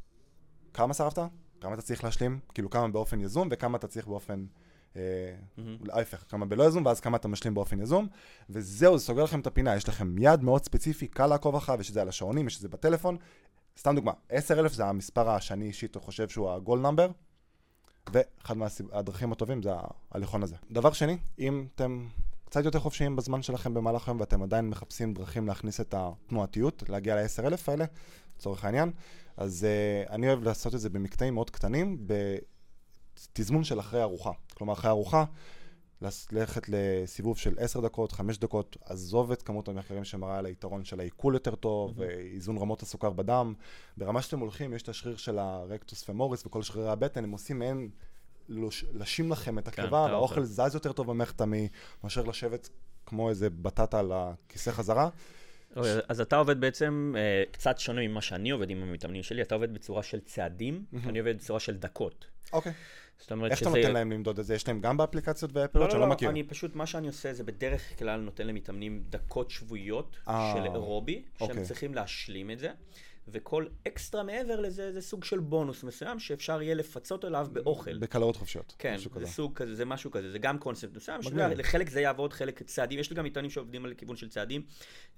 כמה 0.74 0.94
שרפת? 0.94 1.22
כמה 1.60 1.74
אתה 1.74 1.82
צריך 1.82 2.04
להשלים? 2.04 2.40
כאילו 2.54 2.70
כמה 2.70 2.88
באופן 2.88 3.20
יזום 3.20 3.48
וכמה 3.50 3.78
אתה 3.78 3.86
צריך 3.86 4.06
באופן, 4.06 4.44
אה, 4.96 5.02
מהמם. 5.56 5.76
ההפך, 5.90 6.24
כמה 6.28 6.46
בלא 6.46 6.64
יזום 6.64 6.86
ואז 6.86 7.00
כמה 7.00 7.16
אתה 7.16 7.28
משלים 7.28 7.54
באופן 7.54 7.80
יזום, 7.80 8.08
וזהו, 8.50 8.98
זה 8.98 9.04
סוגר 9.04 9.24
לכם 9.24 9.40
את 9.40 9.46
הפינה, 9.46 9.76
יש 9.76 9.88
לכם 9.88 10.18
יד 10.18 10.42
מאוד 10.42 10.64
ספציפי, 10.64 11.06
קל 11.08 11.26
לעקוב 11.26 11.56
אחריו, 11.56 11.80
יש 11.80 11.88
את 11.88 11.94
זה 11.94 12.02
על 12.02 12.08
השעונים, 12.08 12.46
יש 12.46 12.56
את 12.56 12.60
זה 12.60 12.68
בטלפון. 12.68 13.16
סתם 13.78 13.94
דוגמה, 13.94 14.12
10 14.28 14.60
אלף 14.60 14.72
זה 14.72 14.86
המספר 14.86 15.38
שאני 15.38 15.64
אישית 15.64 15.96
חושב 15.96 16.28
שהוא 16.28 16.50
ה-goal 16.50 16.86
number, 16.86 17.12
ואחד 18.12 18.56
מהדרכים 18.56 19.32
הטובים 19.32 19.62
זה 19.62 19.70
ההליכון 20.10 20.42
הזה. 20.42 20.56
דבר 20.70 20.92
שני, 20.92 21.18
אם 21.38 21.66
אתם 21.74 22.08
קצת 22.52 22.64
יותר 22.64 22.78
חופשיים 22.78 23.16
בזמן 23.16 23.42
שלכם 23.42 23.74
במהלך 23.74 24.08
היום 24.08 24.20
ואתם 24.20 24.42
עדיין 24.42 24.70
מחפשים 24.70 25.14
דרכים 25.14 25.46
להכניס 25.46 25.80
את 25.80 25.94
התנועתיות, 25.98 26.82
להגיע 26.88 27.16
ל-10,000 27.16 27.60
האלה, 27.66 27.84
לצורך 28.36 28.64
העניין. 28.64 28.90
אז 29.36 29.66
uh, 30.06 30.10
אני 30.10 30.28
אוהב 30.28 30.42
לעשות 30.42 30.74
את 30.74 30.80
זה 30.80 30.90
במקטעים 30.90 31.34
מאוד 31.34 31.50
קטנים, 31.50 32.06
בתזמון 33.32 33.64
של 33.64 33.80
אחרי 33.80 34.02
ארוחה. 34.02 34.30
כלומר, 34.54 34.72
אחרי 34.72 34.90
ארוחה, 34.90 35.24
ללכת 36.32 36.62
לסיבוב 36.68 37.38
של 37.38 37.54
10 37.58 37.80
דקות, 37.80 38.12
5 38.12 38.38
דקות, 38.38 38.76
עזוב 38.84 39.32
את 39.32 39.42
כמות 39.42 39.68
המחקרים 39.68 40.04
שמראה 40.04 40.38
על 40.38 40.46
היתרון 40.46 40.84
של 40.84 41.00
העיכול 41.00 41.34
יותר 41.34 41.54
טוב, 41.54 41.98
mm-hmm. 41.98 42.02
איזון 42.34 42.58
רמות 42.58 42.82
הסוכר 42.82 43.10
בדם. 43.10 43.54
ברמה 43.96 44.22
שאתם 44.22 44.38
הולכים, 44.38 44.74
יש 44.74 44.82
את 44.82 44.88
השריר 44.88 45.16
של 45.16 45.38
הרקטוס 45.38 46.02
פמוריס 46.02 46.46
וכל 46.46 46.62
שרירי 46.62 46.90
הבטן, 46.90 47.24
הם 47.24 47.30
עושים 47.30 47.58
מעין 47.58 47.90
לשים 48.94 49.32
לכם 49.32 49.58
את 49.58 49.68
כן, 49.68 49.82
הקיבה, 49.82 50.00
והאוכל 50.00 50.44
זז 50.44 50.74
יותר 50.74 50.92
טוב 50.92 51.10
במערכת 51.10 51.40
המעי, 51.40 51.68
מאשר 52.04 52.22
לשבת 52.22 52.68
כמו 53.06 53.30
איזה 53.30 53.50
בטטה 53.50 53.98
על 53.98 54.12
הכיסא 54.14 54.70
חזרה. 54.70 55.08
אוקיי, 55.76 55.98
אז 56.08 56.20
אתה 56.20 56.36
עובד 56.36 56.60
בעצם 56.60 57.14
אה, 57.16 57.42
קצת 57.50 57.78
שונה 57.78 58.08
ממה 58.08 58.22
שאני 58.22 58.50
עובד 58.50 58.70
עם 58.70 58.82
המתאמנים 58.82 59.22
שלי, 59.22 59.42
אתה 59.42 59.54
עובד 59.54 59.74
בצורה 59.74 60.02
של 60.02 60.20
צעדים, 60.20 60.84
אני 61.06 61.18
עובד 61.18 61.36
בצורה 61.36 61.60
של 61.60 61.76
דקות. 61.76 62.26
אוקיי. 62.52 62.72
זאת 63.18 63.32
אומרת 63.32 63.50
איך 63.50 63.60
שזה... 63.60 63.70
אתה 63.70 63.78
נותן 63.78 63.92
להם 63.92 64.12
למדוד 64.12 64.38
את 64.38 64.44
זה? 64.44 64.54
יש 64.54 64.68
להם 64.68 64.80
גם 64.80 64.96
באפליקציות 64.96 65.50
ואפלות 65.54 65.92
לא, 65.92 65.94
לא, 65.94 66.00
לא, 66.00 66.12
מכיר? 66.12 66.30
אני 66.30 66.42
פשוט, 66.42 66.76
מה 66.76 66.86
שאני 66.86 67.06
עושה 67.06 67.32
זה 67.32 67.44
בדרך 67.44 67.98
כלל 67.98 68.20
נותן 68.20 68.46
למתאמנים 68.46 69.02
דקות 69.10 69.50
שבועיות 69.50 70.16
אה, 70.28 70.54
של 70.56 70.64
אירובי, 70.64 71.22
שהם 71.38 71.48
אוקיי. 71.48 71.64
צריכים 71.64 71.94
להשלים 71.94 72.50
את 72.50 72.58
זה. 72.58 72.70
וכל 73.28 73.66
אקסטרה 73.88 74.22
מעבר 74.22 74.60
לזה, 74.60 74.92
זה 74.92 75.00
סוג 75.00 75.24
של 75.24 75.38
בונוס 75.38 75.84
מסוים 75.84 76.18
שאפשר 76.18 76.62
יהיה 76.62 76.74
לפצות 76.74 77.24
עליו 77.24 77.48
באוכל. 77.52 77.98
בקלוריות 77.98 78.36
חופשיות. 78.36 78.74
כן, 78.78 78.96
זה 78.98 79.10
כזה. 79.10 79.26
סוג 79.26 79.54
כזה, 79.54 79.74
זה 79.74 79.84
משהו 79.84 80.10
כזה, 80.10 80.30
זה 80.30 80.38
גם 80.38 80.58
קונספט 80.58 80.96
מסוים. 80.96 81.20
לחלק 81.34 81.90
זה 81.90 82.00
יעבוד, 82.00 82.32
חלק 82.32 82.62
צעדים, 82.62 82.98
יש 82.98 83.10
לי 83.10 83.16
גם 83.16 83.24
עיתונים 83.24 83.50
שעובדים 83.50 83.84
על 83.84 83.94
כיוון 83.94 84.16
של 84.16 84.28
צעדים. 84.28 84.62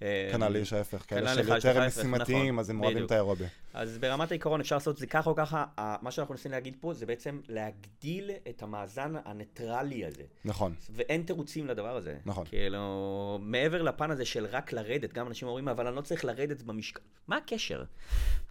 כנ"ל 0.00 0.48
לי 0.48 0.58
יש 0.58 0.72
ההפך, 0.72 1.04
כאלה 1.08 1.34
של 1.34 1.48
יותר 1.48 1.86
משימתיים, 1.86 2.46
נכון, 2.46 2.58
אז 2.58 2.70
הם 2.70 2.82
אוהבים 2.82 3.04
את 3.04 3.10
האירובי. 3.10 3.44
אז 3.74 3.98
ברמת 3.98 4.30
העיקרון 4.30 4.60
אפשר 4.60 4.76
לעשות 4.76 4.94
את 4.94 5.00
זה 5.00 5.06
ככה 5.06 5.30
או 5.30 5.34
ככה, 5.34 5.64
מה 6.02 6.10
שאנחנו 6.10 6.34
מנסים 6.34 6.52
להגיד 6.52 6.76
פה 6.80 6.94
זה 6.94 7.06
בעצם 7.06 7.40
להגדיל 7.48 8.30
את 8.48 8.62
המאזן 8.62 9.14
הניטרלי 9.24 10.04
הזה. 10.04 10.22
נכון. 10.44 10.74
ואין 10.90 11.22
תירוצים 11.22 11.66
לדבר 11.66 11.96
הזה. 11.96 12.16
נכון. 12.26 12.44
כאילו, 12.46 13.38
מעבר 13.42 13.82
לפן 13.82 14.10
הזה 14.10 14.24
של 14.24 14.46
רק 14.46 14.72
לרדת, 14.72 15.12
גם 15.12 15.26
אנשים 15.26 15.48
אומרים, 15.48 15.68
אבל 15.68 15.86
אני 15.86 15.96
לא 15.96 16.00
צריך 16.00 16.24
לרדת 16.24 16.62
במשקל. 16.62 17.00
מה 17.28 17.36
הקשר? 17.36 17.84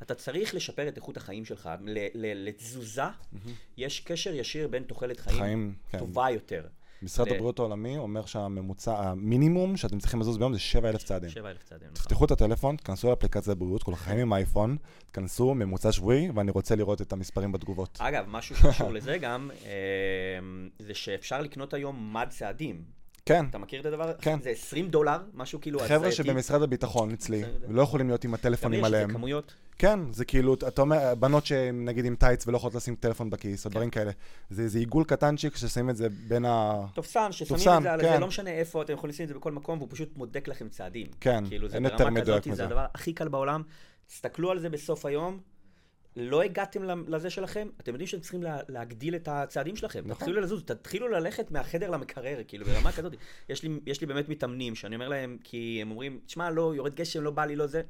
אתה 0.01 0.15
צריך 0.15 0.55
לשפר 0.55 0.87
את 0.87 0.97
איכות 0.97 1.17
החיים 1.17 1.45
שלך. 1.45 1.69
לתזוזה, 2.13 3.03
mm-hmm. 3.07 3.49
יש 3.77 3.99
קשר 3.99 4.33
ישיר 4.33 4.67
בין 4.67 4.83
תוחלת 4.83 5.19
חיים, 5.19 5.37
חיים 5.37 5.75
כן. 5.89 5.99
טובה 5.99 6.25
כן. 6.27 6.33
יותר. 6.33 6.67
משרד 7.03 7.27
ל... 7.27 7.31
הבריאות 7.31 7.59
העולמי 7.59 7.97
אומר 7.97 8.25
שהממוצע, 8.25 8.99
המינימום 8.99 9.77
שאתם 9.77 9.99
צריכים 9.99 10.19
לזוז 10.19 10.37
ביום 10.37 10.53
זה 10.53 10.59
7,000 10.59 11.03
צעדים. 11.03 11.29
7,000 11.29 11.63
צעדים, 11.63 11.87
נכון. 11.87 12.03
תפתחו 12.03 12.25
את 12.25 12.31
הטלפון, 12.31 12.75
תכנסו 12.75 13.09
לאפליקציית 13.09 13.47
הבריאות, 13.47 13.83
כולכם 13.83 14.03
חיים 14.03 14.19
עם 14.19 14.33
אייפון, 14.33 14.77
תכנסו 15.11 15.53
ממוצע 15.53 15.91
שבועי, 15.91 16.29
ואני 16.35 16.51
רוצה 16.51 16.75
לראות 16.75 17.01
את 17.01 17.13
המספרים 17.13 17.51
בתגובות. 17.51 17.97
אגב, 18.01 18.25
משהו 18.27 18.55
שקשור 18.55 18.91
לזה 18.91 19.17
גם, 19.17 19.51
אה, 19.65 19.69
זה 20.79 20.93
שאפשר 20.93 21.41
לקנות 21.41 21.73
היום 21.73 22.13
מד 22.13 22.27
צעדים. 22.29 23.02
כן. 23.25 23.45
אתה 23.49 23.57
מכיר 23.57 23.81
את 23.81 23.85
הדבר? 23.85 24.13
כן. 24.13 24.39
זה 24.41 24.49
20 24.49 24.87
דולר, 24.87 25.17
משהו 25.33 25.61
כאילו... 25.61 25.79
חבר'ה 25.79 26.11
שבמשרד 26.11 26.61
הביטחון 26.61 27.11
אצלי, 27.11 27.43
ולא 27.67 27.81
יכולים 27.81 28.07
להיות 28.07 28.23
עם 28.23 28.33
הטלפונים 28.33 28.83
עליהם. 28.83 29.09
זה 29.09 29.13
כמויות. 29.13 29.53
כן, 29.77 29.99
זה 30.11 30.25
כאילו, 30.25 30.53
אתה 30.53 30.81
אומר, 30.81 31.15
בנות 31.15 31.45
שהן 31.45 31.85
נגיד 31.85 32.05
עם 32.05 32.15
טייץ 32.15 32.47
ולא 32.47 32.57
יכולות 32.57 32.75
לשים 32.75 32.95
טלפון 32.95 33.29
בכיס, 33.29 33.65
או 33.65 33.69
כן. 33.69 33.73
דברים 33.73 33.89
כאלה. 33.89 34.11
זה 34.49 34.61
איזה 34.61 34.79
עיגול 34.79 35.03
קטנצ'יק 35.03 35.55
ששמים 35.55 35.89
את 35.89 35.97
זה 35.97 36.07
בין 36.27 36.45
ה... 36.45 36.85
תופסן, 36.93 37.31
ששמים 37.31 37.77
את 37.77 37.83
זה 37.83 37.93
על 37.93 38.01
כן. 38.01 38.13
זה, 38.13 38.19
לא 38.19 38.27
משנה 38.27 38.49
איפה, 38.49 38.81
אתם 38.81 38.93
יכולים 38.93 39.13
לשים 39.13 39.23
את 39.23 39.29
זה 39.29 39.35
בכל 39.35 39.51
מקום, 39.51 39.77
והוא 39.77 39.89
פשוט 39.91 40.09
בודק 40.15 40.47
לכם 40.47 40.69
צעדים. 40.69 41.07
כן, 41.19 41.43
כאילו, 41.47 41.67
אין 41.73 41.83
יותר 41.83 42.09
מדויק 42.09 42.47
מזה. 42.47 42.55
זה 42.55 42.65
הדבר 42.65 42.85
הכי 42.93 43.13
קל 43.13 43.27
בעולם. 43.27 43.63
תסתכלו 44.07 44.51
על 44.51 44.59
זה 44.59 44.69
בסוף 44.69 45.05
היום, 45.05 45.39
לא 46.15 46.41
הגעתם 46.41 47.07
לזה 47.07 47.29
שלכם, 47.29 47.67
אתם 47.79 47.91
יודעים 47.91 48.07
שאתם 48.07 48.21
צריכים 48.21 48.43
לה, 48.43 48.57
להגדיל 48.69 49.15
את 49.15 49.27
הצעדים 49.27 49.75
שלכם. 49.75 49.99
נכון. 50.05 50.15
תתחילו 50.15 50.41
לזוז, 50.41 50.63
תתחילו 50.63 51.07
ללכת 51.07 51.51
מהחדר 51.51 51.89
למקרר, 51.89 52.39
כאילו, 52.47 52.65
ברמה 52.65 52.91
כזאת. 52.91 53.13
יש 53.49 53.63
לי, 53.63 53.79
יש 53.85 54.01
לי 54.01 54.07
באמת 54.07 54.29
מתאמנים, 54.29 54.75
שאני 54.75 54.95
אומר 54.95 55.07
להם, 55.07 55.37
כי 55.43 55.79
הם 55.81 55.91
אומרים, 55.91 56.19
תשמע, 56.25 56.49
לא, 56.49 56.73
יורד 56.75 56.95
גשם, 56.95 57.23
לא 57.23 57.31
בא 57.31 57.45
לי, 57.45 57.55
לא 57.55 57.67
זה. 57.67 57.81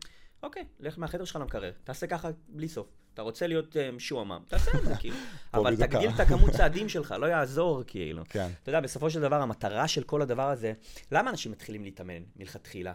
אוקיי, 0.43 0.63
לך 0.79 0.99
מהחדר 0.99 1.25
שלך 1.25 1.35
למקרר, 1.35 1.71
תעשה 1.83 2.07
ככה 2.07 2.29
בלי 2.47 2.67
סוף. 2.67 2.87
אתה 3.13 3.21
רוצה 3.21 3.47
להיות 3.47 3.77
משועמם, 3.93 4.41
תעשה 4.47 4.71
את 4.77 4.85
זה, 4.85 4.95
כאילו. 5.01 5.15
אבל 5.53 5.75
תגדיל 5.75 6.09
את 6.09 6.19
הכמות 6.19 6.51
צעדים 6.51 6.89
שלך, 6.89 7.15
לא 7.19 7.25
יעזור, 7.25 7.83
כאילו. 7.87 8.23
כן. 8.29 8.49
אתה 8.63 8.69
יודע, 8.69 8.81
בסופו 8.81 9.09
של 9.09 9.21
דבר, 9.21 9.41
המטרה 9.41 9.87
של 9.87 10.03
כל 10.03 10.21
הדבר 10.21 10.49
הזה, 10.49 10.73
למה 11.11 11.29
אנשים 11.29 11.51
מתחילים 11.51 11.83
להתאמן 11.83 12.23
מלכתחילה? 12.35 12.93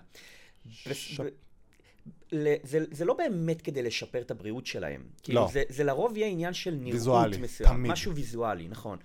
זה, 2.63 2.85
זה 2.91 3.05
לא 3.05 3.15
באמת 3.15 3.61
כדי 3.61 3.83
לשפר 3.83 4.21
את 4.21 4.31
הבריאות 4.31 4.67
שלהם. 4.67 5.03
כאילו, 5.23 5.41
לא. 5.41 5.49
זה, 5.53 5.63
זה 5.69 5.85
לרוב 5.85 6.17
יהיה 6.17 6.29
עניין 6.29 6.53
של 6.55 6.71
נראות 6.71 6.95
ויזואלי, 6.95 7.37
מסוים. 7.37 7.71
תמיד. 7.71 7.93
משהו 7.93 8.15
ויזואלי, 8.15 8.69
נכון. 8.69 8.99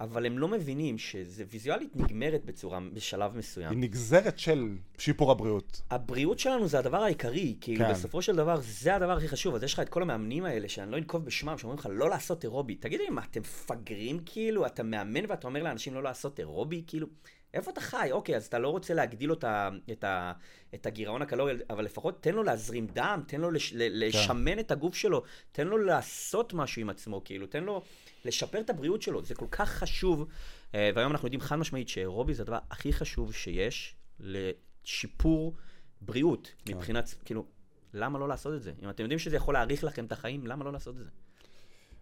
אבל 0.00 0.26
הם 0.26 0.38
לא 0.38 0.48
מבינים 0.48 0.98
שזה 0.98 1.44
ויזואלית 1.50 1.96
נגמרת 1.96 2.44
בצורה, 2.44 2.78
בשלב 2.92 3.36
מסוים. 3.36 3.70
היא 3.70 3.78
נגזרת 3.78 4.38
של 4.38 4.76
שיפור 4.98 5.30
הבריאות. 5.30 5.82
הבריאות 5.90 6.38
שלנו 6.38 6.68
זה 6.68 6.78
הדבר 6.78 7.02
העיקרי, 7.02 7.54
כאילו 7.60 7.84
כן. 7.84 7.90
בסופו 7.90 8.22
של 8.22 8.36
דבר 8.36 8.60
זה 8.60 8.94
הדבר 8.94 9.12
הכי 9.16 9.28
חשוב. 9.28 9.54
אז 9.54 9.62
יש 9.62 9.74
לך 9.74 9.80
את 9.80 9.88
כל 9.88 10.02
המאמנים 10.02 10.44
האלה, 10.44 10.68
שאני 10.68 10.90
לא 10.90 10.96
אנקוב 10.96 11.24
בשמם, 11.24 11.58
שאומרים 11.58 11.78
לך 11.78 11.88
לא 11.90 12.10
לעשות 12.10 12.44
אירובי. 12.44 12.74
תגידו 12.74 13.02
לי, 13.04 13.10
מה, 13.10 13.22
אתם 13.30 13.40
מפגרים 13.40 14.20
כאילו? 14.26 14.66
אתה 14.66 14.82
מאמן 14.82 15.24
ואתה 15.28 15.46
אומר 15.46 15.62
לאנשים 15.62 15.94
לא 15.94 16.02
לעשות 16.02 16.40
אירובי? 16.40 16.82
כאילו... 16.86 17.06
איפה 17.54 17.70
אתה 17.70 17.80
חי? 17.80 18.08
אוקיי, 18.12 18.36
אז 18.36 18.46
אתה 18.46 18.58
לא 18.58 18.68
רוצה 18.68 18.94
להגדיל 18.94 19.30
אותה, 19.30 19.68
את, 19.92 20.04
ה, 20.04 20.32
את 20.74 20.86
הגירעון 20.86 21.22
הקלורי, 21.22 21.54
אבל 21.70 21.84
לפחות 21.84 22.22
תן 22.22 22.34
לו 22.34 22.42
להזרים 22.42 22.86
דם, 22.86 23.22
תן 23.26 23.40
לו 23.40 23.50
לש, 23.50 23.72
כן. 23.72 23.78
לשמן 23.78 24.58
את 24.58 24.70
הגוף 24.70 24.94
שלו, 24.94 25.22
תן 25.52 25.66
לו 25.66 25.78
לעשות 25.78 26.52
משהו 26.52 26.82
עם 26.82 26.90
עצמו, 26.90 27.24
כאילו, 27.24 27.46
תן 27.46 27.64
לו 27.64 27.82
לשפר 28.24 28.60
את 28.60 28.70
הבריאות 28.70 29.02
שלו, 29.02 29.24
זה 29.24 29.34
כל 29.34 29.46
כך 29.50 29.70
חשוב. 29.70 30.28
אה, 30.74 30.90
והיום 30.94 31.12
אנחנו 31.12 31.26
יודעים 31.26 31.40
חד 31.40 31.56
משמעית 31.56 31.88
שאירובי 31.88 32.34
זה 32.34 32.42
הדבר 32.42 32.58
הכי 32.70 32.92
חשוב 32.92 33.34
שיש 33.34 33.96
לשיפור 34.20 35.54
בריאות, 36.00 36.54
כן. 36.64 36.74
מבחינת, 36.74 37.14
כאילו, 37.24 37.46
למה 37.94 38.18
לא 38.18 38.28
לעשות 38.28 38.54
את 38.54 38.62
זה? 38.62 38.72
אם 38.82 38.90
אתם 38.90 39.02
יודעים 39.02 39.18
שזה 39.18 39.36
יכול 39.36 39.54
להאריך 39.54 39.84
לכם 39.84 40.04
את 40.04 40.12
החיים, 40.12 40.46
למה 40.46 40.64
לא 40.64 40.72
לעשות 40.72 40.96
את 40.96 41.04
זה? 41.04 41.10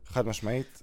חד 0.05 0.27
משמעית. 0.27 0.83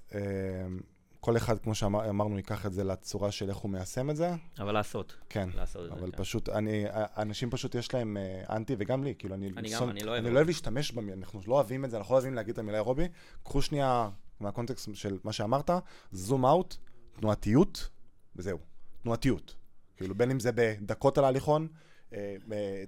כל 1.24 1.36
אחד, 1.36 1.58
כמו 1.58 1.74
שאמרנו, 1.74 2.36
ייקח 2.36 2.66
את 2.66 2.72
זה 2.72 2.84
לצורה 2.84 3.30
של 3.30 3.48
איך 3.48 3.56
הוא 3.56 3.70
מיישם 3.70 4.10
את 4.10 4.16
זה. 4.16 4.34
אבל 4.58 4.72
לעשות. 4.72 5.16
כן. 5.28 5.48
לעשות 5.54 5.92
אבל 5.92 6.06
זה, 6.06 6.12
כן. 6.12 6.18
פשוט, 6.18 6.48
אני, 6.48 6.84
אנשים 7.16 7.50
פשוט 7.50 7.74
יש 7.74 7.94
להם 7.94 8.16
אה, 8.16 8.56
אנטי, 8.56 8.76
וגם 8.78 9.04
לי, 9.04 9.14
כאילו, 9.18 9.34
אני... 9.34 9.50
אני 9.56 9.70
גם, 9.70 9.90
אני 9.90 10.00
לא 10.02 10.10
אוהב. 10.10 10.24
אני 10.24 10.34
לא 10.34 10.38
אוהב 10.38 10.46
להשתמש 10.46 10.92
במילה, 10.92 11.16
אנחנו 11.16 11.40
לא 11.46 11.54
אוהבים 11.54 11.84
את 11.84 11.90
זה, 11.90 11.96
אנחנו 11.96 12.12
לא 12.12 12.16
אוהבים 12.16 12.34
להגיד 12.34 12.52
את 12.52 12.58
המילה 12.58 12.78
אירובי. 12.78 13.08
קחו 13.42 13.62
שנייה 13.62 14.10
מהקונטקסט 14.40 14.88
של 14.94 15.18
מה 15.24 15.32
שאמרת, 15.32 15.70
זום 16.12 16.46
אאוט, 16.46 16.76
תנועתיות, 17.12 17.88
וזהו. 18.36 18.58
תנועתיות. 19.02 19.54
כאילו, 19.96 20.14
בין 20.14 20.30
אם 20.30 20.40
זה 20.40 20.50
בדקות 20.54 21.18
על 21.18 21.24
ההליכון, 21.24 21.68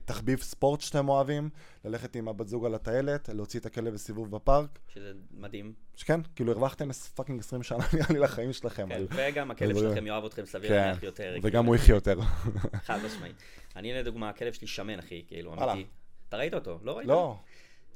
תחביב 0.05 0.41
ספורט 0.41 0.81
שאתם 0.81 1.09
אוהבים, 1.09 1.51
ללכת 1.85 2.17
עם 2.17 2.29
הבת 2.29 2.49
זוג 2.49 2.67
על 2.67 2.75
הטיילת, 2.75 3.29
להוציא 3.29 3.61
את 3.61 3.67
הכלב 3.67 3.95
בסיבוב 3.95 4.31
בפארק. 4.31 4.79
שזה 4.89 5.13
מדהים. 5.31 5.73
שכן, 5.95 6.21
כאילו 6.35 6.53
הרווחתם 6.53 6.93
פאקינג 6.93 7.41
20 7.41 7.63
שנה 7.63 7.79
נראה 7.95 8.07
לי 8.11 8.19
לחיים 8.19 8.53
שלכם. 8.53 8.89
כן, 8.89 9.03
וגם 9.11 9.51
הכלב 9.51 9.79
שלכם 9.79 10.07
יאהב 10.07 10.25
אתכם 10.25 10.47
סביר 10.47 10.69
כן, 10.69 10.77
להניח 10.77 11.03
יותר. 11.03 11.37
וגם 11.43 11.51
כאילו. 11.51 11.67
הוא 11.67 11.77
יחיה 11.77 11.95
יותר. 11.95 12.21
חד 12.87 12.99
משמעית. 13.07 13.37
אני 13.77 13.93
לדוגמה, 13.93 14.29
הכלב 14.29 14.53
שלי 14.53 14.67
שמן, 14.67 14.99
אחי, 14.99 15.25
כאילו, 15.29 15.55
אמיתי. 15.55 15.87
אתה 16.29 16.37
ראית 16.37 16.55
אותו? 16.55 16.79
לא 16.83 16.97
ראית? 16.97 17.09
לא. 17.09 17.37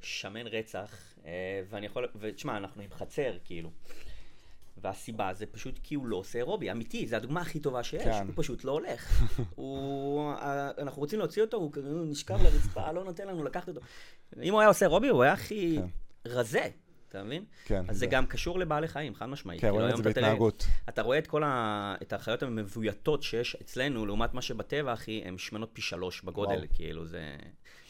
שמן 0.00 0.46
רצח, 0.46 0.96
אה, 1.26 1.62
ואני 1.70 1.86
יכול, 1.86 2.08
ותשמע, 2.20 2.56
אנחנו 2.56 2.82
עם 2.82 2.90
חצר, 2.90 3.38
כאילו. 3.44 3.70
והסיבה 4.82 5.34
זה 5.34 5.46
פשוט 5.46 5.80
כי 5.82 5.94
הוא 5.94 6.06
לא 6.06 6.16
עושה 6.16 6.38
אירובי, 6.38 6.70
אמיתי, 6.70 7.06
זו 7.06 7.16
הדוגמה 7.16 7.40
הכי 7.40 7.60
טובה 7.60 7.82
שיש, 7.82 8.02
כן. 8.02 8.26
הוא 8.26 8.34
פשוט 8.36 8.64
לא 8.64 8.72
הולך. 8.72 9.22
הוא, 9.54 10.32
אנחנו 10.78 11.00
רוצים 11.00 11.18
להוציא 11.18 11.42
אותו, 11.42 11.56
הוא 11.56 11.72
נשכב 12.06 12.38
לרצפה, 12.42 12.92
לא 12.92 13.04
נותן 13.04 13.28
לנו 13.28 13.44
לקחת 13.44 13.68
אותו. 13.68 13.80
אם 14.42 14.52
הוא 14.52 14.60
היה 14.60 14.68
עושה 14.68 14.86
אירובי, 14.86 15.08
הוא 15.08 15.22
היה 15.22 15.32
הכי 15.32 15.78
כן. 15.78 16.30
רזה. 16.30 16.68
אתה 17.08 17.22
מבין? 17.22 17.44
כן. 17.64 17.84
אז 17.88 17.98
זה 17.98 18.06
גם 18.06 18.26
קשור 18.26 18.58
לבעלי 18.58 18.88
חיים, 18.88 19.14
חד 19.14 19.26
משמעית. 19.26 19.60
כן, 19.60 19.66
כאילו, 19.66 19.76
רואים 19.76 19.90
את 19.90 19.96
זה 19.96 20.02
בהתנהגות. 20.02 20.66
אתה 20.88 21.02
רואה 21.02 21.18
את 21.18 21.26
כל 21.26 21.42
ה... 21.44 21.94
את 22.02 22.12
החיות 22.12 22.42
המבויתות 22.42 23.22
שיש 23.22 23.56
אצלנו, 23.60 24.06
לעומת 24.06 24.34
מה 24.34 24.42
שבטבע, 24.42 24.92
אחי, 24.92 25.22
הן 25.24 25.38
שמנות 25.38 25.70
פי 25.72 25.82
שלוש 25.82 26.22
בגודל, 26.22 26.66
כאילו 26.72 27.06
זה... 27.06 27.36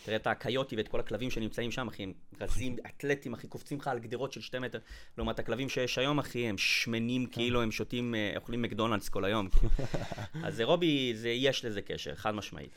תראה 0.05 0.17
את 0.17 0.27
הקיוטי 0.27 0.77
ואת 0.77 0.89
כל 0.89 1.01
הכלבים 1.01 1.31
שנמצאים 1.31 1.71
שם, 1.71 1.89
אחי, 1.89 2.03
הם 2.03 2.13
רזים, 2.41 2.77
אתלטים, 2.87 3.33
אחי, 3.33 3.47
קופצים 3.47 3.79
לך 3.79 3.89
על 3.89 3.99
גדרות 3.99 4.33
של 4.33 4.41
שתי 4.41 4.59
מטר, 4.59 4.79
לעומת 5.19 5.39
הכלבים 5.39 5.69
שיש 5.69 5.99
היום, 5.99 6.19
אחי, 6.19 6.49
הם 6.49 6.59
שמנים, 6.59 7.27
כן. 7.27 7.33
כאילו 7.33 7.63
הם 7.63 7.71
שותים, 7.71 8.15
אה, 8.15 8.33
אוכלים 8.37 8.63
מקדונלדס 8.63 9.09
כל 9.09 9.25
היום. 9.25 9.49
אז 10.45 10.61
רובי, 10.61 11.15
יש 11.25 11.65
לזה 11.65 11.83
קשר, 11.83 12.15
חד 12.15 12.31
משמעית. 12.35 12.71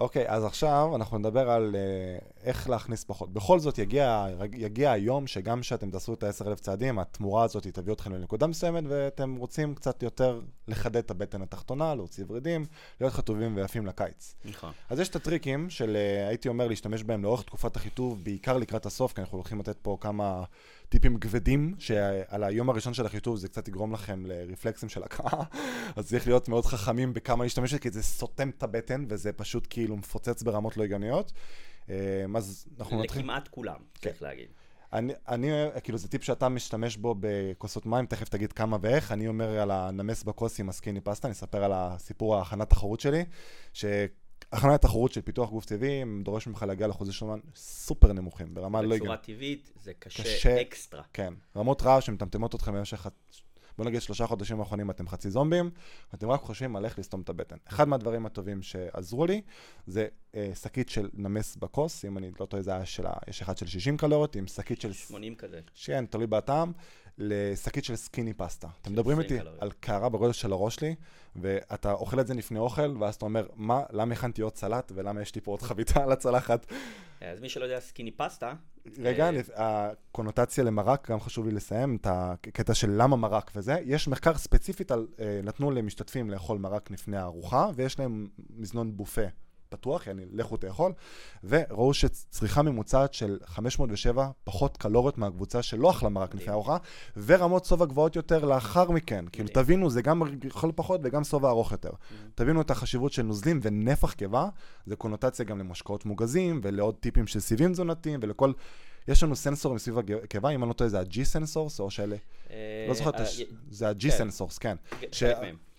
אוקיי, 0.00 0.26
okay, 0.26 0.30
אז 0.30 0.44
עכשיו 0.44 0.92
אנחנו 0.96 1.18
נדבר 1.18 1.50
על 1.50 1.74
uh, 1.74 2.44
איך 2.44 2.68
להכניס 2.68 3.04
פחות. 3.04 3.32
בכל 3.32 3.58
זאת 3.58 3.78
יגיע, 3.78 4.26
יגיע 4.52 4.92
היום 4.92 5.26
שגם 5.26 5.60
כשאתם 5.60 5.90
תעשו 5.90 6.14
את 6.14 6.22
ה-10,000 6.22 6.54
צעדים, 6.54 6.98
התמורה 6.98 7.44
הזאת 7.44 7.66
תביא 7.66 7.92
אתכם 7.92 8.12
לנקודה 8.12 8.46
מסוימת, 8.46 8.84
ואתם 8.88 9.36
רוצים 9.36 9.74
קצת 9.74 10.02
יותר 10.02 10.40
לחדד 10.70 10.96
את 10.96 11.10
הבטן 11.10 11.42
התחתונה, 11.42 11.94
להוציא 11.94 12.24
ורידים, 12.28 12.66
להיות 13.00 13.12
חטובים 13.12 13.56
ויפים 13.56 13.86
לקיץ. 13.86 14.34
נכון. 14.44 14.72
אז 14.88 15.00
יש 15.00 15.08
את 15.08 15.16
הטריקים 15.16 15.70
של, 15.70 15.96
אה, 15.96 16.28
הייתי 16.28 16.48
אומר, 16.48 16.68
להשתמש 16.68 17.02
בהם 17.02 17.22
לאורך 17.22 17.42
תקופת 17.42 17.76
החיטוב, 17.76 18.24
בעיקר 18.24 18.58
לקראת 18.58 18.86
הסוף, 18.86 19.12
כי 19.12 19.20
אנחנו 19.20 19.38
הולכים 19.38 19.60
לתת 19.60 19.76
פה 19.82 19.98
כמה 20.00 20.44
טיפים 20.88 21.18
כבדים, 21.18 21.74
שעל 21.78 22.44
היום 22.44 22.70
הראשון 22.70 22.94
של 22.94 23.06
החיטוב 23.06 23.36
זה 23.36 23.48
קצת 23.48 23.68
יגרום 23.68 23.92
לכם 23.92 24.26
לרפלקסים 24.26 24.88
של 24.88 25.02
הקאה, 25.02 25.42
אז 25.96 26.08
צריך 26.08 26.26
להיות 26.26 26.48
מאוד 26.48 26.66
חכמים 26.66 27.12
בכמה 27.12 27.44
להשתמש, 27.44 27.74
כי 27.74 27.90
זה 27.90 28.02
סותם 28.02 28.48
את 28.48 28.62
הבטן, 28.62 29.04
וזה 29.08 29.32
פשוט 29.32 29.66
כאילו 29.70 29.96
מפוצץ 29.96 30.42
ברמות 30.42 30.76
לא 30.76 30.82
הגיוניות. 30.82 31.32
אה, 31.90 32.24
אז 32.36 32.66
אנחנו 32.78 33.02
נתחיל. 33.02 33.22
לכמעט 33.22 33.48
כולם, 33.48 33.78
כן. 33.94 34.10
צריך 34.10 34.22
להגיד. 34.22 34.48
אני, 34.92 35.12
אני, 35.28 35.48
כאילו, 35.82 35.98
זה 35.98 36.08
טיפ 36.08 36.24
שאתה 36.24 36.48
משתמש 36.48 36.96
בו 36.96 37.14
בכוסות 37.20 37.86
מים, 37.86 38.06
תכף 38.06 38.28
תגיד 38.28 38.52
כמה 38.52 38.76
ואיך. 38.80 39.12
אני 39.12 39.28
אומר 39.28 39.60
על 39.60 39.70
הנמס 39.70 40.22
בכוס 40.22 40.60
עם 40.60 40.68
הסקיני 40.68 41.00
פסטה, 41.00 41.28
אני 41.28 41.32
אספר 41.32 41.64
על 41.64 41.72
הסיפור 41.74 42.36
ההכנת 42.36 42.70
תחרות 42.70 43.00
שלי, 43.00 43.24
שהכנת 43.72 44.82
תחרות 44.82 45.12
של 45.12 45.20
פיתוח 45.20 45.50
גוף 45.50 45.64
טבעי, 45.64 46.02
דורש 46.22 46.46
ממך 46.46 46.62
להגיע 46.68 46.86
לאחוזי 46.86 47.12
שומן 47.12 47.38
סופר 47.54 48.12
נמוכים, 48.12 48.54
ברמה 48.54 48.82
לא 48.82 48.96
בצורה 48.96 49.14
הגיונית. 49.14 49.22
טבעית 49.24 49.72
זה 49.82 49.92
קשה, 49.98 50.22
קשה. 50.22 50.60
אקסטרה. 50.60 51.02
כן, 51.12 51.34
רמות 51.56 51.82
רעש 51.82 52.06
שמטמטמות 52.06 52.54
אתכם 52.54 52.72
במשך, 52.74 53.06
בוא 53.80 53.86
נגיד 53.86 54.02
שלושה 54.02 54.26
חודשים 54.26 54.60
האחרונים 54.60 54.90
אתם 54.90 55.08
חצי 55.08 55.30
זומבים, 55.30 55.70
ואתם 56.12 56.30
רק 56.30 56.40
חושבים 56.40 56.76
על 56.76 56.84
איך 56.84 56.98
לסתום 56.98 57.20
את 57.20 57.28
הבטן. 57.28 57.56
אחד 57.68 57.88
מהדברים 57.88 58.26
הטובים 58.26 58.62
שעזרו 58.62 59.26
לי, 59.26 59.40
זה 59.86 60.06
אה, 60.34 60.50
שקית 60.62 60.88
של 60.88 61.08
נמס 61.14 61.56
בכוס, 61.56 62.04
אם 62.04 62.18
אני 62.18 62.30
לא 62.40 62.46
טועה 62.46 62.62
זה 62.62 62.70
היה 62.74 62.86
של, 62.86 63.06
ה- 63.06 63.12
יש 63.28 63.42
אחד 63.42 63.58
של 63.58 63.66
60 63.66 63.96
קלוריות, 63.96 64.36
עם 64.36 64.46
שקית 64.46 64.80
של 64.80 64.92
80 64.92 65.34
כזה. 65.34 65.60
כן, 65.84 66.04
תלוי 66.06 66.26
בטעם, 66.26 66.72
לשקית 67.18 67.84
של 67.84 67.96
סקיני 67.96 68.34
פסטה. 68.34 68.68
אתם 68.82 68.92
מדברים 68.92 69.18
20 69.18 69.32
איתי 69.32 69.42
קלוריות. 69.42 69.62
על 69.62 69.70
קערה 69.80 70.08
בגודל 70.08 70.32
של 70.32 70.52
הראש 70.52 70.74
שלי, 70.74 70.94
ואתה 71.36 71.92
אוכל 71.92 72.20
את 72.20 72.26
זה 72.26 72.34
לפני 72.34 72.58
אוכל, 72.58 72.96
ואז 73.00 73.14
אתה 73.14 73.24
אומר, 73.24 73.46
מה, 73.54 73.82
למה 73.90 74.12
הכנתי 74.12 74.42
עוד 74.42 74.56
סלט, 74.56 74.92
ולמה 74.94 75.22
יש 75.22 75.34
לי 75.34 75.40
פה 75.40 75.50
עוד 75.50 75.62
חביתה 75.62 76.02
על 76.02 76.12
הצלחת? 76.12 76.66
אז 77.20 77.40
מי 77.40 77.48
שלא 77.48 77.64
יודע, 77.64 77.80
סקיני 77.80 78.10
פסטה, 78.10 78.54
רגע, 78.98 79.30
אה, 79.56 79.90
הקונוטציה 80.10 80.64
למרק, 80.64 81.10
גם 81.10 81.20
חשוב 81.20 81.46
לי 81.46 81.52
לסיים 81.52 81.96
את 82.00 82.06
הקטע 82.10 82.74
של 82.74 82.90
למה 82.90 83.16
מרק 83.16 83.50
וזה. 83.54 83.76
יש 83.84 84.08
מחקר 84.08 84.38
ספציפית 84.38 84.90
על, 84.90 85.06
אה, 85.20 85.40
נתנו 85.42 85.70
למשתתפים 85.70 86.30
לאכול 86.30 86.58
מרק 86.58 86.90
לפני 86.90 87.16
הארוחה, 87.16 87.70
ויש 87.74 87.98
להם 87.98 88.28
מזנון 88.56 88.96
בופה 88.96 89.26
פתוח, 89.70 90.06
יעני, 90.06 90.22
לכו 90.32 90.56
תאכול, 90.56 90.92
וראו 91.44 91.94
שצריכה 91.94 92.62
ממוצעת 92.62 93.14
של 93.14 93.38
507 93.44 94.28
פחות 94.44 94.76
קלוריות 94.76 95.18
מהקבוצה 95.18 95.62
שלא 95.62 95.90
אכלה 95.90 96.08
מרק. 96.08 96.34
לפני 96.34 96.50
הארוחה, 96.50 96.76
ורמות 97.16 97.64
שובע 97.64 97.86
גבוהות 97.86 98.16
יותר 98.16 98.44
לאחר 98.44 98.90
מכן. 98.90 99.24
כאילו. 99.32 99.48
תבינו, 99.48 99.90
זה 99.90 100.02
גם 100.02 100.22
אוכל 100.50 100.70
פחות 100.74 101.00
וגם 101.04 101.24
שובע 101.24 101.48
ארוך 101.48 101.72
יותר. 101.72 101.90
תבינו 102.34 102.60
את 102.60 102.70
החשיבות 102.70 103.12
של 103.12 103.22
נוזלים 103.22 103.60
ונפח 103.62 104.12
קיבה, 104.12 104.48
זה 104.86 104.96
קונוטציה 104.96 105.44
גם 105.44 105.58
למשקאות 105.58 106.06
מוגזים 106.06 106.60
ולעוד 106.62 106.94
טיפים 106.94 107.26
של 107.26 107.40
סיבים 107.40 107.72
תזונתיים 107.72 108.20
ולכל... 108.22 108.52
יש 109.08 109.22
לנו 109.22 109.36
סנסורים 109.36 109.78
סביב 109.78 109.98
הקיבה, 109.98 110.50
אם 110.50 110.62
אני 110.62 110.68
לא 110.68 110.72
טועה 110.74 110.90
זה 110.90 111.00
ה-G 111.00 111.24
סנסורס, 111.24 111.80
או 111.80 111.90
שאלה, 111.90 112.16
אה, 112.50 112.56
לא 112.88 112.94
זוכר, 112.94 113.10
אה, 113.18 113.24
זה 113.70 113.88
ה-G 113.88 114.02
כן. 114.02 114.10
סנסורס, 114.10 114.58
כן. 114.58 114.76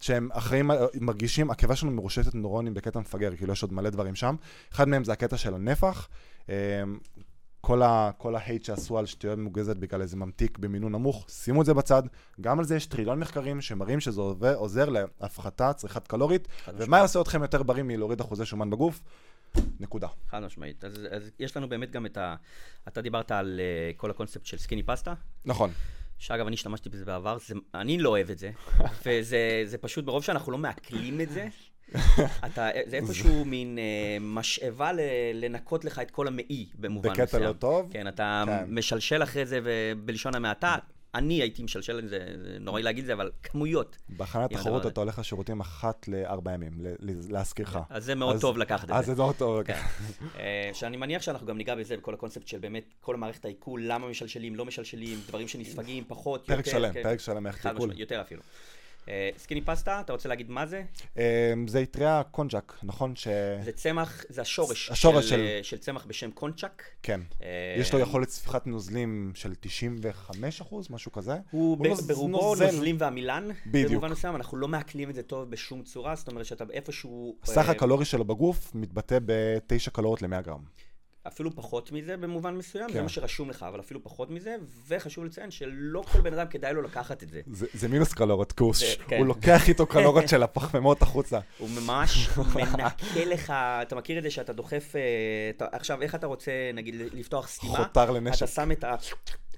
שהם 0.01 0.29
אחראים, 0.31 0.71
על- 0.71 0.77
מרגישים, 1.01 1.51
הקיבה 1.51 1.75
שלנו 1.75 1.91
מרושתת 1.91 2.35
נוירונים 2.35 2.73
בקטע 2.73 2.99
מפגר, 2.99 3.35
כאילו 3.35 3.53
יש 3.53 3.61
עוד 3.63 3.73
מלא 3.73 3.89
דברים 3.89 4.15
שם. 4.15 4.35
אחד 4.73 4.87
מהם 4.87 5.03
זה 5.03 5.13
הקטע 5.13 5.37
של 5.37 5.53
הנפח. 5.53 6.07
אמ, 6.49 6.53
כל 7.61 7.81
ה- 7.81 8.11
כל 8.17 8.35
ה-hate 8.35 8.63
שעשו 8.65 8.97
על 8.97 9.05
שתייה 9.05 9.39
מוגזת 9.39 9.75
בגלל 9.77 10.01
איזה 10.01 10.17
ממתיק 10.17 10.57
במינון 10.57 10.91
נמוך, 10.91 11.25
שימו 11.29 11.61
את 11.61 11.65
זה 11.65 11.73
בצד. 11.73 12.03
גם 12.41 12.59
על 12.59 12.65
זה 12.65 12.75
יש 12.75 12.85
טריליון 12.85 13.19
מחקרים 13.19 13.61
שמראים 13.61 13.99
שזה 13.99 14.21
עוזר- 14.55 14.89
להפחתה, 14.89 15.73
צריכת 15.73 16.07
קלורית, 16.07 16.47
ומה. 16.77 16.97
יעשה 16.97 17.21
אתכם 17.21 17.41
יותר 17.41 17.63
בריא 17.63 17.83
מלהוריד 17.83 18.19
אחוזי 18.21 18.45
שומן 18.45 18.69
בגוף? 18.69 19.01
נקודה. 19.79 20.07
חד 20.29 20.39
משמעית. 20.39 20.83
אז, 20.83 20.93
אז 21.11 21.31
יש 21.39 21.57
לנו 21.57 21.69
באמת 21.69 21.91
גם 21.91 22.05
את 22.05 22.17
ה... 22.17 22.35
אתה 22.87 23.01
דיברת 23.01 23.31
על 23.31 23.59
uh, 23.93 23.97
כל 23.97 24.09
הקונספט 24.11 24.45
של 24.45 24.57
סקיני 24.57 24.83
פסטה, 24.83 25.13
נכון. 25.45 25.69
שאגב, 26.21 26.47
אני 26.47 26.53
השתמשתי 26.53 26.89
בזה 26.89 27.05
בעבר, 27.05 27.37
זה, 27.47 27.55
אני 27.75 27.97
לא 27.97 28.09
אוהב 28.09 28.29
את 28.29 28.37
זה, 28.37 28.51
וזה 29.05 29.63
זה 29.65 29.77
פשוט, 29.77 30.05
ברוב 30.05 30.23
שאנחנו 30.23 30.51
לא 30.51 30.57
מעכלים 30.57 31.21
את 31.21 31.29
זה, 31.29 31.47
אתה, 32.45 32.69
זה 32.85 32.95
איפשהו 32.95 33.45
מין 33.45 33.79
אה, 33.79 34.17
משאבה 34.21 34.93
ל, 34.93 34.99
לנקות 35.33 35.85
לך 35.85 35.99
את 35.99 36.11
כל 36.11 36.27
המעי 36.27 36.69
במובן 36.75 37.09
בקטע 37.09 37.23
מסוים. 37.23 37.43
לא 37.43 37.53
טוב. 37.53 37.89
כן, 37.91 38.07
אתה 38.07 38.43
כן. 38.45 38.65
משלשל 38.67 39.23
אחרי 39.23 39.45
זה, 39.45 39.59
ובלשון 39.63 40.35
המעטה, 40.35 40.75
אני 41.15 41.41
הייתי 41.41 41.63
משלשל 41.63 42.07
זה, 42.07 42.19
זה 42.43 42.57
נוראי 42.59 42.83
להגיד 42.83 43.03
את 43.03 43.05
זה, 43.05 43.13
אבל 43.13 43.31
כמויות. 43.43 43.97
בהכנות 44.09 44.51
לתחרות 44.51 44.75
הדבר 44.75 44.89
אתה 44.89 45.01
הולך 45.01 45.19
לשירותים 45.19 45.59
אחת 45.59 46.07
לארבעה 46.07 46.53
ימים, 46.53 46.71
להזכירך. 47.29 47.77
אז 47.89 48.05
זה 48.05 48.15
מאוד 48.15 48.41
טוב 48.41 48.57
לקחת 48.57 48.85
את 48.85 48.91
אז 48.91 49.05
זה. 49.05 49.13
זה 49.13 49.21
מאוד 49.21 49.35
טוב. 49.35 49.63
כן. 49.63 49.73
אה, 50.39 50.69
שאני 50.73 50.97
מניח 50.97 51.21
שאנחנו 51.21 51.47
גם 51.47 51.57
ניגע 51.57 51.75
בזה, 51.75 51.97
בכל 51.97 52.13
הקונספט 52.13 52.47
של 52.47 52.59
באמת 52.59 52.83
כל 53.01 53.15
מערכת 53.15 53.45
העיכול, 53.45 53.81
למה 53.83 54.07
משלשלים, 54.07 54.55
לא 54.55 54.65
משלשלים, 54.65 55.19
דברים 55.27 55.47
שנספגים, 55.47 56.03
פחות, 56.07 56.41
יותר. 56.41 56.55
פרק 56.55 56.65
שלם, 56.65 56.93
כן. 56.93 57.03
פרק 57.03 57.19
שלם 57.19 57.51
טיפול. 57.51 57.71
משמעית, 57.73 57.99
יותר 57.99 58.21
אפילו. 58.21 58.41
אה, 59.09 59.29
skinny 59.37 59.61
pasta, 59.61 59.99
אתה 59.99 60.13
רוצה 60.13 60.29
להגיד 60.29 60.49
מה 60.49 60.65
זה? 60.65 60.83
אמ, 61.17 61.21
זה 61.67 61.81
אטריה 61.83 62.21
קונג'ק, 62.31 62.73
נכון? 62.83 63.15
ש... 63.15 63.27
זה 63.63 63.71
צמח, 63.71 64.23
זה 64.29 64.41
השורש. 64.41 64.89
השורש 64.89 65.29
של- 65.29 65.39
אה, 65.39 65.59
של 65.63 65.77
צמח 65.77 66.05
בשם 66.05 66.31
קונג'ק. 66.31 66.83
כן. 67.03 67.21
אה, 67.43 67.47
יש 67.79 67.93
לו 67.93 67.99
יכולת 67.99 68.29
ספיחת 68.29 68.67
נוזלים 68.67 69.31
של 69.35 69.53
95 69.59 70.61
אחוז, 70.61 70.87
משהו 70.91 71.11
כזה. 71.11 71.33
הוא 71.51 71.77
ב- 71.77 71.87
נוז- 71.87 72.07
ברובו 72.07 72.27
נוזל. 72.27 72.65
נוזלים 72.65 72.95
ועמילן. 72.99 73.47
בדיוק. 73.67 73.91
במובן 73.91 74.11
מסוים, 74.11 74.35
אנחנו 74.35 74.57
לא 74.57 74.67
מעכלים 74.67 75.09
את 75.09 75.15
זה 75.15 75.23
טוב 75.23 75.49
בשום 75.49 75.83
צורה, 75.83 76.15
זאת 76.15 76.27
אומרת 76.27 76.45
שאתה 76.45 76.63
איפשהו... 76.73 77.35
סך 77.45 77.57
אה, 77.65 77.71
הקלורי 77.71 78.05
שלו 78.05 78.25
בגוף 78.25 78.71
מתבטא 78.75 79.17
ב-9 79.25 79.89
קלוריות 79.91 80.21
ל-100 80.21 80.41
גרם. 80.41 80.63
אפילו 81.27 81.55
פחות 81.55 81.91
מזה 81.91 82.17
במובן 82.17 82.55
מסוים, 82.55 82.89
זה 82.89 82.93
כן. 82.97 83.03
מה 83.03 83.09
שרשום 83.09 83.49
לך, 83.49 83.63
אבל 83.63 83.79
אפילו 83.79 84.03
פחות 84.03 84.29
מזה, 84.29 84.55
וחשוב 84.87 85.25
לציין 85.25 85.51
שלא 85.51 86.03
כל 86.11 86.21
בן 86.21 86.33
אדם 86.33 86.47
כדאי 86.47 86.73
לו 86.73 86.81
לקחת 86.81 87.23
את 87.23 87.29
זה. 87.29 87.41
זה 87.51 87.65
זה 87.73 87.87
מינוס 87.87 88.13
קלוריות, 88.13 88.51
כי 88.51 88.63
הוא 88.63 88.73
זה- 88.73 88.85
ש- 88.85 88.97
כן. 89.07 89.17
הוא 89.17 89.25
לוקח 89.27 89.69
איתו 89.69 89.85
קלוריות 89.85 90.29
של 90.29 90.43
הפחמימות 90.43 91.01
החוצה. 91.11 91.39
הוא 91.57 91.69
ממש 91.69 92.29
מנקה 92.55 92.87
לך, 93.25 93.49
אתה 93.81 93.95
מכיר 93.95 94.17
את 94.17 94.23
זה 94.23 94.31
שאתה 94.31 94.53
דוחף, 94.53 94.93
אה, 94.95 95.01
אתה, 95.57 95.65
עכשיו 95.71 96.01
איך 96.01 96.15
אתה 96.15 96.27
רוצה 96.27 96.51
נגיד 96.73 96.95
לפתוח 97.13 97.47
סתימה? 97.47 97.75
חותר 97.77 98.11
לנשק. 98.11 98.37
אתה 98.37 98.47
שם 98.47 98.71
את, 98.71 98.83
ה, 98.83 98.93
את 98.95 98.99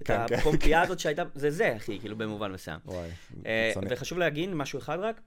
כן, 0.05 0.21
כן. 0.27 0.35
הפומפייה 0.35 0.81
הזאת 0.81 0.99
שהייתה, 0.99 1.23
זה 1.35 1.51
זה 1.51 1.73
אחי, 1.77 1.99
כאילו 1.99 2.17
במובן 2.17 2.51
מסוים. 2.51 2.79
וואי, 2.85 3.09
אה. 3.45 3.71
וחשוב 3.89 4.17
להגיד 4.17 4.49
משהו 4.49 4.79
אחד 4.79 4.99
רק, 4.99 5.21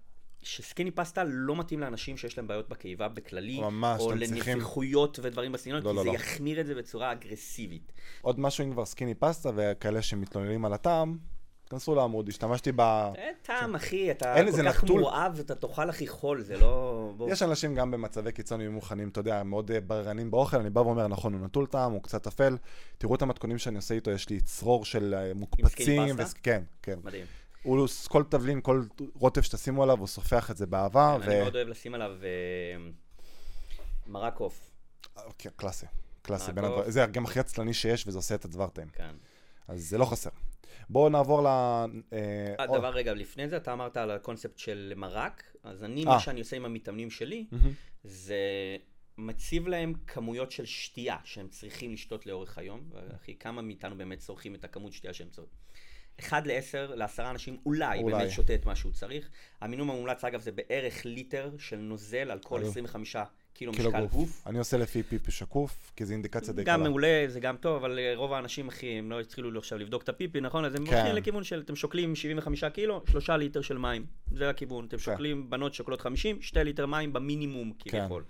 שסקיני 0.47 0.91
פסטה 0.91 1.25
לא 1.25 1.57
מתאים 1.57 1.81
לאנשים 1.81 2.17
שיש 2.17 2.39
להם 2.39 2.47
בעיות 2.47 2.69
בקיבה 2.69 3.09
בכללי, 3.09 3.61
ממש, 3.61 4.01
או 4.01 4.11
אתם 4.13 4.19
צריכים- 4.27 4.55
לנפיחויות 4.55 5.19
ודברים 5.23 5.53
בסגנון, 5.53 5.83
לא, 5.83 5.91
כי 5.91 5.97
לא, 5.97 6.03
זה 6.03 6.09
לא. 6.09 6.15
יחמיר 6.15 6.61
את 6.61 6.67
זה 6.67 6.75
בצורה 6.75 7.13
אגרסיבית. 7.13 7.93
עוד 8.23 8.41
משהו 8.41 8.65
אם 8.65 8.73
כבר 8.73 8.85
סקיני 8.85 9.15
פסטה 9.15 9.51
וכאלה 9.57 10.03
שמתלוננים 10.03 10.65
על 10.65 10.73
הטעם, 10.73 11.19
כנסו 11.71 11.95
לעמוד, 11.95 12.29
השתמשתי 12.29 12.73
ב... 12.77 12.81
אין 13.17 13.35
טעם, 13.43 13.75
אחי, 13.75 14.11
אתה 14.11 14.35
כל 14.53 14.63
כך 14.73 14.85
נטול. 14.85 15.01
מורעב, 15.01 15.39
אתה 15.41 15.55
תאכל 15.55 15.91
אחי 15.91 16.07
חול, 16.09 16.43
זה 16.43 16.57
לא... 16.57 17.13
בוא. 17.17 17.31
יש 17.31 17.43
אנשים 17.43 17.75
גם 17.75 17.91
במצבי 17.91 18.33
קיצון 18.33 18.61
יהיו 18.61 18.73
מוכנים, 18.73 19.09
אתה 19.09 19.21
יודע, 19.21 19.43
מאוד 19.43 19.71
אה, 19.71 19.81
בררנים 19.81 20.31
באוכל, 20.31 20.57
אני 20.57 20.71
בא 20.71 20.81
ואומר, 20.81 21.09
נכון, 21.09 21.35
הוא 21.35 21.45
נטול 21.47 21.67
טעם, 21.67 21.93
הוא 21.93 22.03
קצת 22.03 22.27
אפל. 22.27 22.57
תראו 22.99 23.15
את 23.15 23.23
המתכונים 23.23 23.59
שאני 23.59 23.77
עושה 23.77 23.95
איתו, 23.95 24.11
יש 24.11 24.29
לי 24.29 24.41
צרור 24.41 24.85
של 24.85 25.15
אה, 25.15 25.35
מוקפצים. 25.35 26.17
פסטה? 26.17 26.39
כן, 26.43 26.63
כן. 26.83 26.99
מדהים. 27.05 27.25
הוא, 27.67 27.87
כל 28.09 28.23
תבלין, 28.29 28.61
כל 28.61 28.83
רוטב 29.14 29.43
שתשימו 29.43 29.83
עליו, 29.83 29.99
הוא 29.99 30.07
סופח 30.07 30.51
את 30.51 30.57
זה 30.57 30.67
באהבה. 30.67 31.17
אני 31.23 31.41
מאוד 31.41 31.57
אוהב 31.57 31.69
לשים 31.69 31.95
עליו 31.95 32.11
אה, 32.23 32.91
מרק 34.07 34.39
עוף. 34.41 34.71
כן, 35.39 35.51
קלאסי. 35.57 35.87
קלאסי. 36.23 36.51
הדבר... 36.51 36.91
זה 36.91 37.07
גם 37.12 37.25
הכי 37.25 37.41
עצלני 37.41 37.75
שיש, 37.75 38.07
וזה 38.07 38.19
עושה 38.19 38.35
את 38.35 38.45
הדבר 38.45 38.69
טעים. 38.69 38.89
כן. 38.89 39.14
אז 39.69 39.89
זה 39.89 39.99
לא 39.99 40.05
חסר. 40.05 40.31
בואו 40.91 41.09
נעבור 41.09 41.43
ל... 41.43 41.47
אה, 41.47 41.87
עוד- 42.59 42.71
הדבר 42.71 42.91
רגע, 42.91 43.14
לפני 43.14 43.49
זה 43.49 43.57
אתה 43.57 43.73
אמרת 43.73 43.97
על 43.97 44.11
הקונספט 44.11 44.59
של 44.59 44.93
מרק, 44.97 45.43
אז 45.62 45.85
אני, 45.85 46.05
אה. 46.05 46.11
מה 46.11 46.21
שאני 46.21 46.41
עושה 46.41 46.57
עם 46.57 46.64
המתאמנים 46.64 47.11
שלי. 47.11 47.47
זה 48.05 48.37
מציב 49.19 49.69
להם 49.69 49.93
כמויות 50.07 50.53
של 50.53 50.64
שתייה 50.64 51.17
שהם 51.25 51.49
צריכים 51.49 51.93
לשתות 51.93 52.27
לאורך 52.27 52.59
היום, 52.59 52.91
אחי, 53.17 53.37
כמה 53.39 53.62
מאיתנו 53.62 53.97
באמת 53.97 54.19
צורכים 54.19 54.55
את 54.55 54.64
הכמות 54.64 54.93
שתייה 54.93 55.12
שהם 55.12 55.29
צורכים? 55.29 55.59
אחד 56.21 56.47
לעשר, 56.47 56.95
לעשרה 56.95 57.31
אנשים 57.31 57.57
אולי, 57.67 57.99
אולי. 57.99 58.17
באמת 58.17 58.31
שותה 58.31 58.55
את 58.55 58.67
מה 58.67 58.77
שהוא 58.77 58.93
צריך. 58.93 59.29
המינום 59.61 59.91
המומלץ 59.91 60.25
אגב 60.25 60.41
זה 60.41 60.53
בערך 60.53 61.05
ליטר 61.05 61.51
של 61.59 61.77
נוזל 61.77 62.31
על 62.31 62.39
כל 62.39 62.61
אלו. 62.61 62.69
25 62.69 63.17
קילו 63.57 63.73
קילו 63.73 63.91
משקל 63.91 64.01
גוף. 64.01 64.12
גוף. 64.12 64.43
אני 64.47 64.59
עושה 64.59 64.77
לפי 64.77 65.03
פיפי 65.03 65.31
שקוף, 65.31 65.93
כי 65.97 66.05
זו 66.05 66.12
אינדיקציה 66.12 66.55
די 66.55 66.64
גם 66.64 66.81
קלה. 66.81 66.89
מעולה, 66.89 67.25
זה 67.29 67.41
גם 67.41 67.57
טוב, 67.57 67.77
אבל 67.77 67.99
אה, 67.99 68.12
רוב 68.17 68.33
האנשים, 68.33 68.69
אחי, 68.69 68.87
הם 68.87 69.11
לא 69.11 69.21
התחילו 69.21 69.59
עכשיו 69.59 69.79
לבדוק 69.79 70.03
את 70.03 70.09
הפיפי, 70.09 70.41
נכון? 70.41 70.64
אז 70.64 70.75
הם 70.75 70.87
כן. 70.87 70.97
הולכים 70.97 71.17
לכיוון 71.17 71.45
של, 71.45 71.61
אתם 71.61 71.77
שוקלים 71.77 72.17
75 72.17 72.64
קילו, 72.64 73.03
3 73.11 73.31
ליטר 73.31 73.62
של 73.62 73.79
מים. 73.79 74.07
זה 74.33 74.51
הכיוון. 74.51 74.85
כן. 74.85 74.89
אתם 74.89 74.99
שוקלים, 74.99 75.51
בנות 75.51 75.75
שוקלות 75.75 76.01
50, 76.01 76.43
2 76.43 76.67
ליטר 76.67 76.87
מים 76.87 77.12
במינימום, 77.12 77.73
כביכול. 77.79 78.25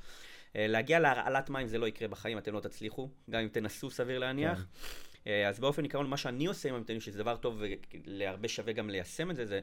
אה, 0.57 0.67
להגיע 0.67 0.99
להרעלת 1.01 1.51
מים 1.51 1.69
זה 1.69 1.79
לא 1.79 1.87
יקרה 1.87 2.09
בחיים, 2.09 2.39
אתם 2.39 2.55
לא 2.55 2.61
תצליחו, 2.61 3.11
גם 3.31 3.41
אם 3.41 3.49
תנסו, 3.49 3.91
סביר 3.91 4.19
להניח. 4.19 4.59
כן. 4.59 4.65
אה, 5.27 5.49
אז 5.49 5.61
באופן 5.61 5.83
עיקרון, 5.83 6.07
מה 6.11 6.17
שאני 6.17 6.47
עושה 6.47 6.69
עם 6.69 6.75
המתנים, 6.75 7.01
שזה 7.01 7.19
דבר 7.19 7.37
טוב 7.37 7.63
ולהרבה 8.07 8.49
שווה 8.49 8.73
גם 8.73 8.91
ליישם 8.91 9.31
את 9.31 9.37
זה, 9.37 9.47
זה 9.47 9.61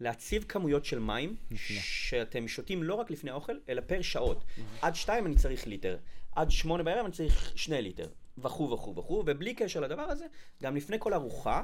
להציב 0.00 0.44
כמויות 0.48 0.84
של 0.84 0.98
מים, 0.98 1.36
שאתם 1.56 2.48
שותים 2.48 2.82
לא 2.82 2.94
רק 2.94 3.10
לפני 3.10 3.30
האוכל, 3.30 3.52
אלא 3.68 3.80
פר 3.86 4.02
שעות. 4.02 4.44
עד 4.82 4.94
שתיים 4.94 5.26
אני 5.26 5.34
צריך 5.36 5.66
ליטר, 5.66 5.96
עד 6.32 6.50
שמונה 6.50 6.82
בערב 6.82 7.04
אני 7.04 7.12
צריך 7.12 7.52
שני 7.56 7.82
ליטר. 7.82 8.08
וכו' 8.38 8.70
וכו' 8.70 8.94
וכו', 8.96 9.22
ובלי 9.26 9.54
קשר 9.54 9.80
לדבר 9.80 10.02
הזה, 10.02 10.26
גם 10.62 10.76
לפני 10.76 10.96
כל 10.98 11.14
ארוחה, 11.14 11.62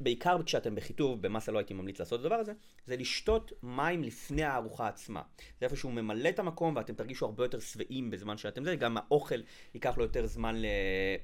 בעיקר 0.00 0.42
כשאתם 0.42 0.74
בחיטוב, 0.74 1.22
במסה 1.22 1.52
לא 1.52 1.58
הייתי 1.58 1.74
ממליץ 1.74 2.00
לעשות 2.00 2.20
את 2.20 2.24
הדבר 2.24 2.38
הזה, 2.38 2.52
זה 2.86 2.96
לשתות 2.96 3.52
מים 3.62 4.02
לפני 4.02 4.42
הארוחה 4.42 4.88
עצמה. 4.88 5.22
זה 5.60 5.64
איפה 5.64 5.76
שהוא 5.76 5.92
ממלא 5.92 6.28
את 6.28 6.38
המקום 6.38 6.76
ואתם 6.76 6.94
תרגישו 6.94 7.26
הרבה 7.26 7.44
יותר 7.44 7.60
שבעים 7.60 8.10
בזמן 8.10 8.36
שאתם 8.36 8.64
זה, 8.64 8.76
גם 8.76 8.96
האוכל 8.96 9.40
ייקח 9.74 9.98
לו 9.98 10.02
יותר 10.02 10.26
זמן, 10.26 10.56
ל... 10.56 10.66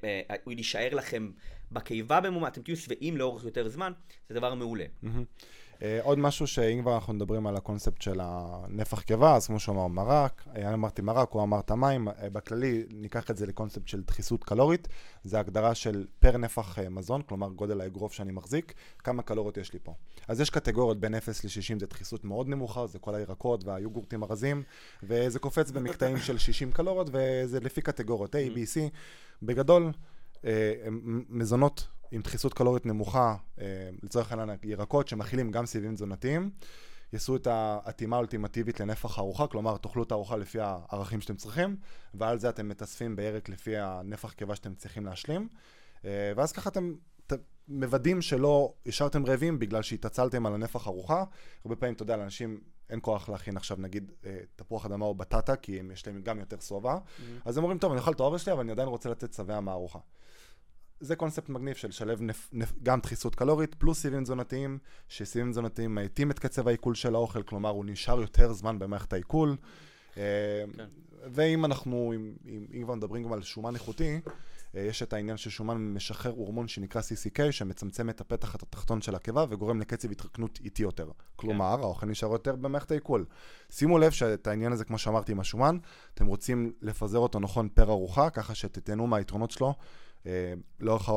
אה, 0.03 0.35
הוא 0.43 0.53
יישאר 0.53 0.95
לכם 0.95 1.31
בקיבה 1.71 2.21
במומה, 2.21 2.47
אתם 2.47 2.61
תהיו 2.61 2.77
שבעים 2.77 3.17
לאורך 3.17 3.43
יותר 3.43 3.67
זמן, 3.67 3.91
זה 4.29 4.35
דבר 4.35 4.53
מעולה. 4.53 4.85
Mm-hmm. 5.03 5.07
אה, 5.81 5.99
עוד 6.03 6.19
משהו 6.19 6.47
שאם 6.47 6.81
כבר 6.81 6.95
אנחנו 6.95 7.13
מדברים 7.13 7.47
על 7.47 7.55
הקונספט 7.55 8.01
של 8.01 8.19
הנפח 8.23 9.01
קיבה, 9.01 9.35
אז 9.35 9.47
כמו 9.47 9.59
שהוא 9.59 9.75
אמר 9.75 9.87
מרק, 9.87 10.43
אה, 10.55 10.61
אני 10.61 10.73
אמרתי 10.73 11.01
מרק, 11.01 11.31
הוא 11.31 11.43
אמר 11.43 11.59
את 11.59 11.71
המים, 11.71 12.07
אה, 12.07 12.29
בכללי 12.29 12.83
ניקח 12.89 13.31
את 13.31 13.37
זה 13.37 13.45
לקונספט 13.45 13.87
של 13.87 14.01
דחיסות 14.01 14.43
קלורית, 14.43 14.87
זה 15.23 15.39
הגדרה 15.39 15.75
של 15.75 16.05
פר 16.19 16.37
נפח 16.37 16.79
מזון, 16.79 17.21
כלומר 17.21 17.49
גודל 17.49 17.81
האגרוף 17.81 18.13
שאני 18.13 18.31
מחזיק, 18.31 18.73
כמה 19.03 19.23
קלוריות 19.23 19.57
יש 19.57 19.73
לי 19.73 19.79
פה. 19.83 19.93
אז 20.27 20.41
יש 20.41 20.49
קטגוריות 20.49 20.99
בין 20.99 21.15
0 21.15 21.45
ל-60 21.45 21.79
זה 21.79 21.85
דחיסות 21.85 22.25
מאוד 22.25 22.47
נמוכה, 22.47 22.87
זה 22.87 22.99
כל 22.99 23.15
הירקות 23.15 23.63
והיוגורטים 23.63 24.23
הרזים, 24.23 24.63
וזה 25.03 25.39
קופץ 25.39 25.71
במקטעים 25.71 26.17
של 26.17 26.37
60 26.37 26.71
קלוריות, 26.71 27.09
וזה 27.11 27.59
לפי 27.59 27.81
קטגוריות 27.81 28.35
A, 28.35 28.37
B, 28.37 28.57
C. 28.57 28.79
בגדול, 29.43 29.91
מזונות 31.29 31.87
עם 32.11 32.21
דחיסות 32.21 32.53
קלורית 32.53 32.85
נמוכה, 32.85 33.35
אה, 33.59 33.89
לצורך 34.03 34.31
העניין 34.31 34.57
ירקות 34.63 35.07
שמכילים 35.07 35.51
גם 35.51 35.65
סיבים 35.65 35.95
תזונתיים, 35.95 36.51
יעשו 37.13 37.35
את 37.35 37.47
האטימה 37.47 38.15
האולטימטיבית 38.15 38.79
לנפח 38.79 39.17
הארוחה, 39.17 39.47
כלומר 39.47 39.77
תאכלו 39.77 40.03
את 40.03 40.11
הארוחה 40.11 40.37
לפי 40.37 40.59
הערכים 40.61 41.21
שאתם 41.21 41.35
צריכים, 41.35 41.77
ועל 42.13 42.39
זה 42.39 42.49
אתם 42.49 42.69
מתאספים 42.69 43.15
בירק 43.15 43.49
לפי 43.49 43.77
הנפח 43.77 44.31
קיבה 44.33 44.55
שאתם 44.55 44.75
צריכים 44.75 45.05
להשלים, 45.05 45.47
אה, 46.05 46.31
ואז 46.35 46.51
ככה 46.51 46.69
אתם 46.69 46.93
מוודאים 47.69 48.21
שלא 48.21 48.73
השארתם 48.85 49.25
רעבים 49.25 49.59
בגלל 49.59 49.81
שהתעצלתם 49.81 50.45
על 50.45 50.53
הנפח 50.53 50.87
ארוחה. 50.87 51.23
הרבה 51.65 51.75
פעמים, 51.75 51.95
אתה 51.95 52.03
יודע, 52.03 52.17
לאנשים 52.17 52.59
אין 52.89 52.99
כוח 53.01 53.29
להכין 53.29 53.57
עכשיו 53.57 53.77
נגיד 53.79 54.11
אה, 54.25 54.37
תפוח 54.55 54.85
אדמה 54.85 55.05
או 55.05 55.15
בטטה, 55.15 55.55
כי 55.55 55.79
יש 55.93 56.07
להם 56.07 56.21
גם 56.21 56.39
יותר 56.39 56.59
שובע, 56.59 56.95
mm-hmm. 56.95 57.21
אז 57.45 57.57
הם 57.57 57.63
אומרים, 57.63 57.79
טוב, 57.79 57.91
אני 57.91 57.99
אוכל 57.99 58.11
את 58.11 58.19
האוכל 58.19 58.37
שלי, 58.37 58.53
אבל 58.53 58.61
אני 58.61 58.71
עדיין 58.71 58.87
רוצה 58.87 59.09
לתת 59.09 59.33
שבע 59.33 59.59
מהארוחה. 59.59 59.99
זה 60.99 61.15
קונספט 61.15 61.49
מגניב 61.49 61.75
של 61.75 61.91
שלב 61.91 62.21
נפ, 62.21 62.49
נפ, 62.53 62.73
גם 62.83 62.99
דחיסות 62.99 63.35
קלורית 63.35 63.75
פלוס 63.75 64.01
סיבים 64.01 64.23
תזונתיים, 64.23 64.77
שסיבים 65.07 65.51
תזונתיים 65.51 65.95
מאטים 65.95 66.31
את 66.31 66.39
קצב 66.39 66.67
העיכול 66.67 66.95
של 66.95 67.15
האוכל, 67.15 67.43
כלומר 67.43 67.69
הוא 67.69 67.85
נשאר 67.85 68.21
יותר 68.21 68.53
זמן 68.53 68.79
במערכת 68.79 69.13
העיכול. 69.13 69.55
אה, 70.17 70.23
כן. 70.77 70.85
ואם 71.33 71.65
אנחנו, 71.65 72.13
אם, 72.15 72.33
אם, 72.45 72.65
אם 72.73 72.83
כבר 72.83 72.95
מדברים 72.95 73.23
גם 73.23 73.33
על 73.33 73.41
שומן 73.41 73.75
איכותי, 73.75 74.19
אה, 74.75 74.81
יש 74.81 75.03
את 75.03 75.13
העניין 75.13 75.37
ששומן 75.37 75.77
משחרר 75.77 76.31
הורמון 76.31 76.67
שנקרא 76.67 77.01
CCK, 77.01 77.51
שמצמצם 77.51 78.09
את 78.09 78.21
הפתח 78.21 78.55
התחתון 78.55 79.01
של 79.01 79.15
הקיבה 79.15 79.45
וגורם 79.49 79.79
לקצב 79.79 80.11
התרקנות 80.11 80.59
איטי 80.63 80.83
יותר. 80.83 81.09
כלומר, 81.35 81.75
כן. 81.77 81.83
האוכל 81.83 82.05
נשאר 82.05 82.31
יותר 82.31 82.55
במערכת 82.55 82.91
העיכול. 82.91 83.25
שימו 83.69 83.97
לב 83.97 84.11
שאת 84.11 84.47
העניין 84.47 84.71
הזה, 84.71 84.85
כמו 84.85 84.97
שאמרתי 84.97 85.31
עם 85.31 85.39
השומן, 85.39 85.77
אתם 86.13 86.25
רוצים 86.25 86.73
לפזר 86.81 87.19
אותו 87.19 87.39
נכון 87.39 87.69
פר 87.73 87.89
ארוחה, 87.89 88.29
ככה 88.29 88.55
שתתהנו 88.55 89.07
מהיתרונות 89.07 89.51
שלו. 89.51 89.73
אה, 90.25 90.53
לאורך 90.79 91.09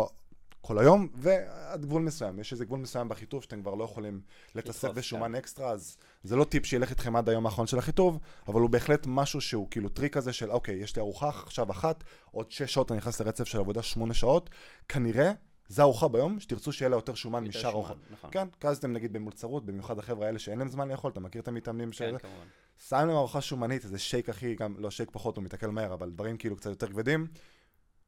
כל 0.61 0.79
היום, 0.79 1.09
ועד 1.15 1.85
גבול 1.85 2.03
מסוים. 2.03 2.39
יש 2.39 2.53
איזה 2.53 2.65
גבול 2.65 2.81
מסוים 2.81 3.09
בחיטוב 3.09 3.43
שאתם 3.43 3.63
כבר 3.63 3.75
לא 3.75 3.85
יכולים 3.85 4.21
להתעסק 4.55 4.91
בשומן 4.91 5.29
כן. 5.29 5.35
אקסטרה, 5.35 5.71
אז 5.71 5.97
זה 6.23 6.37
לא 6.37 6.45
טיפ 6.45 6.67
שילך 6.67 6.91
איתכם 6.91 7.17
עד 7.17 7.29
היום 7.29 7.47
האחרון 7.47 7.67
של 7.67 7.79
החיטוב, 7.79 8.19
אבל 8.49 8.61
הוא 8.61 8.71
בהחלט 8.71 9.07
משהו 9.07 9.41
שהוא 9.41 9.69
כאילו 9.71 9.89
טריק 9.89 10.15
כזה 10.15 10.33
של 10.33 10.51
אוקיי, 10.51 10.75
יש 10.75 10.97
לי 10.97 11.03
ארוחה 11.03 11.29
עכשיו 11.29 11.71
אחת, 11.71 12.05
עוד 12.31 12.51
שש 12.51 12.75
שעות 12.75 12.93
אני 12.93 12.99
נכנס 12.99 13.21
לרצף 13.21 13.45
של 13.45 13.59
עבודה 13.59 13.83
שמונה 13.83 14.15
שעות, 14.15 14.51
כנראה 14.89 15.33
זה 15.69 15.83
ארוחה 15.83 16.09
ביום, 16.09 16.41
שתרצו 16.41 16.73
שיהיה 16.73 16.89
לה 16.89 16.97
יותר 16.97 17.15
שומן 17.15 17.45
משאר 17.45 17.71
ארוחה. 17.71 17.95
נכון. 18.11 18.31
כן, 18.31 18.49
אתם 18.73 18.93
נגיד 18.93 19.13
במלצרות, 19.13 19.67
במיוחד 19.67 19.99
החבר'ה 19.99 20.27
האלה 20.27 20.39
שאין 20.39 20.59
להם 20.59 20.69
זמן 20.69 20.89
לאכול, 20.89 21.11
אתה 21.11 21.21
מכיר 21.21 21.43
את 21.43 21.49
המתאמנים 21.49 21.89
כן, 21.89 21.93
של... 21.93 22.17
כמובן. 22.19 22.47
שם 22.89 22.97
להם 22.97 23.11
ארוחה 23.11 23.41
שומנית, 23.41 23.85
איזה 23.85 23.99
שייק 23.99 24.29
הכי, 24.29 24.55
גם 24.55 24.75
לא 24.79 24.91
שייק 24.91 25.11
פחות, 25.13 25.37
הוא 25.37 25.45
מתעכל 25.45 25.67
מהר, 25.67 25.95
אבל 25.95 26.11
דברים 26.11 26.37
כאילו 26.37 26.57
קצת 26.57 26.71
יותר 26.71 26.87
כבדים. 26.89 27.27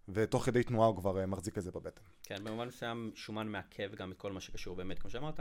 ותוך 0.09 0.44
כדי 0.44 0.62
תנועה 0.62 0.88
הוא 0.88 0.96
כבר 0.96 1.20
אה, 1.20 1.26
מחזיק 1.26 1.59
את 1.59 1.62
זה 1.62 1.70
בבטן. 1.70 2.02
כן, 2.22 2.44
במובן 2.44 2.68
מסוים 2.68 3.12
שומן 3.14 3.48
מעכב 3.48 3.94
גם 3.94 4.12
את 4.12 4.16
כל 4.18 4.32
מה 4.32 4.40
שקשור 4.40 4.76
באמת, 4.76 4.98
כמו 4.98 5.11
שאמרת. 5.11 5.40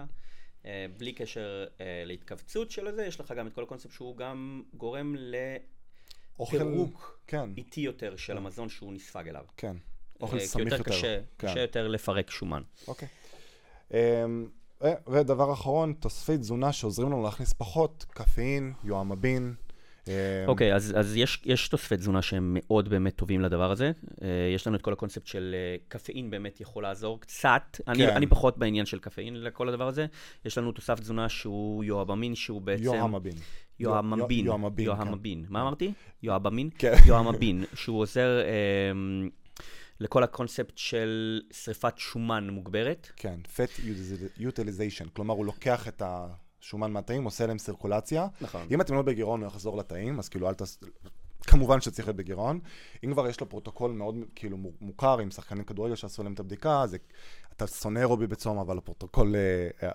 אה, 0.66 0.86
בלי 0.97 1.14
קשר 1.14 1.66
אה, 1.82 2.03
להתכווצות 2.05 2.72
של 2.72 2.95
זה, 2.95 3.05
יש 3.05 3.20
לך 3.20 3.32
גם 3.32 3.47
את 3.47 3.53
כל 3.53 3.64
הקונספט 3.64 3.91
שהוא 3.91 4.18
גם 4.18 4.64
גורם 4.74 5.16
לפירוק 6.39 7.20
כן. 7.28 7.49
איטי 7.57 7.82
יותר 7.82 8.16
של 8.16 8.34
כן. 8.34 8.38
המזון 8.38 8.70
שהוא 8.70 8.93
נספג 8.93 9.28
אליו. 9.28 9.45
כן, 9.57 9.78
אוכל 10.22 10.39
סמיך 10.39 10.74
יותר. 10.74 10.84
קשה, 10.84 11.20
כן. 11.38 11.47
קשה 11.47 11.59
יותר 11.59 11.88
לפרק 11.88 12.32
שומן. 12.32 12.61
אוקיי. 12.88 13.07
אמ, 13.91 14.49
ודבר 15.07 15.53
אחרון, 15.53 15.93
תוספי 15.93 16.38
תזונה 16.38 16.74
שעוזרים 16.74 17.07
לנו 17.07 17.24
להכניס 17.24 17.53
פחות, 17.53 18.05
קפאין, 18.09 18.74
יואמבין, 18.84 19.43
אמ, 19.43 19.62
אוקיי, 20.47 20.72
okay, 20.72 20.76
אז, 20.76 20.93
אז 20.97 21.16
יש, 21.16 21.41
יש 21.45 21.68
תוספי 21.68 21.97
תזונה 21.97 22.22
שהם 22.22 22.58
מאוד 22.60 22.89
באמת 22.89 23.16
טובים 23.16 23.41
לדבר 23.41 23.72
הזה. 23.72 23.91
Uh, 24.12 24.24
יש 24.56 24.68
לנו 24.68 24.76
את 24.76 24.82
כל 24.82 24.93
הקונספט 24.93 25.28
של 25.28 25.56
uh, 25.56 25.89
קפאין 25.89 26.30
באמת 26.30 26.62
יכול 26.62 26.84
לעזור 26.84 27.20
קצת. 27.20 27.62
כן. 27.74 27.91
אני, 27.91 28.08
אני 28.08 28.28
פחות 28.28 28.58
בעניין 28.58 28.86
של 28.86 28.99
קפאין 28.99 29.43
לכל 29.43 29.70
הדבר 29.70 29.88
הזה. 29.88 30.06
יש 30.45 30.58
לנו 30.58 30.72
תוסף 30.72 30.99
תזונה 30.99 31.30
שהוא 31.30 31.84
יואבמין, 31.84 32.36
שהוא 32.36 32.62
בעצם... 32.62 32.84
יואמבין. 32.84 33.36
יואמבין. 33.80 34.45
יואמבין. 34.45 34.86
יואמבין. 34.86 35.45
מה 35.49 35.62
אמרתי? 35.62 35.93
יואבמין? 36.24 36.70
כן. 36.78 36.93
יואמבין, 37.08 37.64
שהוא 37.74 37.99
עוזר... 37.99 38.41
Um, 38.41 39.30
לכל 39.99 40.24
הקונספט 40.24 40.78
של 40.78 41.41
שריפת 41.51 41.93
שומן 41.97 42.49
מוגברת. 42.49 43.12
כן, 43.16 43.39
fat 43.56 43.82
utilization, 44.39 45.10
כלומר 45.14 45.34
הוא 45.34 45.45
לוקח 45.45 45.88
את 45.88 46.01
ה... 46.01 46.28
שומן 46.64 46.91
מהתאים, 46.91 47.24
עושה 47.24 47.47
להם 47.47 47.57
סירקולציה. 47.57 48.28
נכון. 48.41 48.68
אם 48.72 48.82
אתם 48.82 48.95
לא 48.95 49.01
בגירעון, 49.01 49.39
הוא 49.41 49.47
יחזור 49.47 49.78
לתאים, 49.78 50.20
אז 50.20 50.30
כאילו 50.30 50.49
אל 50.49 50.53
תס... 50.53 50.80
כמובן 51.47 51.82
שצריך 51.82 52.07
להיות 52.07 52.18
בגירעון. 52.18 52.59
אם 53.05 53.14
כבר 53.14 53.28
יש 53.28 53.41
לו 53.41 53.49
פרוטוקול 53.49 53.91
מאוד 53.91 54.16
כאילו 54.36 54.57
מוכר 54.82 55.20
עם 55.20 55.32
שחקנים 55.32 55.64
כדורגל 55.64 55.95
שעשו 55.95 56.24
להם 56.24 56.34
את 56.34 56.39
הבדיקה, 56.39 56.88
זה, 56.88 56.97
אתה 57.55 57.68
שונא 57.68 57.99
אירובי 57.99 58.28
בצום, 58.28 58.57
אבל 58.57 58.78
הפרוטוקול 58.78 59.36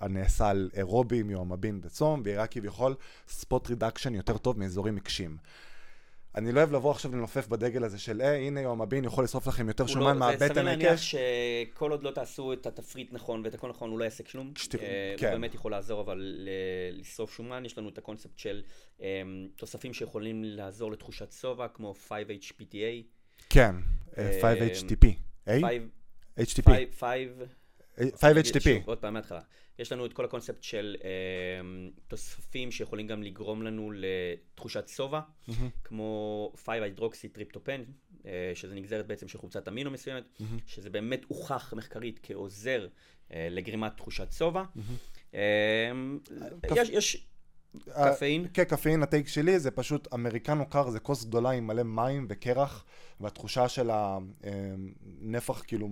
אה, 0.00 0.08
נעשה 0.08 0.48
על 0.48 0.70
אירובי 0.74 1.22
עם 1.22 1.34
יוהימבין 1.34 1.80
בצום, 1.80 2.22
ויראה 2.24 2.46
כביכול 2.46 2.94
spot 3.28 3.68
reduction 3.68 4.14
יותר 4.14 4.38
טוב 4.38 4.58
מאזורים 4.58 4.94
עקשים. 4.94 5.36
אני 6.38 6.52
לא 6.52 6.60
אוהב 6.60 6.72
לבוא 6.72 6.90
עכשיו 6.90 7.16
לנופף 7.16 7.48
בדגל 7.48 7.84
הזה 7.84 7.98
של, 7.98 8.20
אה, 8.20 8.36
הנה 8.36 8.60
יוהימבין 8.60 9.04
יכול 9.04 9.24
לשרוף 9.24 9.46
לכם 9.46 9.68
יותר 9.68 9.86
שומן 9.86 10.04
לא, 10.04 10.14
מהבטן 10.14 10.34
הקש. 10.34 10.48
זה 10.48 10.54
סביר 10.54 10.64
להניח 10.64 11.00
שכל 11.00 11.90
עוד 11.90 12.02
לא 12.02 12.10
תעשו 12.10 12.52
את 12.52 12.66
התפריט 12.66 13.12
נכון 13.12 13.42
ואת 13.44 13.54
הכל 13.54 13.68
נכון, 13.68 13.90
הוא 13.90 13.98
לא 13.98 14.04
יעשה 14.04 14.24
כלום. 14.24 14.52
שתראו, 14.56 14.82
אה, 14.82 15.14
כן. 15.18 15.26
הוא 15.26 15.32
באמת 15.32 15.54
יכול 15.54 15.70
לעזור, 15.70 16.00
אבל 16.00 16.48
לשרוף 16.92 17.36
שומן, 17.36 17.64
יש 17.64 17.78
לנו 17.78 17.88
את 17.88 17.98
הקונספט 17.98 18.38
של 18.38 18.62
אה, 19.02 19.22
תוספים 19.56 19.94
שיכולים 19.94 20.44
לעזור 20.44 20.92
לתחושת 20.92 21.32
שובע, 21.32 21.68
כמו 21.68 21.94
5-HPTA. 22.08 23.02
כן, 23.48 23.74
5-HTP. 24.12 25.06
אה, 25.48 25.58
5-HTP. 26.38 26.70
5-HTP. 27.98 28.68
עוד 28.84 28.98
פעם 28.98 29.12
מההתחלה. 29.12 29.40
יש 29.78 29.92
לנו 29.92 30.06
את 30.06 30.12
כל 30.12 30.24
הקונספט 30.24 30.62
של 30.62 30.96
אה, 31.04 31.08
תוספים 32.08 32.70
שיכולים 32.70 33.06
גם 33.06 33.22
לגרום 33.22 33.62
לנו 33.62 33.92
לתחושת 33.94 34.88
שובע, 34.88 35.20
mm-hmm. 35.20 35.52
כמו 35.84 36.52
5-הידרוקסי 36.66 37.28
טריפטופן, 37.28 37.82
אה, 38.26 38.52
שזה 38.54 38.74
נגזרת 38.74 39.06
בעצם 39.06 39.28
של 39.28 39.38
חומצת 39.38 39.68
אמינו 39.68 39.90
מסוימת, 39.90 40.24
mm-hmm. 40.24 40.42
שזה 40.66 40.90
באמת 40.90 41.24
הוכח 41.28 41.74
מחקרית 41.76 42.20
כעוזר 42.22 42.88
אה, 43.32 43.48
לגרימת 43.50 43.96
תחושת 43.96 44.32
שובע. 44.32 44.62
Mm-hmm. 44.62 45.34
אה. 45.34 45.92
יש, 46.76 46.88
יש 46.88 47.26
קפאין. 47.94 48.46
כן, 48.54 48.64
קפאין, 48.64 49.02
הטייק 49.02 49.28
שלי 49.28 49.58
זה 49.58 49.70
פשוט 49.70 50.14
אמריקנו 50.14 50.66
קר, 50.66 50.90
זה 50.90 51.00
כוס 51.00 51.24
גדולה 51.24 51.50
עם 51.50 51.66
מלא 51.66 51.82
מים 51.82 52.26
וקרח, 52.28 52.84
והתחושה 53.20 53.68
של 53.68 53.90
הנפח, 53.92 55.62
כאילו, 55.66 55.88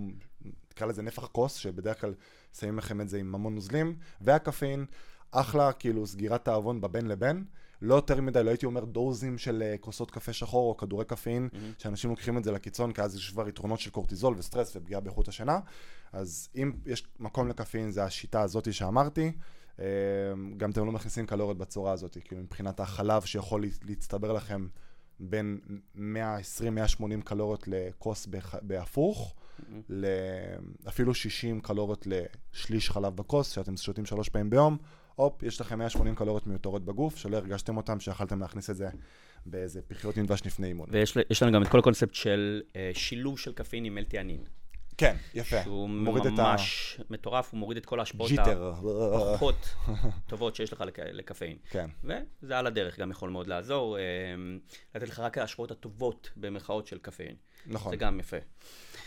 נקרא 0.71 0.87
לזה 0.87 1.01
נפח 1.01 1.27
כוס, 1.27 1.53
שבדרך 1.53 2.01
כלל 2.01 2.13
שמים 2.59 2.77
לכם 2.77 3.01
את 3.01 3.09
זה 3.09 3.17
עם 3.17 3.35
המון 3.35 3.55
נוזלים, 3.55 3.95
והקפאין, 4.21 4.85
אחלה, 5.31 5.73
כאילו, 5.73 6.07
סגירת 6.07 6.45
תאבון 6.45 6.81
בבין 6.81 7.07
לבין. 7.07 7.43
לא 7.81 7.95
יותר 7.95 8.21
מדי, 8.21 8.43
לא 8.43 8.49
הייתי 8.49 8.65
אומר 8.65 8.85
דוזים 8.85 9.37
של 9.37 9.63
uh, 9.75 9.81
כוסות 9.81 10.11
קפה 10.11 10.33
שחור 10.33 10.69
או 10.69 10.77
כדורי 10.77 11.05
קפאין, 11.05 11.49
mm-hmm. 11.51 11.57
שאנשים 11.77 12.09
לוקחים 12.09 12.37
את 12.37 12.43
זה 12.43 12.51
לקיצון, 12.51 12.93
כי 12.93 13.01
אז 13.01 13.15
יש 13.15 13.31
כבר 13.31 13.47
יתרונות 13.47 13.79
של 13.79 13.89
קורטיזול 13.89 14.35
וסטרס 14.37 14.75
ופגיעה 14.75 15.01
באיכות 15.01 15.27
השינה. 15.27 15.59
אז 16.13 16.49
אם 16.55 16.71
יש 16.85 17.07
מקום 17.19 17.47
לקפאין, 17.47 17.91
זה 17.91 18.03
השיטה 18.03 18.41
הזאת 18.41 18.73
שאמרתי. 18.73 19.31
Uh, 19.77 19.79
גם 20.57 20.71
אתם 20.71 20.85
לא 20.85 20.91
מכניסים 20.91 21.25
קלוריות 21.25 21.57
בצורה 21.57 21.91
הזאת, 21.91 22.17
כאילו 22.25 22.41
מבחינת 22.41 22.79
החלב 22.79 23.21
שיכול 23.21 23.65
להצטבר 23.85 24.33
לכם 24.33 24.67
בין 25.19 25.59
120-180 25.95 26.01
קלוריות 27.23 27.67
לכוס 27.67 28.27
בהפוך. 28.61 29.35
אפילו 30.87 31.13
60 31.13 31.61
קלוריות 31.61 32.07
לשליש 32.07 32.89
חלב 32.89 33.15
בכוס, 33.15 33.51
שאתם 33.51 33.77
שותים 33.77 34.05
שלוש 34.05 34.29
פעמים 34.29 34.49
ביום, 34.49 34.77
הופ, 35.15 35.43
יש 35.43 35.61
לכם 35.61 35.79
180 35.79 36.15
קלוריות 36.15 36.47
מיותרות 36.47 36.85
בגוף, 36.85 37.15
שלא 37.15 37.37
הרגשתם 37.37 37.77
אותם, 37.77 37.99
שיכלתם 37.99 38.39
להכניס 38.39 38.69
את 38.69 38.75
זה 38.75 38.89
באיזה 39.45 39.81
פחיות 39.81 40.17
עם 40.17 40.25
דבש 40.25 40.41
לפני 40.45 40.67
אימון. 40.67 40.89
ויש 40.91 41.43
לנו 41.43 41.51
גם 41.51 41.63
את 41.63 41.67
כל 41.67 41.79
הקונספט 41.79 42.13
של 42.13 42.61
אה, 42.75 42.91
שילוב 42.93 43.39
של 43.39 43.53
קפאין 43.53 43.85
עם 43.85 43.95
מלטיאנין. 43.95 44.43
כן, 44.97 45.15
יפה. 45.33 45.63
שהוא 45.63 45.89
ממש 45.89 46.99
מטורף, 47.09 47.51
הוא 47.51 47.59
מוריד 47.59 47.77
את 47.77 47.85
כל 47.85 47.99
ההשפעות. 47.99 48.29
הפחות 49.33 49.75
טובות 50.29 50.55
שיש 50.55 50.73
לך 50.73 50.81
לק- 50.81 50.99
לקפאין. 50.99 51.57
כן. 51.69 51.89
וזה 52.03 52.57
על 52.57 52.67
הדרך 52.67 52.99
גם 52.99 53.11
יכול 53.11 53.29
מאוד 53.29 53.47
לעזור, 53.47 53.97
אה, 53.97 54.03
לתת 54.95 55.09
לך 55.09 55.19
רק 55.19 55.37
ההשפעות 55.37 55.71
הטובות 55.71 56.29
במרכאות 56.37 56.87
של 56.87 56.97
קפאין. 56.97 57.35
נכון. 57.67 57.91
זה 57.91 57.95
גם 57.95 58.19
יפה. 58.19 58.37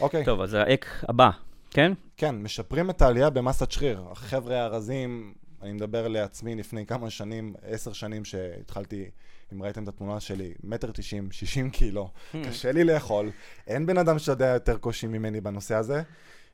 אוקיי. 0.00 0.24
טוב, 0.24 0.40
אז 0.40 0.54
האק 0.54 1.04
הבא, 1.08 1.30
כן? 1.70 1.92
כן, 2.16 2.34
משפרים 2.42 2.90
את 2.90 3.02
העלייה 3.02 3.30
במסת 3.30 3.70
שריר. 3.70 4.04
החבר'ה 4.10 4.64
הרזים, 4.64 5.34
אני 5.62 5.72
מדבר 5.72 6.08
לעצמי 6.08 6.54
לפני 6.54 6.86
כמה 6.86 7.10
שנים, 7.10 7.54
עשר 7.62 7.92
שנים 7.92 8.24
שהתחלתי, 8.24 9.10
אם 9.52 9.62
ראיתם 9.62 9.82
את 9.82 9.88
התמונה 9.88 10.20
שלי, 10.20 10.54
מטר 10.64 10.90
תשעים, 10.90 11.30
שישים 11.36 11.70
קילו, 11.70 12.10
קשה 12.44 12.72
לי 12.72 12.84
לאכול, 12.84 13.30
אין 13.66 13.86
בן 13.86 13.98
אדם 13.98 14.18
שיודע 14.18 14.46
יותר 14.46 14.78
קושי 14.78 15.06
ממני 15.06 15.40
בנושא 15.40 15.74
הזה. 15.74 16.02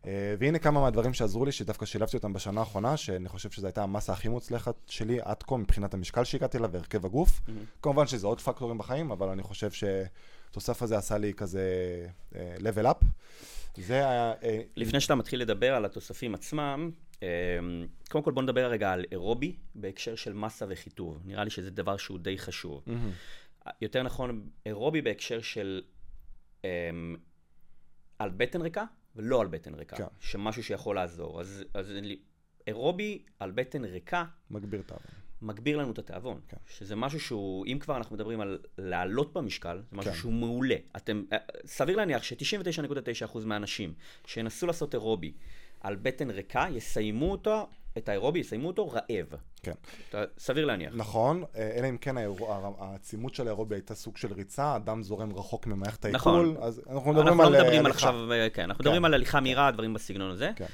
אה, 0.07 0.35
והנה 0.39 0.59
כמה 0.59 0.81
מהדברים 0.81 1.15
שעזרו 1.15 1.45
לי, 1.45 1.53
שדווקא 1.53 1.87
שילבתי 1.87 2.17
אותם 2.17 2.33
בשנה 2.33 2.61
האחרונה, 2.61 2.97
שאני 2.97 3.29
חושב 3.29 3.51
שזו 3.51 3.67
הייתה 3.67 3.83
המסה 3.83 4.13
הכי 4.13 4.29
מוצלחת 4.29 4.75
שלי 4.87 5.19
עד 5.23 5.43
כה 5.43 5.57
מבחינת 5.57 5.95
המשקל 5.95 6.25
שהגעתי 6.25 6.59
אליו 6.59 6.71
והרכב 6.73 7.07
הגוף. 7.07 7.41
כמובן 7.83 8.07
שזה 8.07 8.27
עוד 8.27 8.41
פקטורים 8.41 8.79
בחיים, 8.79 9.11
אבל 9.11 9.29
אני 9.29 9.43
חושב 9.43 9.71
שהתוסף 9.71 10.83
הזה 10.83 10.97
עשה 10.97 11.19
לי 11.19 11.33
כזה 11.35 11.63
אה, 12.37 12.57
level 12.59 12.87
up. 12.87 13.05
זה 13.83 13.95
היה... 13.95 14.33
אה, 14.43 14.61
לפני 14.77 15.01
שאתה 15.01 15.15
מתחיל 15.15 15.41
לדבר 15.41 15.75
על 15.75 15.85
התוספים 15.85 16.35
עצמם, 16.35 16.91
קודם 18.11 18.25
כל 18.25 18.33
בוא 18.33 18.43
נדבר 18.43 18.71
רגע 18.71 18.93
על 18.93 19.05
אירובי 19.13 19.57
בהקשר 19.75 20.15
של 20.15 20.33
מסה 20.33 20.67
וחיטוב. 20.69 21.23
נראה 21.25 21.45
לי 21.45 21.51
שזה 21.51 21.71
דבר 21.71 21.97
שהוא 21.97 22.19
די 22.19 22.39
חשוב. 22.39 22.83
מהמם. 22.87 23.11
יותר 23.83 24.03
נכון, 24.03 24.49
אירובי 24.67 25.03
בהקשר 25.03 25.41
של 25.41 25.83
אה, 26.65 26.91
על 28.19 28.31
בטן 28.31 28.63
ריקה 28.63 28.85
ולא 29.17 29.41
על 29.41 29.47
בטן 29.47 29.75
ריקה. 29.75 29.97
כן. 29.97 30.05
שמשהו 30.21 30.63
שיכול 30.63 30.97
לעזור. 30.97 31.41
אז, 31.41 31.65
אז 31.75 31.93
אירובי 32.67 33.23
על 33.39 33.51
בטן 33.51 33.85
ריקה 33.85 34.25
מגביר 34.51 34.81
את 34.81 34.91
האבן. 34.93 35.05
מגביר 35.43 35.77
לנו 35.77 35.93
את 35.93 35.99
התיאבון. 35.99 36.41
כן. 36.49 36.57
שזה 36.67 36.97
משהו 36.97 37.21
שהוא, 37.21 37.67
אם 37.67 37.79
כבר 37.81 37.97
אנחנו 37.97 38.15
מדברים 38.17 38.41
על 38.41 38.59
לעלות 38.79 39.33
במשקל, 39.33 39.83
זה 39.91 39.97
משהו 39.97 40.13
כן. 40.13 40.19
שהוא 40.19 40.33
מעולה. 40.33 40.77
אתם, 40.97 41.23
אה, 41.33 41.39
סביר 41.67 41.97
להניח 41.97 42.23
ש-99.9% 42.23 43.39
מהאנשים 43.45 43.95
שינסו 44.27 44.67
לעשות 44.67 44.95
אירובי 44.95 45.33
על 45.81 45.97
בטן 45.97 46.31
ריקה, 46.31 46.67
יסיימו 46.73 47.33
אותו, 47.33 47.67
את 47.99 48.09
האירובי, 48.09 48.39
יסיימו 48.39 48.67
אותו 48.67 48.89
רעב. 48.91 49.27
כן. 49.63 49.73
סביר 50.39 50.65
להניח. 50.65 50.93
נכון, 50.97 51.45
אה, 51.57 51.71
אלא 51.79 51.89
אם 51.89 51.97
כן 51.97 52.17
האירו- 52.17 52.53
הר- 52.53 52.75
העצימות 52.79 53.35
של 53.35 53.47
האירובי 53.47 53.75
הייתה 53.75 53.95
סוג 53.95 54.17
של 54.17 54.33
ריצה, 54.33 54.75
הדם 54.75 55.03
זורם 55.03 55.33
רחוק 55.37 55.67
ממערכת 55.67 56.07
נכון. 56.07 56.45
העיכול, 56.47 56.65
אז 56.65 56.83
אנחנו 56.91 57.11
מדברים 57.13 57.29
אנחנו 57.29 57.43
על 57.43 57.53
לא 57.53 57.59
מדברים 57.59 57.87
על. 57.87 57.91
עכשיו, 57.93 58.33
אה, 58.33 58.51
כן, 58.51 58.63
אנחנו 58.63 58.85
כן. 58.85 58.89
מדברים 58.91 59.05
על 59.05 59.15
הליכה 59.15 59.41
מהירה, 59.41 59.71
דברים 59.71 59.95
בסגנון 59.95 60.31
הזה. 60.31 60.51
כן. 60.57 60.67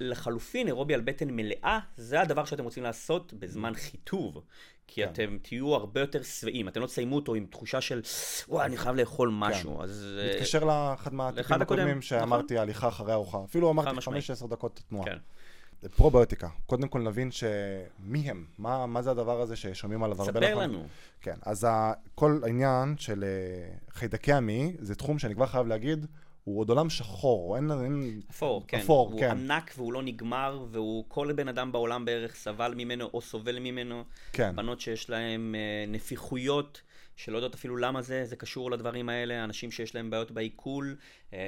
ולחלופין, 0.00 0.66
אירובי 0.66 0.94
על 0.94 1.00
בטן 1.00 1.30
מלאה, 1.30 1.78
זה 1.96 2.20
הדבר 2.20 2.44
שאתם 2.44 2.64
רוצים 2.64 2.82
לעשות 2.82 3.34
בזמן 3.34 3.74
חיטוב. 3.74 4.42
כי 4.86 5.02
כן. 5.02 5.08
אתם 5.12 5.38
תהיו 5.42 5.74
הרבה 5.74 6.00
יותר 6.00 6.22
שבעים, 6.22 6.68
אתם 6.68 6.80
לא 6.80 6.86
תסיימו 6.86 7.16
אותו 7.16 7.34
עם 7.34 7.46
תחושה 7.46 7.80
של, 7.80 8.00
וואי, 8.48 8.66
אני 8.66 8.76
חייב 8.76 8.96
לאכול 8.96 9.30
משהו. 9.32 9.82
אז... 9.82 10.06
אה, 10.18 10.34
מתקשר 10.34 10.64
לאחד 10.64 11.14
מהטיפים 11.14 11.62
הקודמים 11.62 12.02
שאמרתי, 12.02 12.58
הליכה 12.58 12.88
אחרי 12.88 13.12
ארוחה. 13.12 13.38
אפילו 13.44 13.70
אמרתי 13.70 13.96
משמעית. 13.96 14.24
5-10 14.44 14.46
דקות 14.46 14.82
תנועה. 14.88 15.06
כן. 15.06 15.16
פרוביוטיקה, 15.96 16.48
קודם 16.66 16.88
כל 16.88 17.00
נבין 17.00 17.30
שמי 17.30 18.30
הם, 18.30 18.44
מה, 18.58 18.86
מה 18.86 19.02
זה 19.02 19.10
הדבר 19.10 19.40
הזה 19.40 19.56
ששומעים 19.56 20.02
עליו 20.02 20.22
הרבה. 20.22 20.32
ספר 20.32 20.50
נכון? 20.50 20.62
לנו. 20.62 20.84
כן, 21.20 21.36
אז 21.42 21.66
כל 22.14 22.40
העניין 22.42 22.94
של 22.98 23.24
אה, 23.24 23.74
חיידקי 23.90 24.32
המעי, 24.32 24.72
זה 24.78 24.94
תחום 24.94 25.18
שאני 25.18 25.34
כבר 25.34 25.46
חייב 25.46 25.66
להגיד, 25.66 26.06
הוא 26.44 26.60
עוד 26.60 26.68
עולם 26.68 26.90
שחור, 26.90 27.56
אין... 27.56 27.70
אין 27.70 28.20
אפור, 28.30 28.64
כן. 28.68 28.78
אפור, 28.78 29.08
הוא 29.12 29.20
כן. 29.20 29.30
ענק 29.30 29.72
והוא 29.76 29.92
לא 29.92 30.02
נגמר, 30.02 30.64
והוא 30.70 31.04
כל 31.08 31.32
בן 31.32 31.48
אדם 31.48 31.72
בעולם 31.72 32.04
בערך 32.04 32.34
סבל 32.34 32.74
ממנו 32.76 33.10
או 33.14 33.20
סובל 33.20 33.58
ממנו. 33.58 34.04
כן. 34.32 34.56
בנות 34.56 34.80
שיש 34.80 35.10
להן 35.10 35.54
אה, 35.54 35.84
נפיחויות, 35.88 36.82
שלא 37.16 37.36
יודעות 37.36 37.54
אפילו 37.54 37.76
למה 37.76 38.02
זה, 38.02 38.24
זה 38.24 38.36
קשור 38.36 38.70
לדברים 38.70 39.08
האלה, 39.08 39.44
אנשים 39.44 39.70
שיש 39.70 39.94
להם 39.94 40.10
בעיות 40.10 40.30
בעיכול, 40.30 40.96
אה, 41.32 41.38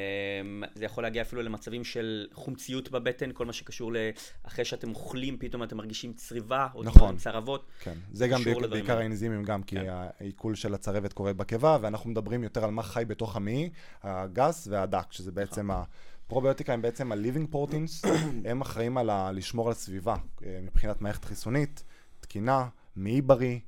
זה 0.74 0.84
יכול 0.84 1.04
להגיע 1.04 1.22
אפילו 1.22 1.42
למצבים 1.42 1.84
של 1.84 2.26
חומציות 2.32 2.90
בבטן, 2.90 3.30
כל 3.32 3.46
מה 3.46 3.52
שקשור 3.52 3.92
ל... 3.92 3.96
אחרי 4.42 4.64
שאתם 4.64 4.90
אוכלים, 4.90 5.36
פתאום 5.38 5.62
אתם 5.62 5.76
מרגישים 5.76 6.12
צריבה, 6.12 6.68
או 6.74 6.82
נכון. 6.82 7.16
צרבות. 7.16 7.66
כן, 7.80 7.94
זה 8.12 8.28
גם 8.28 8.42
בעיקר, 8.44 8.66
בעיקר. 8.66 8.98
האנזימים 8.98 9.42
גם, 9.44 9.62
כי 9.62 9.76
כן. 9.76 9.86
העיכול 10.20 10.54
של 10.54 10.74
הצרבת 10.74 11.12
קורה 11.12 11.32
בקיבה, 11.32 11.78
ואנחנו 11.80 12.10
מדברים 12.10 12.42
יותר 12.42 12.64
על 12.64 12.70
מה 12.70 12.82
חי 12.82 13.04
בתוך 13.06 13.36
המעי, 13.36 13.70
הגס 14.02 14.68
והדק, 14.70 15.12
שזה 15.12 15.32
בעצם 15.32 15.70
נכון. 15.70 15.84
הפרוביוטיקה 16.26 16.72
הם 16.72 16.82
בעצם 16.82 17.12
ה-living 17.12 17.54
proteins, 17.54 18.08
הם 18.50 18.60
אחראים 18.60 18.98
על 18.98 19.10
ה- 19.10 19.32
לשמור 19.32 19.66
על 19.66 19.72
הסביבה 19.72 20.16
אה, 20.44 20.58
מבחינת 20.62 21.00
מערכת 21.00 21.24
חיסונית, 21.24 21.84
תקינה, 22.20 22.68
מעי 22.96 23.22
בריא, 23.22 23.58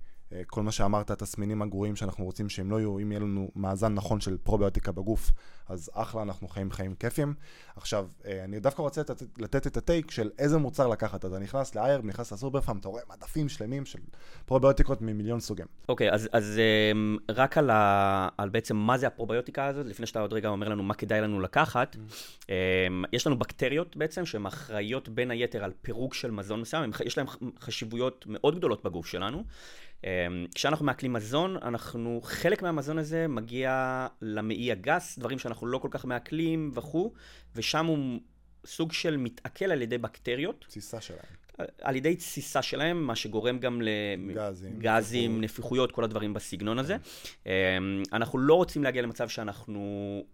כל 0.46 0.62
מה 0.62 0.72
שאמרת, 0.72 1.10
התסמינים 1.10 1.62
הגרועים 1.62 1.96
שאנחנו 1.96 2.24
רוצים 2.24 2.48
שהם 2.48 2.70
לא 2.70 2.80
יהיו, 2.80 2.98
אם 2.98 3.12
יהיה 3.12 3.20
לנו 3.20 3.50
מאזן 3.56 3.94
נכון 3.94 4.20
של 4.20 4.36
פרוביוטיקה 4.36 4.92
בגוף, 4.92 5.32
אז 5.68 5.90
אחלה, 5.94 6.22
אנחנו 6.22 6.48
חיים 6.48 6.70
חיים 6.70 6.94
כיפים. 6.94 7.34
עכשיו, 7.76 8.06
אה, 8.26 8.44
אני 8.44 8.60
דווקא 8.60 8.82
רוצה 8.82 9.00
לתת, 9.00 9.22
לתת 9.38 9.66
את 9.66 9.76
הטייק 9.76 10.10
של 10.10 10.30
איזה 10.38 10.58
מוצר 10.58 10.88
לקחת. 10.88 11.24
אתה 11.24 11.38
נכנס 11.38 11.74
לאיירב, 11.74 12.04
נכנס 12.04 12.32
לסופרפארם, 12.32 12.78
אתה 12.78 12.88
רואה 12.88 13.02
מדפים 13.10 13.48
שלמים 13.48 13.86
של 13.86 13.98
פרוביוטיקות 14.46 15.02
ממיליון 15.02 15.40
סוגים. 15.40 15.66
אוקיי, 15.88 16.12
אז, 16.12 16.28
אז 16.32 16.60
אמ, 16.92 17.16
רק 17.30 17.58
על, 17.58 17.70
ה, 17.70 18.28
על 18.38 18.48
בעצם 18.48 18.76
מה 18.76 18.98
זה 18.98 19.06
הפרוביוטיקה 19.06 19.66
הזאת, 19.66 19.86
לפני 19.86 20.06
שאתה 20.06 20.20
עוד 20.20 20.32
רגע 20.32 20.48
אומר 20.48 20.68
לנו 20.68 20.82
מה 20.82 20.94
כדאי 20.94 21.20
לנו 21.20 21.40
לקחת, 21.40 21.96
אמ, 22.48 23.04
יש 23.12 23.26
לנו 23.26 23.38
בקטריות 23.38 23.96
בעצם, 23.96 24.26
שהן 24.26 24.46
אחראיות 24.46 25.08
בין 25.08 25.30
היתר 25.30 25.64
על 25.64 25.72
פירוק 25.82 26.14
של 26.14 26.30
מזון 26.30 26.60
מסוים, 26.60 26.90
יש 27.04 27.18
להן 27.18 27.26
חשיבויות 27.60 28.24
מאוד 28.28 28.56
גדולות 28.56 28.84
בגוף 28.84 29.06
שלנו. 29.06 29.44
אמ, 30.06 30.46
כשאנחנו 30.54 30.84
מעכלים 30.84 31.12
מזון, 31.12 31.56
אנחנו, 31.56 32.20
חלק 32.24 32.62
מהמזון 32.62 32.98
הזה 32.98 33.28
מגיע 33.28 34.06
למעי 34.22 34.72
הגס, 34.72 35.18
דברים 35.18 35.38
שאנחנו 35.38 35.66
לא 35.66 35.78
כל 35.78 35.88
כך 35.90 36.04
מעכלים 36.04 36.70
וכו', 36.74 37.12
ושם 37.56 37.86
הוא 37.86 38.20
סוג 38.66 38.92
של 38.92 39.16
מתעכל 39.16 39.64
על 39.64 39.82
ידי 39.82 39.98
בקטריות. 39.98 40.64
תסיסה 40.68 41.00
שלהם. 41.00 41.20
על 41.82 41.96
ידי 41.96 42.16
תסיסה 42.16 42.62
שלהם, 42.62 43.06
מה 43.06 43.16
שגורם 43.16 43.58
גם 43.58 43.82
גזים, 44.34 44.78
לגזים, 44.78 45.40
נפיחויות, 45.40 45.92
כל 45.92 46.04
הדברים 46.04 46.34
בסגנון 46.34 46.78
הזה. 46.78 46.96
אמ, 47.46 47.52
אנחנו 48.12 48.38
לא 48.38 48.54
רוצים 48.54 48.84
להגיע 48.84 49.02
למצב 49.02 49.28
שאנחנו 49.28 50.24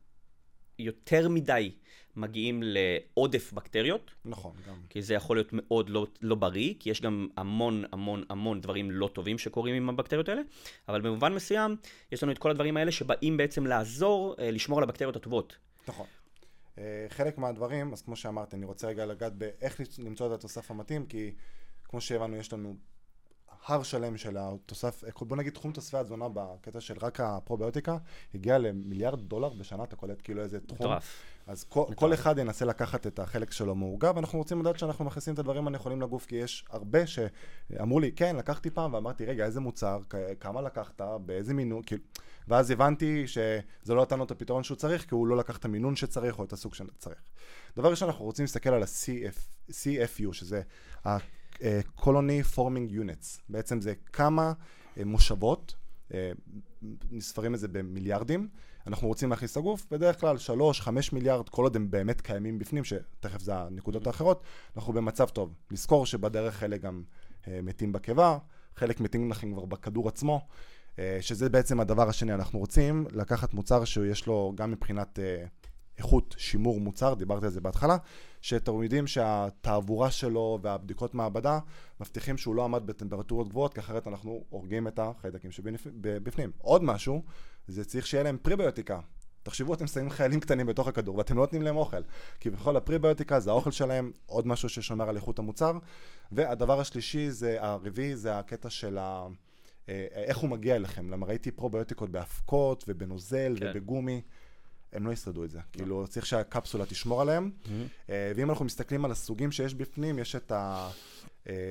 יותר 0.79 1.29
מדי 1.29 1.73
מגיעים 2.17 2.63
לעודף 2.65 3.53
בקטריות, 3.53 4.11
נכון, 4.25 4.53
גם. 4.69 4.75
כי 4.89 5.03
זה 5.03 5.15
יכול 5.15 5.37
להיות 5.37 5.49
מאוד 5.53 5.89
לא, 5.89 6.07
לא 6.21 6.35
בריא, 6.35 6.75
כי 6.79 6.91
יש 6.91 7.01
גם 7.01 7.29
המון 7.37 7.85
המון 7.93 8.25
המון 8.29 8.61
דברים 8.61 8.91
לא 8.91 9.11
טובים 9.13 9.39
שקורים 9.39 9.75
עם 9.75 9.89
הבקטריות 9.89 10.29
האלה, 10.29 10.43
אבל 10.89 11.01
במובן 11.01 11.35
מסוים, 11.35 11.77
יש 12.13 12.23
לנו 12.23 12.33
את 12.33 12.39
כל 12.39 12.51
הדברים 12.51 12.77
האלה 12.77 12.93
שבאים 12.93 13.37
בעצם 13.37 13.67
לעזור 13.67 14.35
אה, 14.39 14.51
לשמור 14.51 14.79
על 14.79 14.85
הבקטריות 14.85 15.17
הטובות. 15.17 15.57
נכון. 15.89 16.07
אה, 16.79 17.07
חלק 17.09 17.39
מהדברים, 17.39 17.93
אז 17.93 18.03
כמו 18.03 18.17
שאמרתי, 18.17 18.57
אני 18.57 18.67
רוצה 18.67 18.89
רגע 18.89 19.07
לגעת 19.07 19.33
באיך 19.35 19.81
למצוא 19.99 20.27
את 20.27 20.33
התוסף 20.33 20.71
המתאים, 20.71 21.07
כי 21.07 21.35
כמו 21.85 22.01
שהבנו, 22.01 22.37
יש 22.37 22.53
לנו 22.53 22.77
הר 23.67 23.83
שלם 23.83 24.17
של 24.17 24.37
התוסף, 24.41 25.05
בוא 25.21 25.37
נגיד 25.37 25.53
תחום 25.53 25.73
תוספי 25.73 25.97
התזונה 25.97 26.29
בקטע 26.29 26.81
של 26.81 26.95
רק 27.03 27.21
הפרוביוטיקה, 27.21 27.97
הגיע 28.35 28.59
למיליארד 28.59 29.21
דולר 29.21 29.49
בשנה, 29.49 29.85
אתה 29.85 29.97
קולט 29.97 30.21
כאילו 30.25 30.43
איזה 30.43 30.61
תחום. 30.61 30.77
מטורף. 30.77 31.23
אז 31.47 31.65
כל, 31.65 31.85
כל 31.95 32.15
אחד 32.15 32.39
ינסה 32.39 32.65
לקחת 32.65 33.07
את 33.07 33.19
החלק 33.19 33.53
שלו 33.53 33.75
מעוגב, 33.75 34.13
ואנחנו 34.17 34.39
רוצים 34.39 34.61
לדעת 34.61 34.79
שאנחנו 34.79 35.05
מכניסים 35.05 35.35
את 35.35 35.39
הדברים 35.39 35.67
הנכונים 35.67 36.03
לגוף, 36.03 36.27
כי 36.27 36.37
יש 36.37 36.65
הרבה 36.71 37.07
שאמרו 37.07 38.01
לי, 38.01 38.13
כן, 38.13 38.37
לקחתי 38.37 38.71
פעם, 38.71 38.95
ואמרתי, 38.95 39.25
רגע, 39.25 39.45
איזה 39.45 39.61
מוצר, 39.61 40.01
כמה 40.41 40.63
לקחת, 40.63 41.01
באיזה 41.27 41.55
מינון, 41.55 41.83
כאילו, 41.83 42.03
ואז 42.49 42.71
הבנתי 42.71 43.27
שזה 43.27 43.95
לא 43.95 44.03
נתן 44.03 44.19
לו 44.19 44.25
את 44.25 44.31
הפתרון 44.31 44.63
שהוא 44.63 44.77
צריך, 44.77 45.09
כי 45.09 45.15
הוא 45.15 45.27
לא 45.27 45.37
לקח 45.37 45.57
את 45.57 45.65
המינון 45.65 45.97
שצריך, 45.97 46.39
או 46.39 46.45
את 46.45 46.53
הסוג 46.53 46.75
שצריך. 46.75 47.19
דבר 47.77 47.91
ראשון, 47.91 48.09
אנחנו 48.09 48.25
רוצים 48.25 48.43
להסתכל 48.43 48.71
על 48.71 48.83
ה-CF, 48.83 49.71
CFU, 49.71 50.33
שזה 50.33 50.63
ה-Colony 51.63 52.57
Forming 52.57 52.93
Units. 52.93 53.41
בעצם 53.49 53.81
זה 53.81 53.95
כמה 54.13 54.53
אה, 54.99 55.05
מושבות, 55.05 55.75
אה, 56.15 56.33
נספרים 57.11 57.55
את 57.55 57.61
זה 57.61 57.69
במיליארדים, 57.69 58.49
אנחנו 58.87 59.09
רוצים 59.09 59.31
להכניס 59.31 59.57
לגוף, 59.57 59.87
בדרך 59.91 60.21
כלל 60.21 60.37
3-5 60.37 60.89
מיליארד, 61.13 61.49
כל 61.49 61.63
עוד 61.63 61.77
הם 61.77 61.91
באמת 61.91 62.21
קיימים 62.21 62.59
בפנים, 62.59 62.85
שתכף 62.85 63.41
זה 63.41 63.55
הנקודות 63.55 64.07
האחרות, 64.07 64.43
אנחנו 64.77 64.93
במצב 64.93 65.29
טוב. 65.29 65.55
לזכור 65.71 66.07
שבדרך 66.07 66.55
חלק 66.55 66.81
גם 66.81 67.03
אה, 67.49 67.61
מתים 67.63 67.93
בקיבה, 67.93 68.39
חלק 68.77 69.01
מתים 69.01 69.31
לכם 69.31 69.53
כבר 69.53 69.65
בכדור 69.65 70.09
עצמו, 70.09 70.47
שזה 71.21 71.49
בעצם 71.49 71.81
הדבר 71.81 72.09
השני. 72.09 72.35
אנחנו 72.35 72.59
רוצים 72.59 73.07
לקחת 73.13 73.55
מוצר 73.55 73.85
שיש 73.85 74.27
לו 74.27 74.53
גם 74.55 74.71
מבחינת 74.71 75.19
איכות 75.99 76.35
שימור 76.39 76.81
מוצר, 76.81 77.15
דיברתי 77.15 77.47
על 77.47 77.53
זה 77.53 77.61
בהתחלה, 77.61 77.97
שאתם 78.41 78.83
יודעים 78.83 79.07
שהתעבורה 79.07 80.11
שלו 80.11 80.59
והבדיקות 80.63 81.15
מעבדה 81.15 81.59
מבטיחים 82.01 82.39
שהוא 82.39 82.55
לא 82.55 82.65
עמד 82.65 82.87
בטמפרטורות 82.87 83.49
גבוהות, 83.49 83.75
כי 83.75 83.81
אחרת 83.81 84.07
אנחנו 84.07 84.45
הורגים 84.49 84.89
את 84.89 84.99
החיידקים 84.99 85.51
שבפנים. 85.51 86.51
עוד 86.59 86.85
משהו, 86.85 87.23
זה 87.69 87.85
צריך 87.85 88.07
שיהיה 88.07 88.25
להם 88.25 88.37
פריביוטיקה. 88.43 89.01
תחשבו, 89.43 89.75
אתם 89.75 89.87
שמים 89.87 90.11
חיילים 90.11 90.41
קטנים 90.41 90.67
בתוך 90.67 90.89
הכדור 90.89 91.17
ואתם 91.17 91.37
לא 91.37 91.41
נותנים 91.41 91.63
להם 91.63 91.77
אוכל. 91.77 92.03
כי 92.41 92.51
בכל 92.51 92.77
הפריביוטיקה 92.77 93.41
זה 93.41 93.51
האוכל 93.51 93.71
שלהם, 93.71 94.13
עוד 94.27 94.47
משהו 94.47 94.69
ששומר 94.69 95.09
על 95.09 95.17
איכות 95.17 95.39
המוצר. 95.39 95.73
והדבר 96.33 96.81
השלישי, 96.81 97.31
זה, 97.31 97.57
הרביעי, 97.61 98.17
זה 98.17 98.39
הקטע 98.39 98.71
של 98.71 98.99
ה... 98.99 99.27
אה, 99.89 100.07
איך 100.13 100.39
הוא 100.39 100.51
מגיע 100.51 100.77
אליכם. 100.77 101.11
למה 101.11 101.27
ראיתי 101.27 101.51
פרוביוטיקות 101.51 102.11
באבקות 102.11 102.85
ובנוזל 102.89 103.57
כן. 103.59 103.71
ובגומי. 103.71 104.23
הם 104.93 105.07
לא 105.07 105.13
ישרדו 105.13 105.45
את 105.45 105.51
זה. 105.51 105.59
לא. 105.59 105.63
כאילו, 105.73 106.07
צריך 106.09 106.27
שהקפסולה 106.27 106.87
תשמור 106.87 107.23
עליהם. 107.23 107.51
Mm-hmm. 107.65 108.11
ואם 108.37 108.51
אנחנו 108.51 108.65
מסתכלים 108.65 109.05
על 109.05 109.11
הסוגים 109.11 109.53
שיש 109.53 109.75
בפנים, 109.75 110.19
יש 110.19 110.37
את 110.37 110.53
ה... 110.53 110.91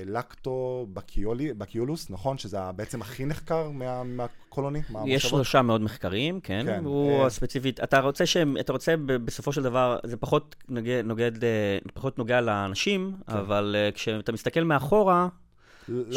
לקטו 0.06 0.88
בקיולוס, 1.58 2.10
נכון? 2.10 2.38
שזה 2.38 2.58
בעצם 2.76 3.02
הכי 3.02 3.26
נחקר 3.26 3.70
מה, 3.70 4.04
מהקולוני? 4.04 4.82
יש 5.06 5.24
שלושה 5.24 5.62
מאוד 5.62 5.82
מחקרים, 5.82 6.40
כן. 6.40 6.64
כן. 6.66 6.84
הוא 6.84 7.24
אה... 7.24 7.30
ספציפית, 7.30 7.80
אתה 7.80 8.00
רוצה 8.00 8.26
שהם, 8.26 8.58
אתה 8.58 8.74
רוצה 8.74 8.96
בסופו 8.98 9.54
של 9.54 9.64
דבר, 9.64 10.00
זה 10.04 10.18
פחות 10.18 10.56
נוגע, 10.70 11.02
נוגד, 11.02 11.44
אה, 11.44 11.78
פחות 11.94 12.18
נוגע 12.18 12.42
לאנשים, 12.42 13.16
כן. 13.28 13.38
אבל 13.38 13.76
כשאתה 13.94 14.32
מסתכל 14.32 14.64
מאחורה, 14.64 15.28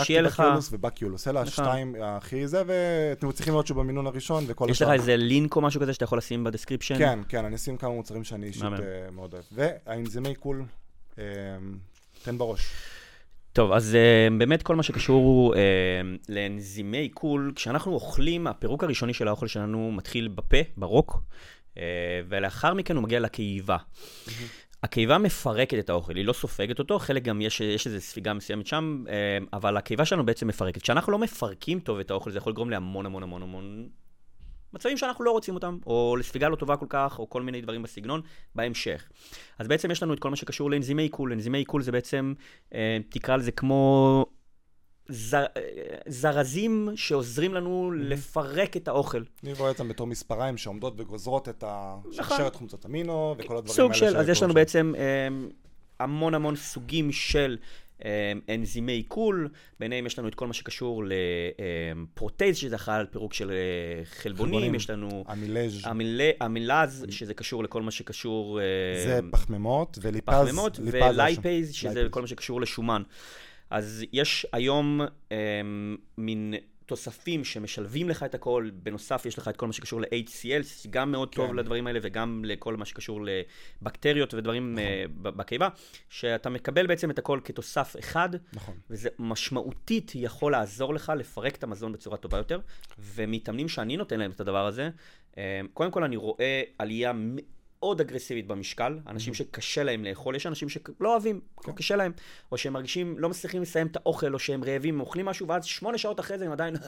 שיהיה 0.05 0.23
לך... 0.23 0.41
לקטובצילוס, 0.41 1.29
אלה 1.29 1.43
נכון. 1.43 1.65
השתיים 1.65 1.95
הכי 2.03 2.49
זה, 2.49 2.63
ואתם 2.67 3.33
צריכים 3.33 3.53
לראות 3.53 3.67
שהוא 3.67 3.79
במינון 3.79 4.07
הראשון 4.07 4.45
וכל 4.47 4.65
השאר. 4.65 4.73
יש 4.73 4.83
לך 4.83 5.01
איזה 5.01 5.17
לינק 5.17 5.57
או 5.57 5.61
משהו 5.61 5.81
כזה 5.81 5.93
שאתה 5.93 6.05
יכול 6.05 6.19
לשים 6.19 6.45
ב 6.45 6.49
description? 6.49 6.99
כן, 6.99 7.19
כן, 7.29 7.45
אני 7.45 7.57
אשים 7.57 7.77
כמה 7.77 7.91
מוצרים 7.91 8.25
שאני 8.25 8.47
אישית 8.47 8.63
אה, 8.63 9.11
מאוד 9.13 9.35
אוהב. 9.35 9.45
והאנזימי 9.53 10.35
עיכול, 10.35 10.65
תן 12.23 12.39
בראש. 12.39 12.73
טוב, 13.55 13.73
אז 13.73 13.97
uh, 13.97 14.33
באמת 14.39 14.63
כל 14.63 14.77
מה 14.77 14.83
שקשור 14.83 15.55
uh, 15.55 15.57
לאנזימי 16.29 16.97
עיכול, 16.97 17.53
כשאנחנו 17.57 17.93
אוכלים, 17.93 18.47
הפירוק 18.47 18.85
הראשוני 18.85 19.15
של 19.15 19.29
האוכל 19.29 19.47
שלנו 19.47 19.93
מתחיל 19.93 20.29
בפה, 20.29 20.57
ברוק, 20.77 21.23
uh, 21.75 21.79
ולאחר 22.29 22.75
מכן 22.75 22.97
הוא 22.97 23.03
מגיע 23.03 23.21
לקיבה. 23.21 23.77
Mm-hmm. 23.77 24.31
הקיבה 24.85 25.19
מפרקת 25.19 25.79
את 25.79 25.91
האוכל, 25.91 26.17
היא 26.17 26.25
לא 26.25 26.33
סופגת 26.33 26.79
אותו, 26.79 26.99
חלק 26.99 27.23
גם 27.23 27.41
יש, 27.41 27.61
יש 27.61 27.87
איזו 27.87 28.01
ספיגה 28.01 28.33
מסוימת 28.33 28.67
שם, 28.67 29.05
uh, 29.07 29.11
אבל 29.53 29.77
הקיבה 29.77 30.05
שלנו 30.05 30.27
בעצם 30.27 30.49
מפרקת. 30.49 30.83
כשאנחנו 30.83 31.13
לא 31.13 31.19
מפרקים 31.19 31.81
טוב 31.81 31.99
את 31.99 32.11
האוכל, 32.11 32.31
זה 32.31 32.39
יכול 32.39 32.53
לגרום 32.53 32.71
להמון 32.71 33.07
המון 33.07 33.23
המון 33.23 33.43
המון 33.43 33.89
מצבים 34.73 34.97
שאנחנו 34.97 35.25
לא 35.25 35.31
רוצים 35.31 35.55
אותם, 35.55 35.79
או 35.87 36.17
לספיגה 36.19 36.49
לא 36.49 36.57
טובה 36.57 36.77
כל 36.77 36.87
כך, 36.89 37.19
או 37.19 37.29
כל 37.31 37.43
מיני 37.43 37.61
דברים 37.61 37.83
בסגנון, 37.83 38.21
בהמשך. 38.55 39.09
אז 39.59 39.69
בעצם 39.69 39.91
יש 39.91 40.03
לנו 40.03 40.15
את 40.15 40.19
כל 40.19 40.31
מה 40.31 40.37
שקשור 40.37 40.71
לאנזימי 40.71 41.03
עיכול. 41.03 41.33
אנזימי 41.33 41.59
עיכול 41.59 41.83
זה 41.83 41.93
בעצם, 41.93 42.35
אה, 42.75 42.99
תקרא 43.09 43.37
לזה 43.37 43.53
כמו 43.53 44.27
זר, 45.09 45.45
זרזים 46.07 46.89
שעוזרים 46.95 47.55
לנו 47.55 47.93
mm-hmm. 47.93 48.03
לפרק 48.03 48.77
את 48.77 48.89
האוכל. 48.89 49.23
אני 49.45 49.53
רואה 49.53 49.69
אותם 49.69 49.89
בתור 49.89 50.07
מספריים 50.07 50.57
שעומדות 50.57 50.95
וגוזרות 50.97 51.49
את 51.49 51.65
השרשרת 51.67 52.41
נכון. 52.41 52.51
חומצות 52.59 52.87
אמינו 52.87 53.35
וכל 53.39 53.57
הדברים 53.57 53.65
האלה. 53.67 53.69
סוג 53.69 53.93
של, 53.93 54.17
אז 54.17 54.29
יש 54.29 54.43
לנו 54.43 54.55
בעצם 54.55 54.93
אה, 54.99 55.29
המון 56.01 56.35
המון 56.35 56.57
סוגים 56.57 57.13
של 57.13 57.57
אמ, 58.05 58.09
אנזימי 58.55 58.93
עיכול, 58.93 59.49
ביניהם 59.81 60.07
יש 60.07 60.19
לנו 60.19 60.29
את 60.29 60.35
כל 60.35 60.47
מה 60.47 60.53
שקשור 60.53 61.03
לפרוטז, 61.07 62.57
שזה 62.57 62.77
אחראי 62.77 62.97
על 62.97 63.07
פירוק 63.07 63.35
של 63.35 63.51
אה, 63.51 64.05
חלבונים, 64.05 64.55
חלבונים. 64.55 64.75
יש 64.75 64.91
לנו... 64.91 65.25
אמילז. 65.33 65.83
אמילז, 66.47 67.07
שזה 67.11 67.35
קשור 67.35 67.65
לכל 67.65 67.83
מה 67.83 67.91
שקשור... 67.91 68.61
זה 69.05 69.21
פחמימות, 69.31 69.99
וליפז. 70.03 70.35
פחמימות, 70.35 70.81
ו 70.83 70.94
lipase, 70.94 71.73
שזה 71.73 72.07
כל 72.11 72.21
מה 72.21 72.27
שקשור 72.27 72.61
לשומן. 72.61 73.03
אז 73.71 74.05
יש 74.13 74.47
היום 74.53 75.01
אמ, 75.31 75.97
מין 76.19 76.55
תוספים 76.87 77.45
שמשלבים 77.45 78.09
לך 78.09 78.23
את 78.23 78.35
הכל, 78.35 78.71
בנוסף 78.75 79.27
יש 79.27 79.39
לך 79.39 79.49
את 79.49 79.57
כל 79.57 79.67
מה 79.67 79.73
שקשור 79.73 80.01
ל-HCL, 80.01 80.89
גם 80.91 81.13
מאוד 81.13 81.35
כן. 81.35 81.37
טוב 81.37 81.55
לדברים 81.55 81.87
האלה 81.87 81.99
וגם 82.03 82.43
לכל 82.45 82.77
מה 82.77 82.85
שקשור 82.85 83.21
לבקטריות 83.83 84.35
ודברים 84.35 84.73
נכון. 84.75 84.85
uh, 85.27 85.31
בקיבה, 85.31 85.69
שאתה 86.09 86.51
מקבל 86.51 86.87
בעצם 86.87 87.11
את 87.11 87.19
הכל 87.19 87.41
כתוסף 87.45 87.97
אחד, 87.99 88.29
נכון. 88.53 88.75
וזה 88.91 89.09
משמעותית 89.19 90.13
יכול 90.15 90.53
לעזור 90.53 90.95
לך 90.95 91.13
לפרק 91.17 91.57
את 91.57 91.65
המזון 91.65 91.93
בצורה 91.93 92.17
טובה 92.17 92.39
יותר, 92.39 92.61
ומתאמנים 92.99 93.69
שאני 93.69 93.97
נותן 93.97 94.19
להם 94.19 94.31
את 94.31 94.41
הדבר 94.41 94.67
הזה, 94.67 94.91
uh, 95.33 95.37
קודם 95.75 95.91
כל 95.91 96.05
אני 96.05 96.17
רואה 96.17 96.63
עלייה 96.79 97.13
מאוד 97.85 98.01
אגרסיבית 98.01 98.47
במשקל, 98.47 98.99
אנשים 99.07 99.33
mm-hmm. 99.33 99.37
שקשה 99.37 99.83
להם 99.83 100.05
לאכול, 100.05 100.37
יש 100.37 100.47
אנשים 100.47 100.69
שלא 100.69 101.13
אוהבים, 101.13 101.41
כן. 101.63 101.73
קשה 101.73 101.97
להם, 101.97 102.13
או 102.53 102.59
שהם 102.59 102.73
מרגישים, 102.73 103.19
לא 103.19 103.29
מצליחים 103.29 103.63
לסיים 103.63 103.87
את 103.87 103.97
האוכל, 103.97 104.35
או 104.35 104.39
שהם 104.39 104.65
רעבים, 104.65 105.01
אוכלים 105.01 105.27
משהו, 105.27 105.49
ואז 105.49 105.65
שמונה 105.65 105.99
שעות 105.99 106.21
אחרי 106.21 106.39
זה 106.39 106.47
הם 106.47 106.53
עדיין, 106.53 106.77
כן. 106.79 106.83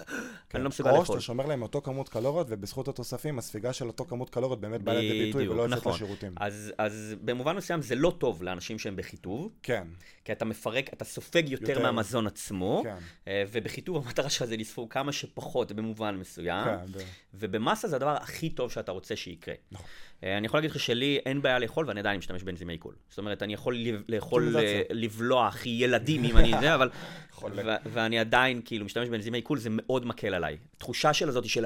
אני 0.54 0.62
לא 0.62 0.68
מסוגל 0.68 0.90
לאכול. 0.90 1.00
או 1.00 1.06
שאתה 1.06 1.20
שומר 1.20 1.46
להם 1.46 1.62
אותו 1.62 1.82
כמות 1.82 2.08
קלוריות, 2.08 2.46
ובזכות 2.50 2.88
התוספים, 2.88 3.38
הספיגה 3.38 3.72
של 3.72 3.86
אותו 3.86 4.04
כמות 4.04 4.30
קלוריות 4.30 4.60
באמת 4.60 4.82
באה 4.82 4.94
לידי 4.94 5.24
ביטוי, 5.26 5.48
ולא 5.48 5.62
יוצאת 5.62 5.78
נכון. 5.78 5.92
לשירותים. 5.92 6.32
אז, 6.36 6.72
אז 6.78 7.14
במובן 7.24 7.56
מסוים 7.56 7.82
זה 7.82 7.94
לא 7.94 8.16
טוב 8.18 8.42
לאנשים 8.42 8.78
שהם 8.78 8.96
בחיטוב. 8.96 9.52
כן. 9.62 9.84
כי 10.26 10.32
אתה 10.32 10.44
מפרק, 10.44 10.92
אתה 10.92 11.04
סופג 11.04 11.48
יותר, 11.48 11.70
יותר. 11.70 11.82
מהמזון 11.82 12.26
עצמו, 12.26 12.80
כן. 12.84 12.96
אה, 13.28 13.44
ובחיטוב 13.52 14.06
המטרה 14.06 14.30
שלך 14.30 14.44
זה 14.44 14.56
לספוג 14.56 14.92
כמה 14.92 15.12
שפחות 15.12 15.72
במובן 15.72 16.16
מסוים, 16.16 16.64
כן, 16.64 16.98
ובמסה 17.34 17.88
זה 17.88 17.96
הדבר 17.96 18.16
הכי 18.16 18.50
טוב 18.50 18.70
שאתה 18.70 18.92
רוצה 18.92 19.16
שיקרה. 19.16 19.54
נכון. 19.72 19.86
אה, 20.24 20.38
אני 20.38 20.46
יכול 20.46 20.58
להגיד 20.58 20.70
לך 20.70 20.80
שלי 20.80 21.18
אין 21.26 21.42
בעיה 21.42 21.58
לאכול 21.58 21.88
ואני 21.88 22.00
עדיין 22.00 22.18
משתמש 22.18 22.42
באנזימי 22.42 22.72
עיכול. 22.72 22.94
זאת 23.08 23.18
אומרת, 23.18 23.42
אני 23.42 23.54
יכול 23.54 23.76
לאכול, 24.08 24.56
אה, 24.56 24.82
לבלוע 24.90 25.46
הכי 25.46 25.68
ילדים 25.68 26.24
אם 26.24 26.36
אני 26.36 26.52
זה, 26.60 26.74
אבל... 26.74 26.90
ואני 27.92 28.18
עדיין 28.18 28.60
כאילו 28.64 28.84
משתמש 28.84 29.08
באנזימי 29.08 29.38
עיכול, 29.38 29.58
זה 29.58 29.68
מאוד 29.72 30.06
מקל 30.06 30.34
עליי. 30.34 30.56
תחושה 30.78 31.12
של 31.12 31.28
הזאת, 31.28 31.44
של 31.44 31.64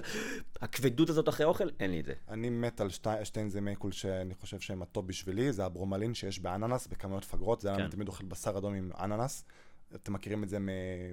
הכבדות 0.60 1.10
הזאת 1.10 1.28
אחרי 1.28 1.46
אוכל, 1.46 1.68
אין 1.80 1.90
לי 1.90 2.00
את 2.00 2.04
זה. 2.04 2.12
אני 2.28 2.50
מת 2.50 2.80
על 2.80 2.90
שתי, 2.90 3.40
אנזימי 3.40 3.70
עיכול 3.70 3.92
שאני 3.92 4.34
חושב 4.34 4.60
שהם 4.60 4.82
הטופ 4.82 5.04
בשבילי, 5.04 5.52
זה 5.52 5.64
הברומלין 5.64 6.14
שיש 6.14 6.40
באננס 6.40 6.86
בכמויות 6.86 7.24
מפגרות, 7.24 7.60
זה 7.60 7.68
כן. 7.68 7.80
אני 7.80 7.90
תמיד 7.90 8.08
אוכל 8.08 8.24
בשר 8.24 8.58
אדום 8.58 8.74
עם 8.74 8.90
אננס. 9.00 9.44
אתם 9.94 10.12
מכירים 10.12 10.44
את 10.44 10.48
זה 10.48 10.58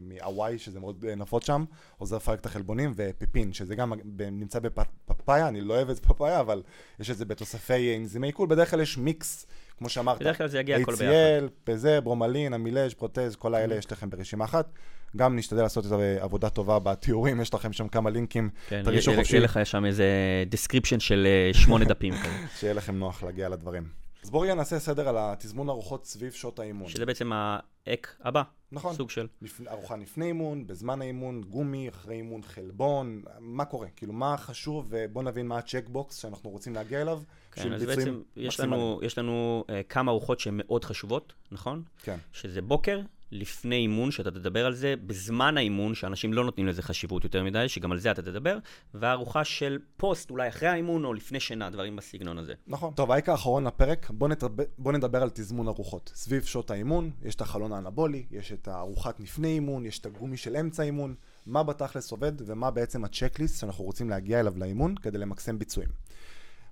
מהוואי, 0.01 0.59
שזה 0.59 0.79
מאוד 0.79 1.05
נפוץ 1.05 1.45
שם, 1.45 1.65
עוזר 1.97 2.15
לפרק 2.15 2.39
את 2.39 2.45
החלבונים, 2.45 2.93
ופפאין, 2.95 3.53
שזה 3.53 3.75
גם 3.75 3.93
נמצא 4.31 4.59
בפפאיה, 4.59 5.47
אני 5.47 5.61
לא 5.61 5.73
אוהב 5.73 5.89
את 5.89 5.95
זה 5.95 6.01
בפפאיה, 6.01 6.39
אבל 6.39 6.63
יש 6.99 7.09
את 7.09 7.17
זה 7.17 7.25
בתוספי 7.25 7.97
אנזימי 7.97 8.27
עיכול, 8.27 8.47
בדרך 8.47 8.71
כלל 8.71 8.81
יש 8.81 8.97
מיקס, 8.97 9.47
כמו 9.77 9.89
שאמרת. 9.89 10.19
בדרך 10.19 10.37
כלל 10.37 10.47
זה 10.47 10.59
יגיע 10.59 10.77
הכל 10.77 10.95
ביחד. 10.95 11.03
HCL, 11.03 11.49
ליפז, 11.63 12.01
ברומלין, 12.01 12.53
אמילז, 12.53 12.93
פרוטז, 12.93 13.35
כל 13.35 13.55
האלה 13.55 13.75
mm-hmm. 13.75 13.79
יש 13.79 13.91
לכם 13.91 14.09
ברשימה 14.09 14.45
אחת. 14.45 14.69
גם 15.15 15.35
נשתדל 15.35 15.61
לעשות 15.61 15.85
את 15.85 15.91
עבודה 16.19 16.49
טובה 16.49 16.79
בתיאורים, 16.79 17.41
יש 17.41 17.53
לכם 17.53 17.73
שם 17.73 17.87
כמה 17.87 18.09
לינקים, 18.09 18.49
כן, 18.67 18.83
תרגישו 18.83 19.11
חופשי. 19.15 19.35
יהיה 19.35 19.43
לך 19.43 19.59
שם 19.63 19.85
איזה 19.85 20.05
description 20.51 20.99
של 20.99 21.27
אה, 21.27 21.53
שמונה 21.53 21.85
דפים. 21.85 22.13
שיהיה 22.59 22.73
לכם 22.73 22.95
נוח 22.95 23.23
להגיע 23.23 23.49
לדברים. 23.49 24.06
אז 24.27 24.31
בואו 24.31 24.41
רגע 24.41 24.55
נעשה 24.55 24.79
סדר 24.79 25.09
על 25.09 25.15
התזמון 25.19 25.69
ארוחות 25.69 26.05
סביב 26.05 26.31
שעות 26.31 26.59
האימון. 26.59 26.89
שזה 26.89 27.05
בעצם 27.05 27.31
האק 27.33 28.15
הבא. 28.21 28.43
נכון. 28.71 28.95
סוג 28.95 29.09
של. 29.09 29.27
לפ... 29.41 29.61
ארוחה 29.67 29.95
לפני 29.95 30.25
אימון, 30.25 30.67
בזמן 30.67 31.01
האימון, 31.01 31.41
גומי, 31.41 31.89
אחרי 31.89 32.15
אימון, 32.15 32.43
חלבון, 32.43 33.21
מה 33.39 33.65
קורה? 33.65 33.87
כאילו, 33.95 34.13
מה 34.13 34.37
חשוב, 34.37 34.87
ובואו 34.89 35.25
נבין 35.25 35.47
מה 35.47 35.57
הצ'קבוקס 35.57 36.15
שאנחנו 36.15 36.49
רוצים 36.49 36.75
להגיע 36.75 37.01
אליו. 37.01 37.21
כן, 37.51 37.73
אז 37.73 37.83
בעצם 37.83 38.21
יש 38.35 38.59
לנו, 38.59 38.99
יש 39.03 39.17
לנו 39.17 39.63
uh, 39.67 39.71
כמה 39.89 40.11
ארוחות 40.11 40.39
שהן 40.39 40.53
מאוד 40.57 40.85
חשובות, 40.85 41.33
נכון? 41.51 41.83
כן. 42.03 42.17
שזה 42.31 42.61
בוקר, 42.61 43.01
לפני 43.31 43.75
אימון, 43.75 44.11
שאתה 44.11 44.31
תדבר 44.31 44.65
על 44.65 44.73
זה, 44.73 44.93
בזמן 45.07 45.57
האימון, 45.57 45.95
שאנשים 45.95 46.33
לא 46.33 46.45
נותנים 46.45 46.67
לזה 46.67 46.81
חשיבות 46.81 47.23
יותר 47.23 47.43
מדי, 47.43 47.69
שגם 47.69 47.91
על 47.91 47.97
זה 47.97 48.11
אתה 48.11 48.21
תדבר, 48.21 48.57
והארוחה 48.93 49.43
של 49.43 49.79
פוסט, 49.97 50.31
אולי 50.31 50.47
אחרי 50.47 50.69
האימון 50.69 51.05
או 51.05 51.13
לפני 51.13 51.39
שינה, 51.39 51.69
דברים 51.69 51.95
בסגנון 51.95 52.37
הזה. 52.37 52.53
נכון. 52.67 52.93
טוב, 52.93 53.11
העיקר 53.11 53.31
האחרון 53.31 53.67
לפרק, 53.67 54.09
בוא, 54.09 54.27
נתרב... 54.27 54.51
בוא 54.77 54.91
נדבר 54.91 55.21
על 55.21 55.29
תזמון 55.29 55.67
ארוחות. 55.67 56.11
סביב 56.15 56.43
שעות 56.43 56.71
האימון, 56.71 57.11
יש 57.23 57.35
את 57.35 57.41
החלון 57.41 57.73
האנבולי, 57.73 58.25
יש 58.31 58.51
את 58.51 58.67
הארוחת 58.67 59.19
לפני 59.19 59.47
אימון, 59.47 59.85
יש 59.85 59.99
את 59.99 60.05
הגומי 60.05 60.37
של 60.37 60.55
אמצע 60.55 60.83
אימון, 60.83 61.15
מה 61.45 61.63
בתכלס 61.63 62.11
עובד 62.11 62.31
ומה 62.45 62.71
בעצם 62.71 63.03
הצ'קליסט 63.03 63.59
שאנחנו 63.59 63.83
רוצים 63.83 64.09
להגיע 64.09 64.39
אליו 64.39 64.53
לאימון 64.57 64.95
כדי 64.95 65.17
למקסם 65.17 65.59
ביצועים. 65.59 65.89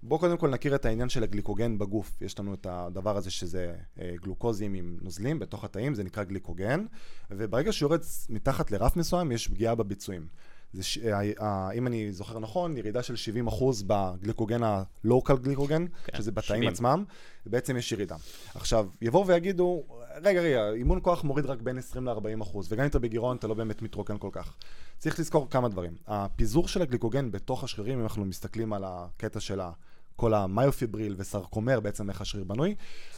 בואו 0.08 0.20
קודם 0.20 0.38
כל 0.38 0.50
נכיר 0.50 0.76
את 0.76 0.86
העניין 0.86 1.10
של 1.10 1.24
הגליקוגן 1.24 1.78
בגוף. 1.78 2.22
יש 2.22 2.40
לנו 2.40 2.54
את 2.54 2.68
הדבר 2.70 3.18
הזה 3.18 3.32
שזה 3.32 3.76
אה, 4.00 4.14
גלוקוזים 4.22 4.74
עם 4.74 4.98
נוזלים 5.02 5.40
בתוך 5.40 5.64
התאים, 5.64 5.96
זה 5.96 6.04
נקרא 6.04 6.24
גליקוגן, 6.24 6.86
וברגע 7.32 7.72
שהוא 7.72 7.88
יורד 7.88 8.02
מתחת 8.30 8.72
לרף 8.72 8.96
מסוים, 8.96 9.32
יש 9.32 9.48
פגיעה 9.48 9.76
בביצועים. 9.76 10.28
זה 10.74 10.84
ש... 10.84 10.98
אה, 10.98 11.72
אם 11.72 11.88
אני 11.88 12.12
זוכר 12.12 12.40
נכון, 12.40 12.78
ירידה 12.78 13.04
של 13.04 13.14
70% 13.48 13.64
בגליקוגן 13.88 14.64
ה-local 14.64 15.36
גליקוגן, 15.42 15.86
כן, 16.06 16.18
שזה 16.18 16.32
בתאים 16.32 16.64
70. 16.64 16.70
עצמם, 16.70 17.04
בעצם 17.46 17.78
יש 17.78 17.92
ירידה. 17.92 18.16
עכשיו, 18.56 18.88
יבואו 19.02 19.28
ויגידו, 19.28 19.84
רגע, 20.22 20.42
רגע, 20.42 20.70
אימון 20.72 21.00
כוח 21.02 21.24
מוריד 21.24 21.46
רק 21.46 21.62
בין 21.62 21.78
20 21.78 22.08
ל-40%, 22.08 22.58
וגם 22.70 22.84
אם 22.84 22.90
אתה 22.90 23.00
בגירעון 23.00 23.38
אתה 23.38 23.48
לא 23.48 23.54
באמת 23.54 23.82
מתרוקן 23.82 24.18
כל 24.18 24.30
כך. 24.32 24.56
צריך 24.98 25.20
לזכור 25.20 25.50
כמה 25.50 25.70
דברים. 25.70 25.96
הפיזור 26.08 26.68
של 26.68 26.82
הגליקוגן 26.82 27.32
בתוך 27.32 27.64
השרירים, 27.64 27.98
אם 27.98 28.04
אנחנו 28.04 28.26
מסתכלים 28.26 28.74
על 28.74 28.84
הקטע 28.88 29.40
של 29.40 29.60
ה... 29.60 29.72
כל 30.16 30.34
המיופיבריל 30.34 31.16
וסרקומר, 31.18 31.80
בעצם 31.80 32.10
איך 32.10 32.22
השריר 32.22 32.44
בנוי. 32.44 32.76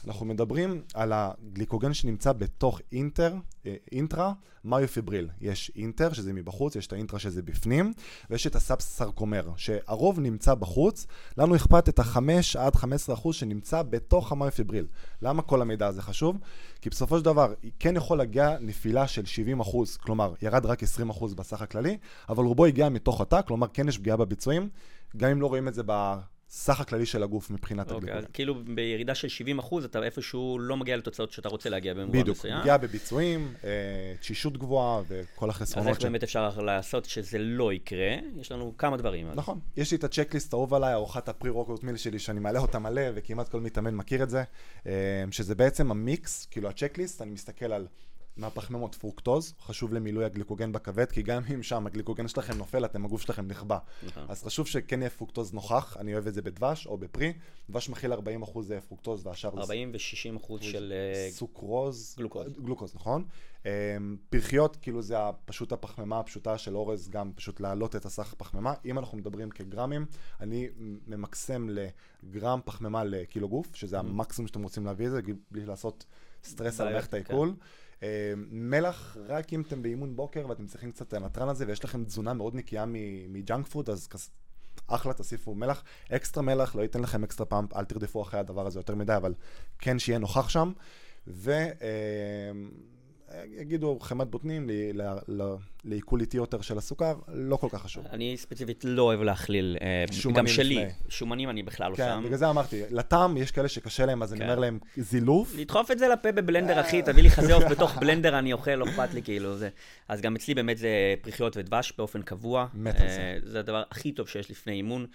אנחנו 0.08 0.26
מדברים 0.26 0.82
על 0.94 1.12
הגליקוגן 1.16 1.94
שנמצא 1.94 2.32
בתוך 2.32 2.82
אינטר, 2.92 3.36
אה, 3.66 3.76
אינטרה, 3.92 4.34
מיופיבריל. 4.64 5.30
יש 5.42 5.72
אינטר, 5.76 6.14
שזה 6.14 6.34
מבחוץ, 6.34 6.76
יש 6.76 6.88
את 6.88 6.94
האינטרה 6.94 7.20
שזה 7.20 7.42
בפנים, 7.42 7.94
ויש 8.30 8.48
את 8.48 8.56
הסאבס 8.56 8.86
סרקומר, 8.98 9.50
שהרוב 9.58 10.20
נמצא 10.20 10.54
בחוץ. 10.54 11.08
לנו 11.38 11.56
אכפת 11.56 11.90
את 11.90 12.00
ה-5 12.00 12.20
עד 12.60 12.76
15 12.76 13.16
אחוז 13.16 13.36
שנמצא 13.36 13.82
בתוך 13.82 14.32
המיופיבריל. 14.32 14.88
למה 15.22 15.42
כל 15.42 15.62
המידע 15.62 15.88
הזה 15.88 16.02
חשוב? 16.02 16.38
כי 16.82 16.90
בסופו 16.90 17.18
של 17.18 17.26
דבר, 17.26 17.54
כן 17.80 17.96
יכול 17.96 18.18
להגיע 18.18 18.58
נפילה 18.60 19.08
של 19.08 19.26
70 19.26 19.60
אחוז, 19.60 19.98
כלומר, 19.98 20.34
ירד 20.42 20.66
רק 20.66 20.84
20 20.84 21.10
אחוז 21.10 21.34
בסך 21.34 21.62
הכללי, 21.62 21.98
אבל 22.30 22.44
רובו 22.44 22.66
הגיע 22.66 22.90
מתוך 22.90 23.22
התא, 23.22 23.42
כלומר, 23.48 23.68
כן 23.68 23.88
יש 23.88 23.98
פגיעה 23.98 24.18
בביצועים, 24.18 24.70
גם 25.18 25.30
אם 25.30 25.42
לא 25.42 25.48
רואים 25.48 25.68
את 25.68 25.74
זה. 25.74 25.84
סך 26.50 26.80
הכללי 26.80 27.06
של 27.06 27.24
הגוף 27.24 27.50
מבחינת 27.50 27.92
okay, 27.92 27.94
אוקיי, 27.94 28.10
הגליקוגן. 28.10 28.28
אז 28.28 28.32
כאילו 28.34 28.56
בירידה 28.76 29.16
של 29.16 29.28
70 29.28 29.60
אחוז, 29.60 29.86
אתה 29.86 30.04
איפשהו 30.04 30.60
לא 30.60 30.78
מגיע 30.78 30.98
לתוצאות 30.98 31.32
שאתה 31.32 31.50
רוצה 31.50 31.70
להגיע 31.70 31.94
במובן 31.94 32.20
בדיוק, 32.20 32.38
מסוים. 32.38 32.60
פגיעה 32.62 32.78
בביצועים, 32.78 33.54
אה, 33.64 33.70
תשישות 34.20 34.58
גבוהה 34.58 35.02
וכל 35.08 35.46
אז 35.46 35.56
החסרונות. 35.56 35.90
איך 35.90 36.02
באמת 36.02 36.24
אפשר 36.24 36.50
לעשות 36.60 37.06
שזה 37.06 37.38
לא 37.38 37.74
יקרה? 37.74 38.16
יש 38.40 38.52
לנו 38.52 38.74
כמה 38.78 38.98
דברים. 38.98 39.28
אז. 39.30 39.38
נכון. 39.38 39.60
יש 39.78 39.92
לי 39.92 39.98
את 39.98 40.04
ה 40.04 40.09
checklist 40.09 40.54
האהוב 40.54 40.74
עליי, 40.74 40.94
ארוחת 40.94 41.30
ה 41.30 41.50
pre-workout 41.50 41.84
meal 41.84 41.98
שלי, 41.98 42.20
שאני 42.20 42.40
מעלה 42.40 42.60
אותה 42.60 42.80
מלא, 42.80 43.02
וכמעט 43.16 43.50
כל 43.50 43.62
מתאמן 43.62 43.96
מכיר 43.96 44.24
את 44.24 44.30
זה, 44.30 44.44
אה, 44.88 44.92
שזה 45.32 45.56
בעצם 45.56 45.92
המיקס, 45.92 46.48
כאילו 46.52 46.70
ה 46.70 46.75
checklist, 46.75 47.22
אני 47.22 47.32
מסתכל 47.32 47.72
על 47.72 47.88
מהפחמימות 48.38 48.96
פרוקטוז, 48.96 49.54
חשוב 49.62 49.94
למילוי 49.94 50.26
הגליקוגן 50.26 50.72
בכבד, 50.72 51.12
כי 51.12 51.22
גם 51.22 51.42
אם 51.54 51.64
שם 51.64 51.88
הגליקוגן 51.88 52.28
שלכם 52.28 52.58
נופל, 52.58 52.86
אתם, 52.86 53.06
הגוף 53.06 53.22
שלכם 53.22 53.48
נכבה. 53.48 53.78
נכון. 54.04 54.26
אז 54.30 54.44
חשוב 54.44 54.68
שכן 54.68 55.02
יהיה 55.02 55.10
פרוקטוז 55.10 55.54
נוכח, 55.54 55.98
אני 56.00 56.14
אוהב 56.14 56.28
את 56.28 56.34
זה 56.34 56.42
בדבש 56.42 56.88
או 56.88 56.98
בפרי. 56.98 57.34
דבש 57.70 57.90
מכיל 57.90 58.14
40% 58.14 58.18
פרוקטוז 58.88 59.28
והשאר 59.28 59.52
זה 59.56 59.62
40 59.62 59.92
ו-60 59.94 60.38
אחוז 60.38 60.62
של... 60.62 60.94
אה, 60.96 61.32
סוכרוז. 61.32 62.16
גלוקוז. 62.18 62.60
גלוקוז, 62.60 62.96
נכון. 62.96 63.26
אמ, 63.66 64.18
פריכיות, 64.30 64.78
כאילו 64.82 65.02
זה 65.02 65.16
פשוט 65.46 65.72
הפחמימה 65.72 66.20
הפשוטה 66.20 66.58
של 66.58 66.76
אורז, 66.76 67.10
גם 67.10 67.32
פשוט 67.36 67.60
להעלות 67.60 67.96
את 67.96 68.06
הסך 68.06 68.34
פחמימה. 68.38 68.74
אם 68.86 69.00
אנחנו 69.00 69.18
מדברים 69.18 69.50
בגרמים, 69.50 70.06
אני 70.40 70.68
ממקסם 71.08 71.68
לגרם 71.70 72.60
פחמימה 72.66 73.04
לקילו 73.04 73.50
גוף, 73.50 73.76
שזה 73.76 74.00
המקסימום 74.00 74.48
שאתם 74.48 74.64
רוצים 74.64 74.86
להביא 74.86 75.06
את 75.06 75.12
זה, 75.12 75.22
בלי 75.52 75.66
לעשות 75.66 76.06
סטרס 76.44 76.82
על 76.82 76.90
מערכת 76.90 77.12
כן. 77.12 77.18
העיכול. 77.18 77.50
אמ, 77.50 77.56
מלח, 78.52 79.18
רק 79.28 79.54
אם 79.54 79.62
אתם 79.62 79.82
באימון 79.82 80.16
בוקר 80.16 80.46
ואתם 80.50 80.66
צריכים 80.66 80.92
קצת 80.92 81.14
נתרן 81.14 81.50
על 81.50 81.56
זה, 81.56 81.66
ויש 81.68 81.86
לכם 81.86 82.04
תזונה 82.04 82.34
מאוד 82.34 82.56
נקייה 82.56 82.86
מג'אנק 83.30 83.68
פוד, 83.68 83.90
אז 83.90 84.08
כס- 84.08 84.30
אחלה, 84.88 85.14
תוסיפו 85.14 85.56
מלח. 85.56 85.84
אקסטרה 86.12 86.44
מלח, 86.44 86.76
לא 86.76 86.82
ייתן 86.82 87.02
לכם 87.02 87.24
אקסטרה 87.24 87.46
pump, 87.46 87.74
אל 87.74 87.86
תרדפו 87.86 88.22
אחרי 88.22 88.40
הדבר 88.40 88.68
הזה 88.68 88.80
יותר 88.80 88.96
מדי, 88.96 89.16
אבל 89.16 89.34
כן 89.80 90.00
שיהיה 90.00 90.20
נוכח 90.20 90.50
שם. 90.50 90.72
ויגידו 93.32 94.00
חמאת 94.02 94.28
בוטנים 94.28 94.70
לעיכול 95.86 96.22
איטי 96.22 96.38
יותר 96.38 96.62
של 96.62 96.78
הסוכר, 96.78 97.16
לא 97.28 97.56
כל 97.56 97.68
כך 97.72 97.82
חשוב. 97.82 98.06
אני 98.12 98.38
ספציפית 98.38 98.86
לא 98.88 99.02
אוהב 99.02 99.22
להכליל, 99.22 99.78
אה, 99.82 100.06
גם 100.34 100.48
שלי. 100.48 100.86
שומנים 101.10 101.50
אני 101.50 101.64
בכלל 101.64 101.92
לא 101.92 101.96
כן, 101.96 102.04
שם. 102.04 102.24
בגלל 102.26 102.38
זה 102.38 102.50
אמרתי, 102.50 102.82
לטעם 102.92 103.38
יש 103.38 103.52
כאלה 103.52 103.68
שקשה 103.68 104.06
להם, 104.06 104.24
אז 104.24 104.34
אני 104.34 104.40
כן. 104.40 104.46
אומר 104.46 104.60
להם 104.60 104.80
זילוף. 104.98 105.56
לדחוף 105.58 105.92
את 105.92 106.00
זה 106.00 106.08
לפה 106.08 106.32
בבלנדר, 106.32 106.82
אחי, 106.82 107.02
תביא 107.02 107.24
לי 107.24 107.30
חזה 107.30 107.54
עוף 107.54 107.64
בתוך 107.72 107.98
בלנדר, 107.98 108.40
אני 108.40 108.54
אוכל, 108.54 108.76
לא 108.76 108.86
אכפת 108.86 109.14
לי, 109.14 109.24
כאילו, 109.24 109.58
זה. 109.58 109.70
אז 110.08 110.22
גם 110.22 110.36
אצלי 110.36 110.54
באמת 110.54 110.78
זה 110.78 110.90
פרחיות 111.22 111.58
ודבש 111.58 111.94
באופן 111.98 112.22
קבוע. 112.22 112.68
מת 112.74 112.96
על 112.96 113.08
זה. 113.08 113.20
אה, 113.20 113.38
זה 113.44 113.60
הדבר 113.60 113.84
הכי 113.92 114.12
טוב 114.12 114.28
שיש 114.28 114.52
לפני 114.52 114.74
אימון. 114.74 115.06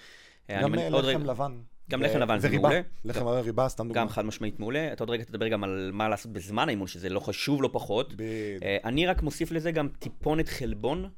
אה, 0.50 0.62
גם 0.62 0.78
אה, 0.78 0.90
לחם 0.90 1.24
לבן. 1.24 1.52
גם 1.90 2.02
לחם 2.02 2.18
לבן 2.18 2.38
זה. 2.38 2.48
מעולה. 2.48 2.80
לחם 3.04 3.20
לבן 3.20 3.38
וריבה, 3.38 3.68
סתם 3.68 3.88
דוגמא. 3.88 4.00
גם 4.00 4.08
חד 4.08 4.24
משמעית 4.24 4.60
מעולה. 4.60 4.92
אתה 4.92 5.02
עוד 5.04 5.10
רגע 5.10 5.24
תדבר 5.24 5.48
גם 5.48 5.64
על 5.64 5.90
מה 5.92 6.08
לעשות 6.08 6.32
בזמן 6.32 6.68
האימון, 6.68 6.86
שזה 6.86 7.08
לא 7.08 7.20
חשוב 7.20 7.62
לא 7.62 7.70
פחות. 7.72 8.14
אה, 8.62 8.76
אני 8.84 9.06
רק 9.06 9.22
מוסיף 9.22 9.52
לזה 9.52 9.70
גם 9.70 9.88
טיפונת 9.98 10.48
חלבון 10.48 11.08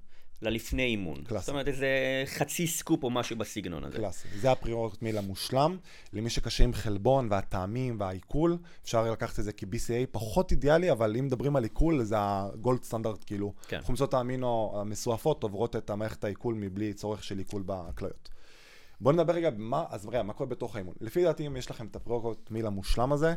ללפני 0.42 0.82
אימון. 0.82 1.24
קלאסי. 1.24 1.46
זאת 1.46 1.48
אומרת, 1.48 1.68
איזה 1.68 1.88
חצי 2.26 2.66
סקופ 2.66 3.04
או 3.04 3.10
משהו 3.10 3.36
בסגנון 3.36 3.84
הזה. 3.84 3.96
קלאסי. 3.96 4.28
זה 4.36 4.52
הפריורט 4.52 5.02
מיל 5.02 5.18
המושלם. 5.18 5.76
למי 6.12 6.30
שקשה 6.30 6.64
עם 6.64 6.72
חלבון 6.72 7.28
והטעמים 7.30 7.96
והעיכול, 8.00 8.58
אפשר 8.84 9.12
לקחת 9.12 9.38
את 9.38 9.44
זה 9.44 9.52
כ-BCA 9.52 10.06
פחות 10.10 10.50
אידיאלי, 10.50 10.92
אבל 10.92 11.16
אם 11.16 11.26
מדברים 11.26 11.56
על 11.56 11.62
עיכול, 11.62 12.04
זה 12.04 12.16
הגולד 12.18 12.82
סטנדרט, 12.82 13.24
כאילו. 13.26 13.52
כן. 13.68 13.80
חומצות 13.82 14.14
האמינו 14.14 14.72
המסועפות 14.80 15.42
עוברות 15.42 15.76
את 15.76 15.90
המערכת 15.90 16.24
העיכול 16.24 16.54
מבלי 16.54 16.92
צורך 16.92 17.24
של 17.24 17.38
עיכול 17.38 17.62
בכליות. 17.66 18.33
בואו 19.04 19.14
נדבר 19.14 19.32
רגע 19.32 19.50
מה, 19.56 19.84
אז 19.90 20.06
רגע, 20.06 20.22
מה 20.22 20.32
קורה 20.32 20.50
בתוך 20.50 20.76
האימון. 20.76 20.94
לפי 21.00 21.24
דעתי, 21.24 21.46
אם 21.46 21.56
יש 21.56 21.70
לכם 21.70 21.86
את 21.86 21.96
הפריורט 21.96 22.50
מיל 22.50 22.66
המושלם 22.66 23.12
הזה, 23.12 23.34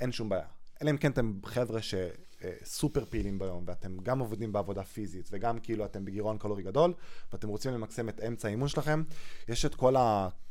אין 0.00 0.12
שום 0.12 0.28
בעיה. 0.28 0.46
אלא 0.82 0.90
אם 0.90 0.96
כן 0.96 1.10
אתם 1.10 1.32
חבר'ה 1.44 1.80
שסופר 1.82 3.04
פעילים 3.04 3.38
ביום, 3.38 3.64
ואתם 3.66 3.96
גם 4.02 4.18
עובדים 4.18 4.52
בעבודה 4.52 4.82
פיזית, 4.82 5.28
וגם 5.32 5.58
כאילו 5.58 5.84
אתם 5.84 6.04
בגירעון 6.04 6.38
קלורי 6.38 6.62
גדול, 6.62 6.94
ואתם 7.32 7.48
רוצים 7.48 7.72
למקסם 7.72 8.08
את 8.08 8.20
אמצע 8.20 8.48
האימון 8.48 8.68
שלכם, 8.68 9.02
יש 9.48 9.64
את 9.64 9.74
כל 9.74 9.94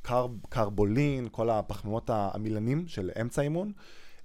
הקרבולין, 0.04 1.28
כל 1.32 1.50
הפחמימות 1.50 2.10
המילנים 2.10 2.88
של 2.88 3.12
אמצע 3.22 3.42
האימון, 3.42 3.72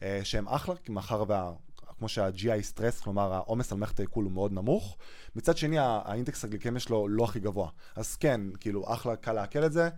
אה, 0.03 0.20
שהם 0.24 0.49
אחלה, 0.49 0.76
כי 0.76 0.93
מאחר 0.93 1.24
וה... 1.28 1.53
כמו 1.99 2.09
שה-GI 2.09 2.62
סטרס, 2.62 3.01
כלומר 3.01 3.33
העומס 3.33 3.72
על 3.72 3.78
מערכת 3.78 4.01
העיכול 4.01 4.24
הוא 4.24 4.33
מאוד 4.33 4.53
נמוך. 4.53 4.97
מצד 5.37 5.57
שני, 5.57 5.78
ה- 5.78 6.01
האינדקס 6.05 6.45
הגליקמי 6.44 6.80
שלו 6.80 7.09
לא 7.09 7.24
הכי 7.24 7.41
גבוה. 7.41 7.68
אז 7.97 8.16
כן, 8.16 8.41
כאילו, 8.61 8.93
אחלה, 8.95 9.16
קל 9.16 9.33
לעכל 9.33 9.64
את 9.64 9.72
זה. 9.72 9.89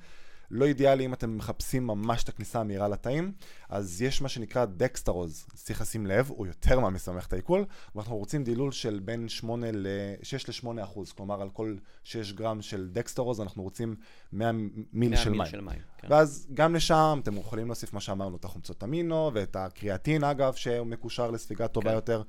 לא 0.54 0.64
אידיאלי 0.64 1.04
אם 1.04 1.14
אתם 1.14 1.36
מחפשים 1.36 1.86
ממש 1.86 2.24
את 2.24 2.28
הכניסה 2.28 2.60
המהירה 2.60 2.88
לתאים, 2.88 3.32
אז 3.68 4.02
יש 4.02 4.22
מה 4.22 4.28
שנקרא 4.28 4.64
דקסטרוז, 4.64 5.46
צריך 5.54 5.80
לשים 5.80 6.06
לב, 6.06 6.30
הוא 6.30 6.46
יותר 6.46 6.78
על 6.78 6.92
מערכת 7.12 7.32
העיכול, 7.32 7.64
ואנחנו 7.94 8.16
רוצים 8.16 8.44
דילול 8.44 8.72
של 8.72 9.00
בין 9.04 9.28
8 9.28 9.66
ל... 9.72 9.86
6 10.22 10.64
ל-8 10.64 10.84
אחוז, 10.84 11.12
כלומר 11.12 11.42
על 11.42 11.50
כל 11.50 11.76
6 12.04 12.32
גרם 12.32 12.62
של 12.62 12.88
דקסטרוז 12.92 13.40
אנחנו 13.40 13.62
רוצים 13.62 13.96
100 14.32 14.52
מיל 14.52 15.10
100 15.10 15.16
של 15.16 15.30
מים. 15.30 15.46
של 15.46 15.60
מים. 15.60 15.78
כן. 15.98 16.08
ואז 16.10 16.46
גם 16.54 16.74
לשם 16.74 17.20
אתם 17.22 17.36
יכולים 17.36 17.66
להוסיף 17.66 17.92
מה 17.92 18.00
שאמרנו, 18.00 18.36
את 18.36 18.44
החומצות 18.44 18.84
אמינו 18.84 19.30
ואת 19.34 19.56
הקריאטין 19.56 20.24
אגב, 20.24 20.54
שהוא 20.54 20.86
מקושר 20.86 21.30
לספיגה 21.30 21.68
טובה 21.68 21.90
כן. 21.90 21.96
יותר 21.96 22.22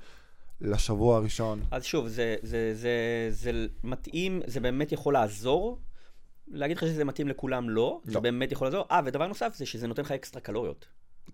לשבוע 0.60 1.16
הראשון. 1.16 1.62
אז 1.70 1.84
שוב, 1.84 2.08
זה, 2.08 2.36
זה, 2.42 2.74
זה, 2.74 2.90
זה 3.30 3.66
מתאים, 3.84 4.40
זה 4.46 4.60
באמת 4.60 4.92
יכול 4.92 5.14
לעזור. 5.14 5.78
להגיד 6.48 6.76
לך 6.76 6.82
שזה 6.82 7.04
מתאים 7.04 7.28
לכולם, 7.28 7.70
לא. 7.70 8.00
זה 8.04 8.14
לא. 8.14 8.20
באמת 8.20 8.52
יכול 8.52 8.66
לעזור. 8.66 8.86
אה, 8.90 9.00
ודבר 9.04 9.26
נוסף 9.26 9.54
זה 9.56 9.66
שזה 9.66 9.86
נותן 9.86 10.02
לך 10.02 10.12
אקסטרה 10.12 10.40
קלוריות. 10.42 10.86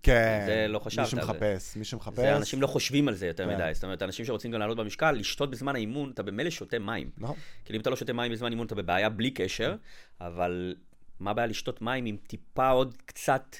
כן, 0.03 0.43
זה 0.47 0.65
לא 0.69 0.79
מי 0.79 0.85
חשבת 0.85 1.05
זה. 1.05 1.11
שמחפש, 1.11 1.77
מי 1.77 1.85
שמחפש. 1.85 2.19
זה 2.19 2.35
אנשים 2.35 2.61
לא 2.61 2.67
חושבים 2.67 3.07
על 3.07 3.13
זה 3.13 3.27
יותר 3.27 3.45
כן. 3.45 3.55
מדי. 3.55 3.69
זאת 3.73 3.83
אומרת, 3.83 4.01
אנשים 4.01 4.25
שרוצים 4.25 4.51
גם 4.51 4.59
לעלות 4.59 4.77
במשקל, 4.77 5.11
לשתות 5.11 5.51
בזמן 5.51 5.75
האימון, 5.75 6.11
אתה 6.13 6.23
במילא 6.23 6.49
שותה 6.49 6.79
מים. 6.79 7.09
נכון. 7.17 7.35
כאילו 7.65 7.77
אם 7.77 7.81
אתה 7.81 7.89
לא 7.89 7.95
שותה 7.95 8.13
מים 8.13 8.31
בזמן 8.31 8.51
אימון, 8.51 8.67
אתה 8.67 8.75
בבעיה 8.75 9.09
בלי 9.09 9.31
קשר, 9.31 9.75
אבל 10.21 10.75
מה 11.19 11.31
הבעיה 11.31 11.47
לשתות 11.47 11.81
מים 11.81 12.05
עם 12.05 12.17
טיפה 12.27 12.69
עוד 12.69 12.97
קצת 13.05 13.55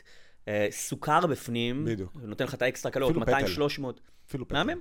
אה, 0.48 0.68
סוכר 0.72 1.28
בפנים? 1.28 1.86
בדיוק. 1.86 2.18
נותן 2.22 2.46
לך 2.46 2.54
את 2.54 2.62
האקסטרה 2.62 2.92
קלוריות, 2.92 3.30
אפילו 3.30 3.68
200-300. 3.68 3.82
אפילו 4.28 4.48
פטל. 4.48 4.64
מהמם? 4.64 4.80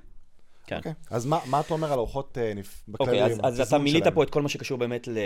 כן. 0.67 0.77
אוקיי. 0.77 0.93
אז 1.09 1.25
מה 1.25 1.39
מה 1.45 1.59
אתה 1.59 1.73
אומר 1.73 1.93
על 1.93 1.99
ארוחות 1.99 2.37
אה, 2.37 2.53
נפ- 2.53 2.83
אוקיי, 2.99 3.23
אז, 3.23 3.31
בכללי? 3.37 3.47
אז 3.47 3.59
אתה 3.61 3.77
מילאת? 3.77 4.07
פה 4.07 4.23
את 4.23 4.29
כל 4.29 4.41
מה 4.41 4.49
שקשור 4.49 4.77
באמת 4.77 5.07
ל... 5.07 5.17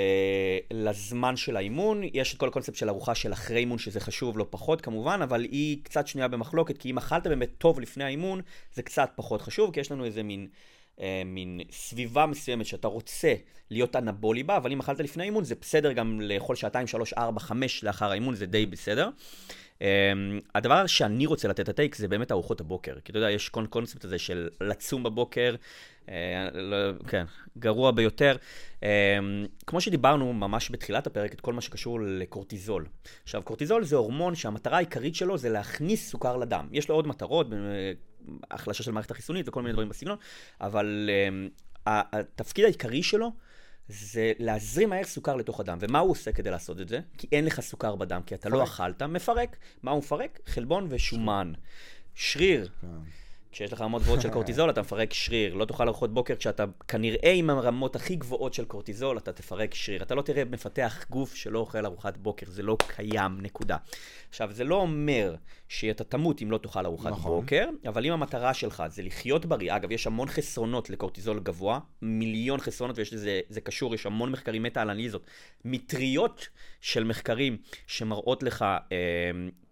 לזמן 0.74 1.36
של 1.36 1.58
האימון. 1.58 2.02
יש 2.14 2.34
את 2.34 2.40
כל 2.40 2.48
הקונספט 2.48 2.76
של 2.76 2.90
ארוחה 2.90 3.16
של 3.16 3.34
אחרי 3.34 3.58
אימון, 3.60 3.78
שזה 3.78 4.00
חשוב 4.00 4.38
לא 4.38 4.46
פחות 4.50 4.82
כמובן, 4.82 5.22
אבל 5.22 5.44
היא 5.44 5.78
קצת 5.84 6.08
שנויה 6.08 6.28
במחלוקת, 6.28 6.78
כי 6.78 6.90
אם 6.92 6.98
אכלת 6.98 7.28
באמת 7.28 7.50
טוב 7.58 7.80
לפני 7.80 8.04
האימון, 8.04 8.42
זה 8.74 8.82
קצת 8.84 9.10
פחות 9.16 9.42
חשוב, 9.42 9.74
כי 9.74 9.80
יש 9.80 9.92
לנו 9.92 10.06
איזה 10.06 10.24
מין, 10.24 10.48
אה, 11.02 11.22
מין 11.26 11.60
סביבה 11.72 12.26
מסוימת 12.26 12.66
שאתה 12.66 12.88
רוצה 12.88 13.34
להיות 13.72 13.96
אנבולי 13.96 14.44
בה, 14.44 14.58
אבל 14.58 14.72
אם 14.72 14.80
אכלת 14.80 15.00
לפני 15.00 15.24
האימון, 15.24 15.44
זה 15.44 15.56
בסדר 15.62 15.92
גם 15.92 16.22
לאכול 16.22 16.56
שעתיים, 16.56 16.88
שלוש, 16.88 17.14
ארבע, 17.14 17.40
חמש 17.40 17.84
לאחר 17.84 18.12
האימון, 18.12 18.36
זה 18.36 18.46
די 18.46 18.66
בסדר. 18.66 19.10
Um, 19.80 19.82
הדבר 20.56 20.88
שאני 20.88 21.26
רוצה 21.26 21.48
לתת 21.48 21.60
את 21.60 21.70
הטייק 21.70 21.96
זה 21.96 22.08
באמת 22.08 22.32
ארוחות 22.32 22.62
הבוקר. 22.62 22.94
כי 23.06 23.12
אתה 23.12 23.18
יודע, 23.18 23.32
יש 23.32 23.50
כל 23.50 23.66
קונספט 23.70 24.06
הזה 24.06 24.20
של 24.20 24.50
לצום 24.62 25.04
בבוקר, 25.04 25.56
uh, 26.06 26.10
לא, 26.54 26.78
כן, 27.08 27.26
גרוע 27.58 27.92
ביותר. 27.92 28.36
Um, 28.80 28.84
כמו 29.68 29.82
שדיברנו 29.82 30.34
ממש 30.34 30.72
בתחילת 30.72 31.08
הפרק, 31.08 31.34
את 31.34 31.42
כל 31.42 31.54
מה 31.54 31.62
שקשור 31.62 32.00
לקורטיזול. 32.02 32.86
עכשיו, 33.24 33.42
קורטיזול 33.44 33.84
זה 33.84 33.96
הורמון 33.96 34.36
שהמטרה 34.36 34.78
העיקרית 34.78 35.16
שלו 35.16 35.38
זה 35.38 35.50
להכניס 35.50 36.12
סוכר 36.12 36.38
לדם. 36.38 36.68
יש 36.72 36.90
לו 36.90 36.96
עוד 36.96 37.08
מטרות, 37.08 37.54
אה, 37.54 37.58
החלשה 38.52 38.84
של 38.84 38.92
המערכת 38.92 39.12
החיסונית 39.12 39.48
וכל 39.50 39.62
מיני 39.62 39.74
דברים 39.74 39.90
בסגנון, 39.90 40.18
אבל 40.62 41.10
um, 41.10 41.52
התפקיד 41.86 42.66
העיקרי 42.66 43.04
שלו 43.04 43.32
זה 43.90 44.32
להזרים 44.40 44.90
מהר 44.90 45.04
סוכר 45.04 45.36
לתוך 45.36 45.60
הדם. 45.60 45.78
ומה 45.82 46.00
הוא 46.00 46.12
עושה 46.12 46.32
כדי 46.32 46.52
לעשות 46.52 46.82
את 46.82 46.90
זה? 46.90 47.00
כי 47.18 47.28
אין 47.32 47.46
לך 47.46 47.62
סוכר 47.62 47.96
בדם, 47.96 48.22
כי 48.26 48.36
אתה 48.36 48.50
לא 48.50 48.64
מפרק. 48.64 48.74
אכלת, 48.74 49.02
מפרק. 49.02 49.58
מה 49.84 49.92
הוא 49.92 50.00
מפרק? 50.00 50.40
חלבון 50.46 50.88
ושומן. 50.90 51.54
שריר. 52.16 52.70
כן. 52.82 52.88
כשיש 53.58 53.74
לך 53.74 53.82
רמות 53.82 54.02
גבוהות 54.02 54.22
של 54.22 54.30
קורטיזול, 54.30 54.70
אתה 54.70 54.82
מפרק 54.82 55.14
שריר. 55.14 55.54
לא 55.54 55.66
תאכל 55.66 55.88
ארוחות 55.88 56.14
בוקר 56.14 56.36
כשאתה 56.36 56.66
כנראה 56.88 57.32
עם 57.32 57.50
הרמות 57.50 57.96
הכי 57.96 58.16
גבוהות 58.16 58.54
של 58.54 58.66
קורטיזול, 58.66 59.18
אתה 59.18 59.34
תפרק 59.34 59.74
שריר. 59.74 60.04
אתה 60.04 60.16
לא 60.16 60.22
תראה 60.22 60.44
מפתח 60.46 61.06
גוף 61.10 61.36
שלא 61.36 61.60
אוכל 61.60 61.86
ארוחת 61.86 62.18
בוקר, 62.18 62.46
זה 62.50 62.64
לא 62.64 62.78
קיים, 62.88 63.42
נקודה. 63.42 63.78
עכשיו, 64.30 64.52
זה 64.52 64.64
לא 64.64 64.76
אומר 64.76 65.36
שאתה 65.70 66.04
תמות 66.04 66.42
אם 66.42 66.52
לא 66.52 66.58
תאכל 66.58 66.86
ארוחת 66.86 67.12
נכון. 67.12 67.42
בוקר, 67.42 67.70
אבל 67.88 68.06
אם 68.06 68.14
המטרה 68.14 68.54
שלך 68.54 68.84
זה 68.88 69.04
לחיות 69.04 69.46
בריא, 69.46 69.76
אגב, 69.76 69.92
יש 69.92 70.08
המון 70.08 70.28
חסרונות 70.28 70.90
לקורטיזול 70.90 71.40
גבוה, 71.40 71.80
מיליון 72.02 72.60
חסרונות, 72.60 72.98
ויש 72.98 73.14
לזה, 73.14 73.40
זה 73.50 73.62
קשור, 73.62 73.96
יש 73.96 74.06
המון 74.06 74.32
מחקרים 74.32 74.64
מטה-אנליזות, 74.64 75.26
מטריות 75.66 76.48
של 76.82 77.04
מחקרים 77.04 77.58
שמראות 77.88 78.44
לך 78.44 78.66
אה, 78.92 78.98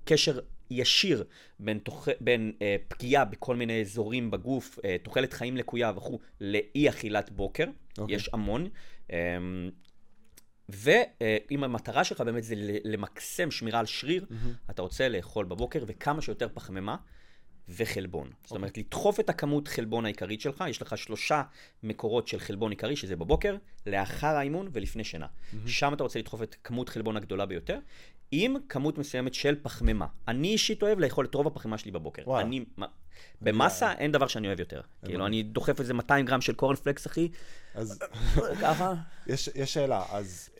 קשר 0.05 0.39
ישיר 0.71 1.23
בין, 1.59 1.79
תוח... 1.79 2.07
בין 2.21 2.51
אה, 2.61 2.75
פגיעה 2.87 3.25
בכל 3.25 3.55
מיני 3.55 3.81
אזורים 3.81 4.31
בגוף, 4.31 4.79
אה, 4.85 4.95
תוחלת 5.03 5.33
חיים 5.33 5.57
לקויה 5.57 5.91
וכו', 5.95 6.19
לאי 6.41 6.89
אכילת 6.89 7.31
בוקר, 7.31 7.65
okay. 7.65 8.01
אוקיי. 8.01 8.15
יש 8.15 8.29
המון. 8.33 8.67
אה, 9.11 9.37
ואם 10.69 11.63
המטרה 11.63 12.03
שלך 12.03 12.21
באמת 12.21 12.43
זה 12.43 12.55
למקסם 12.83 13.51
שמירה 13.51 13.79
על 13.79 13.85
שריר, 13.85 14.25
mm-hmm. 14.29 14.71
אתה 14.71 14.81
רוצה 14.81 15.09
לאכול 15.09 15.45
בבוקר 15.45 15.83
וכמה 15.87 16.21
שיותר 16.21 16.47
פחמימה 16.53 16.95
וחלבון. 17.69 18.27
Okay. 18.27 18.47
זאת 18.47 18.51
אומרת, 18.51 18.77
לדחוף 18.77 19.19
את 19.19 19.29
הכמות 19.29 19.67
חלבון 19.67 20.05
העיקרית 20.05 20.41
שלך, 20.41 20.63
יש 20.69 20.81
לך 20.81 20.97
שלושה 20.97 21.43
מקורות 21.83 22.27
של 22.27 22.39
חלבון 22.39 22.71
עיקרי, 22.71 22.95
שזה 22.95 23.15
בבוקר, 23.15 23.55
לאחר 23.85 24.27
האימון 24.27 24.69
ולפני 24.73 25.03
שינה. 25.03 25.25
Mm-hmm. 25.25 25.67
שם 25.67 25.93
אתה 25.93 26.03
רוצה 26.03 26.19
לדחוף 26.19 26.43
את 26.43 26.55
כמות 26.63 26.89
חלבון 26.89 27.17
הגדולה 27.17 27.45
ביותר, 27.45 27.79
עם 28.31 28.55
כמות 28.69 28.97
מסוימת 28.97 29.33
של 29.33 29.55
פחמימה. 29.61 30.05
אני 30.27 30.47
אישית 30.47 30.83
אוהב 30.83 30.99
לאכול 30.99 31.25
את 31.25 31.35
רוב 31.35 31.47
הפחמימה 31.47 31.77
שלי 31.77 31.91
בבוקר. 31.91 32.23
וואו. 32.25 32.41
אני, 32.41 32.65
במסה 33.41 33.93
אין 33.93 34.11
דבר 34.11 34.27
שאני 34.27 34.47
אוהב 34.47 34.59
יותר. 34.59 34.81
כאילו, 35.05 35.25
אני 35.25 35.43
דוחף 35.43 35.79
איזה 35.79 35.93
200 35.93 36.25
גרם 36.25 36.41
של 36.41 36.53
קורנפלקס, 36.53 37.07
אחי, 37.07 37.29
אז 37.75 37.99
ככה. 38.61 38.93
יש, 39.27 39.49
יש 39.55 39.73
שאלה, 39.73 40.03
אז 40.11 40.49
um, 40.55 40.59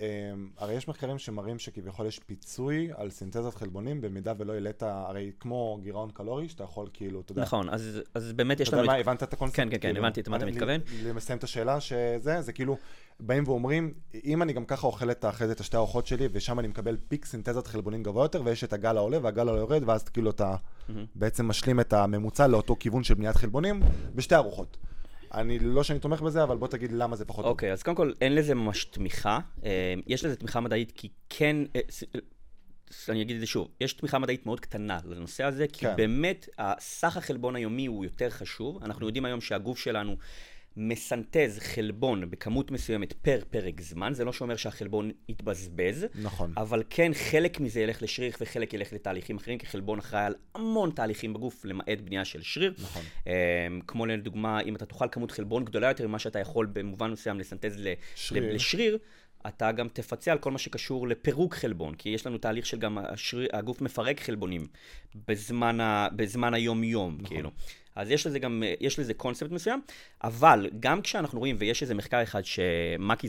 הרי 0.57 0.73
יש 0.73 0.87
מחקרים 0.87 1.17
שמראים 1.19 1.59
שכביכול 1.59 2.05
יש 2.05 2.19
פיצוי 2.19 2.89
על 2.95 3.09
סינתזת 3.09 3.55
חלבונים 3.55 4.01
במידה 4.01 4.33
ולא 4.37 4.53
העלית, 4.53 4.83
הרי 4.83 5.31
כמו 5.39 5.79
גירעון 5.83 6.09
קלורי, 6.13 6.49
שאתה 6.49 6.63
יכול 6.63 6.87
כאילו, 6.93 7.21
אתה 7.21 7.31
יודע, 7.31 7.41
נכון, 7.41 7.69
אז 7.69 8.01
אז 8.13 8.33
באמת 8.33 8.59
יש 8.59 8.67
אתה 8.69 8.75
לנו... 8.77 8.85
יודע 8.85 8.99
את- 8.99 9.05
מה, 9.05 9.11
הבנת 9.11 9.23
את 9.23 9.33
הקונספט? 9.33 9.55
כן, 9.57 9.69
כן, 9.69 9.71
כן, 9.71 9.79
כאילו, 9.79 9.99
הבנתי 9.99 10.21
את 10.21 10.27
מה 10.27 10.37
אתה 10.37 10.45
מתכוון. 10.45 10.81
לסיים 11.15 11.37
את 11.39 11.43
השאלה 11.43 11.79
שזה, 11.81 12.41
זה 12.41 12.53
כאילו, 12.53 12.77
באים 13.19 13.43
ואומרים, 13.47 13.93
אם 14.25 14.41
אני 14.41 14.53
גם 14.53 14.65
ככה 14.65 14.87
אוכל 14.87 15.11
את 15.11 15.25
אחרי 15.25 15.47
זה 15.47 15.53
את 15.53 15.59
השתי 15.59 15.77
הארוחות 15.77 16.07
שלי, 16.07 16.27
ושם 16.31 16.59
אני 16.59 16.67
מקבל 16.67 16.97
פיק 17.07 17.25
סינתזת 17.25 17.67
חלבונים 17.67 18.03
גבוה 18.03 18.25
יותר, 18.25 18.41
ויש 18.45 18.63
את 18.63 18.73
הגל 18.73 18.97
העולה 18.97 19.17
והגל 19.21 19.47
העולה 19.47 19.61
יורד, 19.61 19.83
ואז 19.85 20.03
כאילו 20.03 20.29
אתה 20.29 20.55
בעצם 21.15 21.47
משלים 21.47 21.79
את 21.79 21.93
הממוצע 21.93 22.47
לאותו 22.47 22.75
כיוון 22.79 23.03
של 23.03 23.13
בניית 23.13 23.35
חלבונים, 23.35 23.81
בשתי 24.15 24.35
ארוחות. 24.35 24.77
אני, 25.33 25.59
לא 25.59 25.83
שאני 25.83 25.99
תומך 25.99 26.21
בזה, 26.21 26.43
אבל 26.43 26.57
בוא 26.57 26.67
תגיד 26.67 26.91
למה 26.91 27.15
זה 27.15 27.25
פחות 27.25 27.43
טוב. 27.43 27.51
אוקיי, 27.51 27.71
אז 27.71 27.83
קודם 27.83 27.97
כל, 27.97 28.11
אין 28.21 28.35
לזה 28.35 28.55
ממש 28.55 28.85
תמיכה. 28.85 29.39
אה, 29.65 29.93
יש 30.07 30.25
לזה 30.25 30.35
תמיכה 30.35 30.59
מדעית, 30.59 30.91
כי 30.91 31.09
כן... 31.29 31.55
אה, 31.75 31.81
אה, 32.15 32.19
אני 33.09 33.21
אגיד 33.21 33.35
את 33.35 33.39
זה 33.39 33.47
שוב, 33.47 33.67
יש 33.81 33.93
תמיכה 33.93 34.19
מדעית 34.19 34.45
מאוד 34.45 34.59
קטנה 34.59 34.99
לנושא 35.05 35.43
הזה, 35.43 35.67
כי 35.67 35.85
כן. 35.85 35.95
באמת, 35.95 36.49
הסך 36.57 37.17
החלבון 37.17 37.55
היומי 37.55 37.85
הוא 37.85 38.05
יותר 38.05 38.29
חשוב. 38.29 38.83
אנחנו 38.83 39.05
יודעים 39.05 39.25
היום 39.25 39.41
שהגוף 39.41 39.79
שלנו 39.79 40.15
מסנטז 40.77 41.59
חלבון 41.59 42.29
בכמות 42.29 42.71
מסוימת 42.71 43.13
פר 43.13 43.39
פרק 43.49 43.81
זמן, 43.81 44.13
זה 44.13 44.25
לא 44.25 44.33
שאומר 44.33 44.55
שהחלבון 44.55 45.11
יתבזבז, 45.29 46.05
נכון. 46.21 46.53
אבל 46.57 46.83
כן, 46.89 47.11
חלק 47.13 47.59
מזה 47.59 47.79
ילך 47.81 48.01
לשריר 48.01 48.31
וחלק 48.41 48.73
ילך 48.73 48.93
לתהליכים 48.93 49.37
אחרים, 49.37 49.57
כי 49.57 49.65
חלבון 49.65 49.99
אחראי 49.99 50.25
על 50.25 50.35
המון 50.55 50.91
תהליכים 50.91 51.33
בגוף, 51.33 51.65
למעט 51.65 52.01
בנייה 52.03 52.25
של 52.25 52.41
שריר. 52.41 52.73
נכון. 52.83 53.03
Um, 53.23 53.27
כמו 53.87 54.05
לדוגמה, 54.05 54.61
אם 54.61 54.75
אתה 54.75 54.85
תאכל 54.85 55.07
כמות 55.11 55.31
חלבון 55.31 55.65
גדולה 55.65 55.87
יותר 55.87 56.07
ממה 56.07 56.19
שאתה 56.19 56.39
יכול 56.39 56.65
במובן 56.73 57.11
מסוים 57.11 57.39
לסנטז 57.39 57.75
ל- 57.77 57.93
שריר. 58.15 58.43
ל- 58.43 58.55
לשריר, 58.55 58.97
אתה 59.47 59.71
גם 59.71 59.87
תפצה 59.87 60.31
על 60.31 60.37
כל 60.37 60.51
מה 60.51 60.57
שקשור 60.57 61.07
לפירוק 61.07 61.55
חלבון, 61.55 61.95
כי 61.95 62.09
יש 62.09 62.25
לנו 62.27 62.37
תהליך 62.37 62.65
של 62.65 62.79
גם 62.79 62.97
השריר, 62.97 63.47
הגוף 63.53 63.81
מפרק 63.81 64.19
חלבונים 64.19 64.67
בזמן, 65.27 65.79
ה, 65.79 66.07
בזמן 66.15 66.53
היום-יום, 66.53 67.17
נכון. 67.21 67.35
כאילו. 67.35 67.51
אז 67.95 68.11
יש 68.11 68.27
לזה 68.27 68.39
גם, 68.39 68.63
יש 68.79 68.99
לזה 68.99 69.13
קונספט 69.13 69.51
מסוים, 69.51 69.81
אבל 70.23 70.69
גם 70.79 71.01
כשאנחנו 71.01 71.39
רואים, 71.39 71.55
ויש 71.59 71.81
איזה 71.81 71.93
מחקר 71.93 72.23
אחד 72.23 72.41
שמייק 72.45 73.23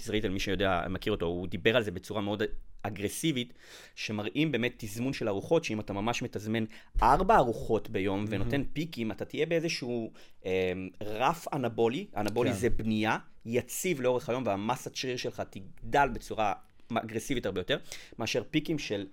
יזרעיטל, 0.00 0.28
מי 0.28 0.40
שיודע, 0.40 0.82
מכיר 0.90 1.12
אותו, 1.12 1.26
הוא 1.26 1.46
דיבר 1.46 1.76
על 1.76 1.82
זה 1.82 1.90
בצורה 1.90 2.20
מאוד 2.20 2.42
אגרסיבית, 2.82 3.52
שמראים 3.94 4.52
באמת 4.52 4.74
תזמון 4.76 5.12
של 5.12 5.28
ארוחות, 5.28 5.64
שאם 5.64 5.80
אתה 5.80 5.92
ממש 5.92 6.22
מתזמן 6.22 6.64
ארבע 7.02 7.36
ארוחות 7.36 7.90
ביום 7.90 8.16
Mm-hmm. 8.24 8.28
ונותן 8.30 8.62
פיקים, 8.72 9.12
אתה 9.12 9.24
תהיה 9.24 9.46
באיזשהו 9.46 10.12
אה, 10.46 10.72
רף 11.02 11.46
אנבולי, 11.52 12.06
אנבולי 12.16 12.50
כן. 12.50 12.56
זה 12.56 12.70
בנייה, 12.70 13.18
יציב 13.46 14.00
לאורך 14.00 14.28
היום, 14.28 14.42
והמסת 14.46 14.96
שריר 14.96 15.16
שלך 15.16 15.42
תגדל 15.50 16.08
בצורה 16.08 16.52
אגרסיבית 16.94 17.46
הרבה 17.46 17.60
יותר, 17.60 17.78
מאשר 18.18 18.42
פיקים 18.50 18.78
של 18.78 19.06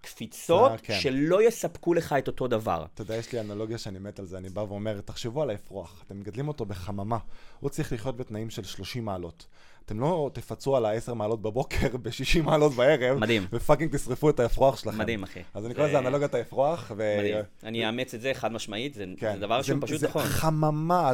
קפיצות 0.00 0.70
אה, 0.70 0.78
כן. 0.78 0.98
שלא 1.00 1.48
יספקו 1.48 1.94
לך 1.94 2.14
את 2.18 2.26
אותו 2.26 2.48
דבר. 2.48 2.86
אתה 2.94 3.02
יודע, 3.02 3.16
יש 3.16 3.32
לי 3.32 3.40
אנלוגיה 3.40 3.78
שאני 3.78 3.98
מת 3.98 4.18
על 4.18 4.26
זה, 4.26 4.38
אני 4.38 4.48
בא 4.48 4.60
ואומר, 4.60 5.00
תחשבו 5.00 5.42
על 5.42 5.50
האפרוח, 5.50 6.02
אתם 6.06 6.20
מגדלים 6.20 6.48
אותו 6.48 6.64
בחממה, 6.64 7.18
הוא 7.60 7.70
צריך 7.70 7.92
לחיות 7.92 8.16
בתנאים 8.16 8.50
של 8.50 8.64
30 8.64 9.04
מעלות. 9.04 9.46
אתם 9.88 10.00
לא 10.00 10.30
תפצו 10.32 10.76
על 10.76 10.84
ה-10 10.84 11.14
מעלות 11.14 11.42
בבוקר 11.42 11.96
ב-60 12.02 12.42
מעלות 12.42 12.72
בערב, 12.72 13.18
מדהים. 13.18 13.46
ופאקינג 13.52 13.96
תשרפו 13.96 14.30
את 14.30 14.40
האפרוח 14.40 14.76
שלכם. 14.76 14.98
מדהים, 14.98 15.22
אחי. 15.22 15.40
אז 15.54 15.66
אני 15.66 15.74
קורא 15.74 15.86
לזה 15.86 15.98
אנלוגיית 15.98 16.34
האפרוח, 16.34 16.92
ו... 16.96 17.16
מדהים. 17.18 17.36
אני 17.62 17.86
אאמץ 17.86 18.14
את 18.14 18.20
זה 18.20 18.32
חד 18.34 18.52
משמעית, 18.52 18.94
זה, 18.94 19.04
כן. 19.16 19.34
זה 19.34 19.40
דבר 19.40 19.62
שהוא 19.62 19.78
פשוט 19.80 20.00
זה 20.00 20.08
נכון. 20.08 20.22
חממה, 20.22 21.12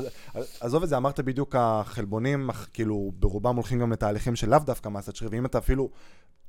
עזוב 0.60 0.82
את 0.82 0.88
זה, 0.88 0.96
אמרת 0.96 1.20
בדיוק 1.20 1.56
החלבונים, 1.58 2.50
כאילו 2.72 3.12
ברובם 3.18 3.56
הולכים 3.56 3.80
גם 3.80 3.92
לתהליכים 3.92 4.36
של 4.36 4.50
לאו 4.50 4.58
דווקא 4.58 4.88
מסת 4.88 5.16
שריר, 5.16 5.30
ואם 5.32 5.46
אתה 5.46 5.58
אפילו 5.58 5.90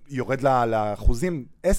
יורד 0.10 0.42
לאחוזים, 0.42 1.46
10% 1.68 1.70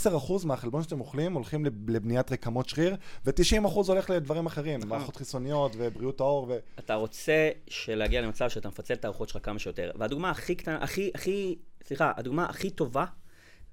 מהחלבון 0.45 0.83
שאתם 0.83 1.01
אוכלים 1.01 1.33
הולכים 1.33 1.65
לב- 1.65 1.91
לבניית 1.91 2.33
רקמות 2.33 2.69
שריר, 2.69 2.97
ו-90% 3.27 3.69
הולך 3.89 4.11
לדברים 4.11 4.47
אחרים, 4.47 4.79
נכון. 4.81 4.89
מערכות 4.89 5.17
חיסוניות 5.17 5.73
ובריאות 5.79 6.21
העור, 6.21 6.47
ו... 6.49 6.57
אתה 6.79 6.95
רוצה 6.95 7.51
להגיע 7.89 8.21
למצב 8.21 8.49
שאתה 8.49 8.69
מפצל 8.69 8.95
את 8.95 9.05
הארוחות 9.05 9.29
שלך 9.29 9.45
כמה 9.45 9.59
שיותר. 9.59 9.91
והדוגמה 9.99 10.31
הכי 10.31 10.55
קטנה, 10.55 10.79
הכי, 10.83 11.11
הכי, 11.15 11.57
סליחה, 11.85 12.13
הדוגמה 12.17 12.45
הכי 12.45 12.71
טובה, 12.71 13.05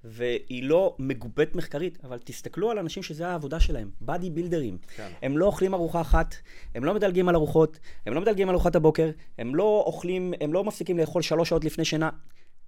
והיא 0.04 0.62
לא 0.62 0.96
מגובית 0.98 1.56
מחקרית, 1.56 1.98
אבל 2.04 2.18
תסתכלו 2.24 2.70
על 2.70 2.78
אנשים 2.78 3.02
שזה 3.02 3.28
העבודה 3.28 3.60
שלהם, 3.60 3.90
באדי 4.00 4.30
בילדרים. 4.30 4.78
כן. 4.96 5.08
הם 5.22 5.38
לא 5.38 5.46
אוכלים 5.46 5.74
ארוחה 5.74 6.00
אחת, 6.00 6.34
הם 6.74 6.84
לא 6.84 6.94
מדלגים 6.94 7.28
על 7.28 7.34
ארוחות, 7.34 7.78
הם 8.06 8.14
לא 8.14 8.20
מדלגים 8.20 8.48
על 8.48 8.54
ארוחת 8.54 8.76
הבוקר, 8.76 9.10
הם 9.38 9.54
לא 9.54 9.82
אוכלים, 9.86 10.34
הם 10.40 10.52
לא 10.52 10.64
מפסיקים 10.64 10.98
לאכול 10.98 11.22
שלוש 11.22 11.48
שעות 11.48 11.64
לפני 11.64 11.84
שינה. 11.84 12.10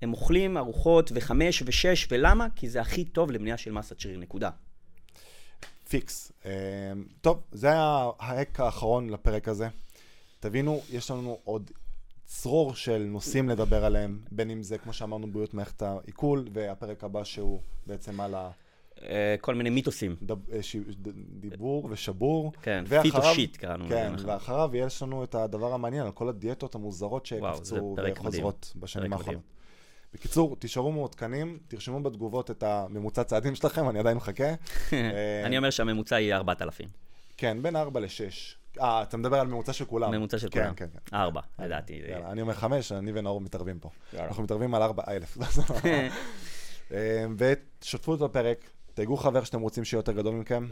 הם 0.02 0.12
אוכלים 0.12 0.56
ארוחות 0.56 1.12
וחמש 1.14 1.62
ושש, 1.66 2.06
ולמה? 2.10 2.46
כי 2.56 2.68
זה 2.68 2.80
הכי 2.80 3.04
טוב 3.04 3.30
לבנייה 3.30 3.56
של 3.56 3.72
מסת 3.72 4.00
שריר, 4.00 4.18
נקודה. 4.18 4.50
פיקס. 5.88 6.32
אה, 6.46 6.50
טוב, 7.20 7.42
זה 7.52 7.68
היה 7.68 8.10
ההק 8.18 8.60
האחרון 8.60 9.10
לפרק 9.10 9.48
הזה. 9.48 9.68
תבינו, 10.40 10.80
יש 10.92 11.10
לנו 11.10 11.38
עוד 11.44 11.70
צרור 12.24 12.74
של 12.74 12.98
נושאים 13.10 13.48
לדבר 13.48 13.84
עליהם, 13.84 14.20
בין 14.32 14.50
אם 14.50 14.62
זה, 14.62 14.78
כמו 14.78 14.92
שאמרנו, 14.92 15.32
בריאות 15.32 15.54
מערכת 15.54 15.82
העיכול, 15.82 16.48
והפרק 16.52 17.04
הבא 17.04 17.24
שהוא 17.24 17.60
בעצם 17.86 18.20
על 18.20 18.34
אה, 19.02 19.34
כל 19.40 19.54
מיני 19.54 19.70
מיתוסים. 19.70 20.16
הדיבור 21.36 21.88
ושבור. 21.90 22.52
כן, 22.62 22.84
ואחריו- 22.88 23.02
פיטו 23.02 23.34
שיט 23.34 23.56
קראנו. 23.56 23.88
כן, 23.88 24.12
נכון. 24.12 24.30
ואחריו 24.30 24.70
יש 24.74 25.02
לנו 25.02 25.24
את 25.24 25.34
הדבר 25.34 25.72
המעניין, 25.74 26.06
על 26.06 26.12
כל 26.12 26.28
הדיאטות 26.28 26.74
המוזרות 26.74 27.26
שקפצו 27.26 27.96
וחוזרות 28.06 28.72
בשנים 28.76 29.12
האחרונות. 29.12 29.42
בקיצור, 30.14 30.56
תישארו 30.56 30.92
מעודכנים, 30.92 31.58
תרשמו 31.68 32.02
בתגובות 32.02 32.50
את 32.50 32.62
הממוצע 32.62 33.24
צעדים 33.24 33.54
שלכם, 33.54 33.88
אני 33.88 33.98
עדיין 33.98 34.16
מחכה. 34.16 34.44
אה, 34.92 35.42
אני 35.46 35.58
אומר 35.58 35.70
שהממוצע 35.70 36.20
יהיה 36.20 36.36
4,000. 36.36 36.88
כן, 37.36 37.62
בין 37.62 37.76
4 37.76 38.00
ל-6. 38.00 38.08
אה, 38.80 39.02
אתה 39.02 39.16
מדבר 39.16 39.40
על 39.40 39.46
ממוצע 39.46 39.72
של 39.72 39.84
כולם. 39.84 40.10
ממוצע 40.14 40.38
של 40.38 40.48
כן, 40.50 40.60
כולם. 40.62 40.74
כן, 40.74 40.86
כן. 41.06 41.16
4, 41.16 41.40
לדעתי. 41.58 42.02
זה- 42.02 42.08
יאללה, 42.12 42.30
אני 42.30 42.40
אומר 42.40 42.54
5, 42.54 42.92
אני 42.92 43.12
ונאור 43.14 43.40
מתערבים 43.40 43.78
פה. 43.78 43.90
אנחנו 44.18 44.42
מתערבים 44.42 44.74
על 44.74 44.82
4 44.82 45.02
אלף. 45.08 45.38
אה, 46.92 47.26
ותשתפו 47.38 48.14
את 48.14 48.20
הפרק, 48.20 48.58
תהגו 48.94 49.16
חבר 49.16 49.44
שאתם 49.44 49.60
רוצים 49.60 49.84
שיהיה 49.84 49.98
יותר 49.98 50.12
גדול 50.12 50.34
מכם, 50.34 50.66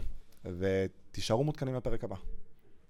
ותישארו 0.44 1.44
מעודכנים 1.44 1.74
לפרק 1.74 2.04
הבא. 2.04 2.16